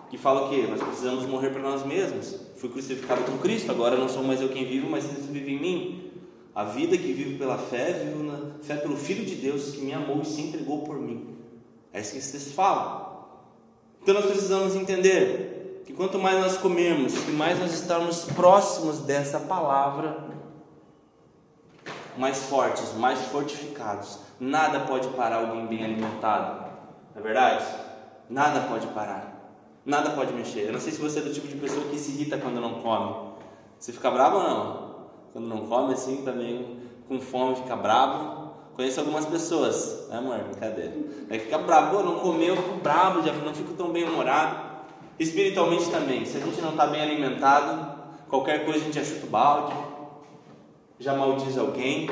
Que 0.09 0.17
fala 0.17 0.45
o 0.45 0.49
quê? 0.49 0.65
Nós 0.69 0.81
precisamos 0.81 1.25
morrer 1.25 1.49
para 1.49 1.61
nós 1.61 1.85
mesmos. 1.85 2.39
Fui 2.55 2.69
crucificado 2.69 3.23
com 3.23 3.37
Cristo, 3.39 3.69
agora 3.69 3.97
não 3.97 4.07
sou 4.07 4.23
mais 4.23 4.39
eu 4.39 4.47
quem 4.47 4.65
vive, 4.65 4.87
mas 4.87 5.05
Cristo 5.05 5.29
vive 5.29 5.51
em 5.51 5.59
mim. 5.59 6.11
A 6.55 6.63
vida 6.63 6.97
que 6.97 7.11
vivo 7.11 7.37
pela 7.37 7.57
fé, 7.57 7.91
vivo 8.05 8.23
na 8.23 8.53
fé 8.63 8.77
pelo 8.77 8.95
Filho 8.95 9.25
de 9.25 9.35
Deus 9.35 9.71
que 9.71 9.81
me 9.81 9.93
amou 9.93 10.21
e 10.21 10.25
se 10.25 10.41
entregou 10.41 10.83
por 10.83 10.97
mim. 10.97 11.35
É 11.91 11.99
isso 11.99 12.13
que 12.13 12.19
esse 12.19 12.31
texto 12.31 12.53
fala. 12.53 13.27
Então 14.01 14.15
nós 14.15 14.25
precisamos 14.25 14.73
entender 14.75 15.56
que 15.87 15.93
quanto 15.93 16.19
mais 16.19 16.37
nós 16.37 16.57
comermos, 16.57 17.15
e 17.29 17.31
mais 17.31 17.57
nós 17.57 17.73
estarmos 17.73 18.25
próximos 18.25 18.99
dessa 18.99 19.39
palavra, 19.39 20.17
mais 22.17 22.43
fortes, 22.43 22.93
mais 22.95 23.21
fortificados. 23.27 24.19
Nada 24.37 24.81
pode 24.81 25.07
parar 25.09 25.37
alguém 25.37 25.65
bem 25.65 25.85
alimentado. 25.85 26.65
Não 27.15 27.21
é 27.21 27.23
verdade? 27.23 27.65
Nada 28.29 28.67
pode 28.67 28.85
parar. 28.87 29.55
Nada 29.85 30.09
pode 30.09 30.33
mexer. 30.33 30.65
Eu 30.67 30.73
não 30.73 30.79
sei 30.81 30.91
se 30.91 30.99
você 30.99 31.19
é 31.19 31.21
do 31.21 31.33
tipo 31.33 31.47
de 31.47 31.55
pessoa 31.55 31.85
que 31.85 31.97
se 31.97 32.11
irrita 32.11 32.37
quando 32.37 32.59
não 32.59 32.81
come. 32.81 33.29
Você 33.79 33.93
fica 33.93 34.11
bravo 34.11 34.39
ou 34.39 34.43
não? 34.43 34.95
Quando 35.31 35.47
não 35.47 35.67
come 35.67 35.93
assim, 35.93 36.21
também 36.25 36.81
com 37.07 37.21
fome, 37.21 37.55
fica 37.55 37.77
bravo. 37.77 38.51
Conheço 38.75 38.99
algumas 38.99 39.25
pessoas, 39.25 40.09
né 40.09 40.17
amor? 40.17 40.37
Brincadeira. 40.39 40.93
Aí 41.29 41.39
fica 41.39 41.57
bravo, 41.57 42.03
não 42.03 42.19
comeu, 42.19 42.55
eu 42.55 42.61
fico 42.61 42.75
bravo, 42.75 43.23
já 43.23 43.31
não 43.31 43.53
fico 43.53 43.73
tão 43.73 43.93
bem 43.93 44.03
humorado. 44.03 44.66
Espiritualmente 45.19 45.89
também, 45.89 46.25
se 46.25 46.37
a 46.37 46.39
gente 46.39 46.61
não 46.61 46.71
está 46.71 46.85
bem 46.85 47.01
alimentado, 47.01 47.97
qualquer 48.29 48.65
coisa 48.65 48.79
a 48.79 48.83
gente 48.83 48.99
achuta 48.99 49.25
o 49.25 49.29
balde, 49.29 49.73
já 50.99 51.15
maldiz 51.15 51.57
alguém, 51.57 52.09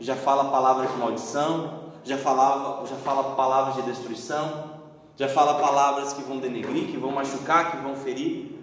já 0.00 0.16
fala 0.16 0.50
palavras 0.50 0.90
de 0.90 0.96
maldição, 0.96 1.90
já, 2.04 2.16
já 2.16 2.96
fala 2.96 3.34
palavras 3.36 3.76
de 3.76 3.82
destruição, 3.82 4.78
já 5.16 5.28
fala 5.28 5.60
palavras 5.60 6.12
que 6.12 6.22
vão 6.22 6.38
denegrir, 6.38 6.88
que 6.88 6.96
vão 6.96 7.12
machucar, 7.12 7.70
que 7.70 7.76
vão 7.78 7.94
ferir, 7.94 8.56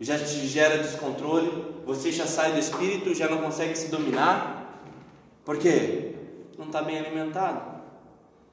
já 0.00 0.16
te 0.18 0.46
gera 0.46 0.78
descontrole, 0.78 1.74
você 1.84 2.10
já 2.12 2.26
sai 2.26 2.52
do 2.52 2.58
espírito, 2.58 3.14
já 3.14 3.28
não 3.28 3.38
consegue 3.38 3.76
se 3.76 3.88
dominar, 3.88 4.78
por 5.44 5.58
quê? 5.58 6.14
Não 6.56 6.66
está 6.66 6.82
bem 6.82 6.98
alimentado. 6.98 7.69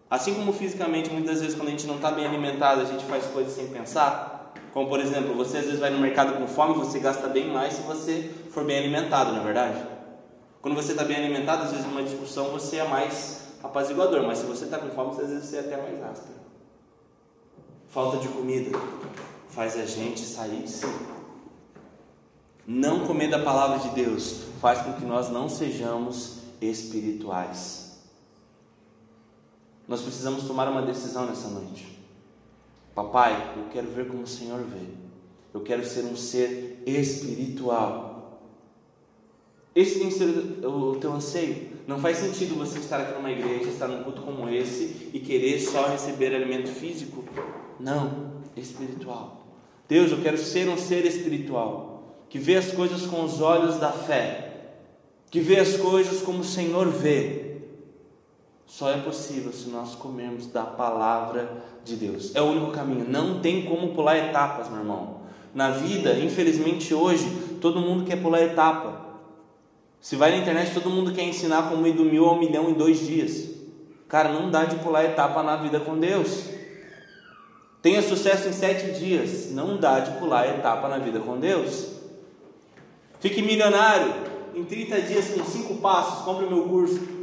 Assim 0.10 0.34
como 0.34 0.54
fisicamente, 0.54 1.10
muitas 1.10 1.42
vezes, 1.42 1.56
quando 1.56 1.68
a 1.68 1.72
gente 1.72 1.86
não 1.86 1.96
está 1.96 2.12
bem 2.12 2.26
alimentado, 2.26 2.82
a 2.82 2.86
gente 2.86 3.04
faz 3.06 3.26
coisas 3.26 3.54
sem 3.54 3.68
pensar. 3.68 4.54
Como, 4.74 4.88
por 4.88 5.00
exemplo, 5.00 5.34
você 5.34 5.58
às 5.58 5.66
vezes 5.66 5.80
vai 5.80 5.90
no 5.90 6.00
mercado 6.00 6.38
com 6.38 6.48
fome, 6.48 6.74
você 6.76 7.00
gasta 7.00 7.28
bem 7.28 7.52
mais 7.52 7.74
se 7.74 7.82
você 7.82 8.32
for 8.52 8.64
bem 8.64 8.78
alimentado, 8.78 9.34
não 9.34 9.42
é 9.42 9.44
verdade? 9.44 9.84
Quando 10.62 10.76
você 10.76 10.92
está 10.92 11.04
bem 11.04 11.18
alimentado, 11.18 11.64
às 11.64 11.72
vezes 11.72 11.86
numa 11.86 12.04
discussão 12.04 12.50
você 12.50 12.78
é 12.78 12.88
mais 12.88 13.56
apaziguador, 13.64 14.24
mas 14.24 14.40
se 14.40 14.46
você 14.46 14.66
está 14.66 14.78
com 14.78 14.90
fome, 14.90 15.12
às 15.12 15.30
vezes 15.30 15.46
você 15.46 15.58
é 15.58 15.60
até 15.62 15.78
mais 15.78 16.04
áspero. 16.04 16.40
Falta 17.88 18.18
de 18.18 18.28
comida 18.28 18.78
faz 19.50 19.78
a 19.78 19.86
gente 19.86 20.22
sair 20.22 20.62
de 20.62 20.70
si. 20.70 20.86
Não 22.66 23.08
comer 23.08 23.30
da 23.30 23.40
palavra 23.40 23.80
de 23.80 23.90
Deus 23.90 24.44
faz 24.62 24.82
com 24.82 24.94
que 24.94 25.06
nós 25.06 25.30
não 25.30 25.50
sejamos 25.50 26.40
espirituais. 26.62 27.87
Nós 29.88 30.02
precisamos 30.02 30.44
tomar 30.44 30.68
uma 30.68 30.82
decisão 30.82 31.26
nessa 31.26 31.48
noite. 31.48 31.98
Papai, 32.94 33.54
eu 33.56 33.66
quero 33.72 33.88
ver 33.88 34.08
como 34.08 34.24
o 34.24 34.28
Senhor 34.28 34.60
vê. 34.60 34.86
Eu 35.54 35.62
quero 35.62 35.86
ser 35.86 36.04
um 36.04 36.16
ser 36.16 36.84
espiritual. 36.86 38.42
Esse 39.74 40.00
tem 40.00 40.10
que 40.10 40.16
ser 40.16 40.66
o 40.66 40.98
teu 41.00 41.14
anseio. 41.14 41.78
Não 41.88 42.00
faz 42.00 42.18
sentido 42.18 42.56
você 42.56 42.80
estar 42.80 43.00
aqui 43.00 43.14
numa 43.14 43.32
igreja, 43.32 43.70
estar 43.70 43.88
num 43.88 44.04
culto 44.04 44.22
como 44.24 44.50
esse 44.50 45.10
e 45.14 45.20
querer 45.20 45.60
só 45.60 45.88
receber 45.88 46.36
alimento 46.36 46.70
físico. 46.70 47.24
Não, 47.80 48.42
espiritual. 48.58 49.46
Deus, 49.88 50.12
eu 50.12 50.22
quero 50.22 50.38
ser 50.38 50.68
um 50.68 50.78
ser 50.78 51.06
espiritual, 51.06 52.26
que 52.28 52.40
vê 52.40 52.58
as 52.58 52.72
coisas 52.72 53.06
com 53.06 53.24
os 53.24 53.40
olhos 53.40 53.78
da 53.78 53.92
fé, 53.92 54.74
que 55.32 55.40
vê 55.40 55.60
as 55.60 55.78
coisas 55.78 56.22
como 56.22 56.40
o 56.40 56.44
Senhor 56.44 56.90
vê 56.90 57.47
só 58.68 58.92
é 58.92 58.98
possível 58.98 59.54
se 59.54 59.70
nós 59.70 59.96
comermos 59.96 60.48
da 60.48 60.64
palavra 60.64 61.50
de 61.86 61.96
Deus. 61.96 62.36
É 62.36 62.42
o 62.42 62.48
único 62.48 62.72
caminho. 62.72 63.06
Não 63.10 63.40
tem 63.40 63.66
como 63.66 63.94
pular 63.94 64.18
etapas, 64.18 64.70
meu 64.70 64.80
irmão. 64.80 65.22
Na 65.56 65.72
vida, 65.72 66.20
infelizmente 66.20 66.94
hoje, 66.94 67.58
todo 67.62 67.80
mundo 67.80 68.04
quer 68.04 68.22
pular 68.22 68.42
etapa. 68.42 69.08
Se 70.02 70.18
vai 70.18 70.32
na 70.32 70.38
internet, 70.38 70.74
todo 70.74 70.90
mundo 70.90 71.14
quer 71.14 71.24
ensinar 71.24 71.70
como 71.70 71.88
ir 71.88 71.94
do 71.94 72.04
mil 72.04 72.26
ao 72.26 72.38
milhão 72.38 72.70
em 72.70 72.74
dois 72.74 73.00
dias. 73.00 73.50
Cara, 74.08 74.30
não 74.30 74.52
dá 74.52 74.66
de 74.66 74.76
pular 74.78 75.06
etapa 75.06 75.42
na 75.42 75.56
vida 75.56 75.80
com 75.80 75.98
Deus. 75.98 76.44
Tenha 77.82 78.02
sucesso 78.02 78.50
em 78.50 78.54
sete 78.54 79.00
dias. 79.00 79.50
Não 79.52 79.78
dá 79.78 80.02
de 80.02 80.20
pular 80.20 80.46
etapa 80.46 80.90
na 80.90 80.98
vida 80.98 81.22
com 81.22 81.40
Deus. 81.40 81.88
Fique 83.22 83.42
milionário 83.42 84.14
em 84.54 84.64
30 84.66 85.02
dias 85.02 85.30
com 85.30 85.44
cinco 85.46 85.76
passos. 85.76 86.26
Compre 86.26 86.46
o 86.46 86.50
meu 86.50 86.64
curso. 86.64 87.18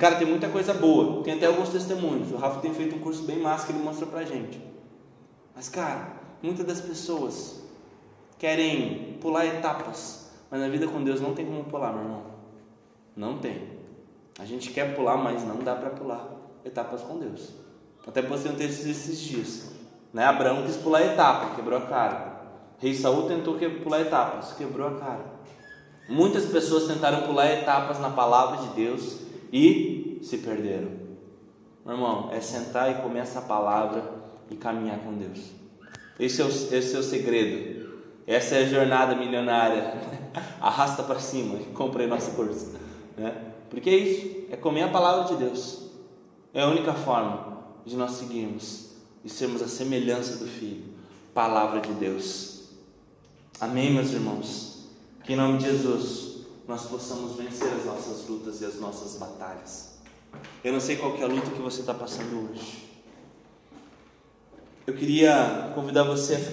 Cara, 0.00 0.16
tem 0.16 0.26
muita 0.26 0.48
coisa 0.48 0.72
boa. 0.72 1.22
Tem 1.22 1.34
até 1.34 1.44
alguns 1.44 1.68
testemunhos. 1.68 2.32
O 2.32 2.36
Rafa 2.38 2.60
tem 2.60 2.72
feito 2.72 2.96
um 2.96 3.00
curso 3.00 3.22
bem 3.24 3.38
massa 3.38 3.66
que 3.66 3.72
ele 3.72 3.84
mostra 3.84 4.06
pra 4.06 4.24
gente. 4.24 4.58
Mas, 5.54 5.68
cara, 5.68 6.16
muitas 6.42 6.64
das 6.64 6.80
pessoas 6.80 7.62
querem 8.38 9.18
pular 9.20 9.44
etapas. 9.44 10.30
Mas 10.50 10.58
na 10.58 10.68
vida 10.70 10.88
com 10.88 11.04
Deus 11.04 11.20
não 11.20 11.34
tem 11.34 11.44
como 11.44 11.64
pular, 11.64 11.92
meu 11.92 12.02
irmão. 12.02 12.22
Não 13.14 13.36
tem. 13.36 13.78
A 14.38 14.46
gente 14.46 14.70
quer 14.70 14.96
pular, 14.96 15.18
mas 15.18 15.44
não 15.44 15.58
dá 15.58 15.74
para 15.74 15.90
pular 15.90 16.30
etapas 16.64 17.02
com 17.02 17.18
Deus. 17.18 17.50
Até 18.06 18.22
postei 18.22 18.50
um 18.50 18.56
texto 18.56 18.86
esses 18.86 19.20
dias. 19.20 19.70
Né? 20.14 20.24
Abraão 20.24 20.62
quis 20.62 20.78
pular 20.78 21.02
etapa, 21.02 21.54
quebrou 21.54 21.78
a 21.78 21.82
cara. 21.82 22.40
Rei 22.78 22.94
Saul 22.94 23.28
tentou 23.28 23.58
pular 23.82 24.00
etapas, 24.00 24.54
quebrou 24.54 24.88
a 24.88 24.98
cara. 24.98 25.26
Muitas 26.08 26.46
pessoas 26.46 26.86
tentaram 26.86 27.26
pular 27.26 27.48
etapas 27.48 28.00
na 28.00 28.08
palavra 28.08 28.66
de 28.66 28.68
Deus 28.68 29.29
e 29.52 30.18
se 30.22 30.38
perderam. 30.38 30.90
Meu 31.84 31.94
irmão, 31.94 32.30
é 32.32 32.40
sentar 32.40 32.90
e 32.90 33.02
comer 33.02 33.20
essa 33.20 33.40
palavra 33.40 34.04
e 34.50 34.56
caminhar 34.56 34.98
com 35.00 35.14
Deus. 35.14 35.52
Esse 36.18 36.42
é 36.42 36.44
o, 36.44 36.48
esse 36.48 36.94
é 36.94 36.98
o 36.98 37.02
segredo. 37.02 37.90
Essa 38.26 38.56
é 38.56 38.64
a 38.64 38.68
jornada 38.68 39.16
milionária. 39.16 39.94
Arrasta 40.60 41.02
para 41.02 41.18
cima 41.18 41.58
e 41.58 41.64
compre 41.72 42.06
nosso 42.06 42.32
curso. 42.32 42.74
Né? 43.16 43.34
Porque 43.68 43.88
é 43.88 43.96
isso, 43.96 44.46
é 44.50 44.56
comer 44.56 44.82
a 44.82 44.88
palavra 44.88 45.24
de 45.24 45.42
Deus. 45.42 45.88
É 46.52 46.62
a 46.62 46.68
única 46.68 46.92
forma 46.92 47.58
de 47.84 47.96
nós 47.96 48.12
seguirmos 48.12 48.90
e 49.24 49.28
sermos 49.28 49.62
a 49.62 49.68
semelhança 49.68 50.36
do 50.36 50.46
Filho. 50.46 50.84
Palavra 51.32 51.80
de 51.80 51.92
Deus. 51.94 52.68
Amém, 53.60 53.92
meus 53.92 54.12
irmãos? 54.12 54.88
Que 55.24 55.32
em 55.32 55.36
nome 55.36 55.58
de 55.58 55.64
Jesus 55.64 56.29
nós 56.70 56.86
possamos 56.86 57.36
vencer 57.36 57.66
as 57.66 57.84
nossas 57.84 58.28
lutas 58.28 58.60
e 58.60 58.64
as 58.64 58.78
nossas 58.78 59.16
batalhas. 59.16 59.94
Eu 60.62 60.72
não 60.72 60.78
sei 60.78 60.94
qual 60.94 61.16
é 61.16 61.22
a 61.24 61.26
luta 61.26 61.50
que 61.50 61.60
você 61.60 61.80
está 61.80 61.92
passando 61.92 62.48
hoje. 62.48 62.88
Eu 64.86 64.94
queria 64.94 65.72
convidar 65.74 66.04
você 66.04 66.36
a 66.36 66.38
ficar 66.38 66.48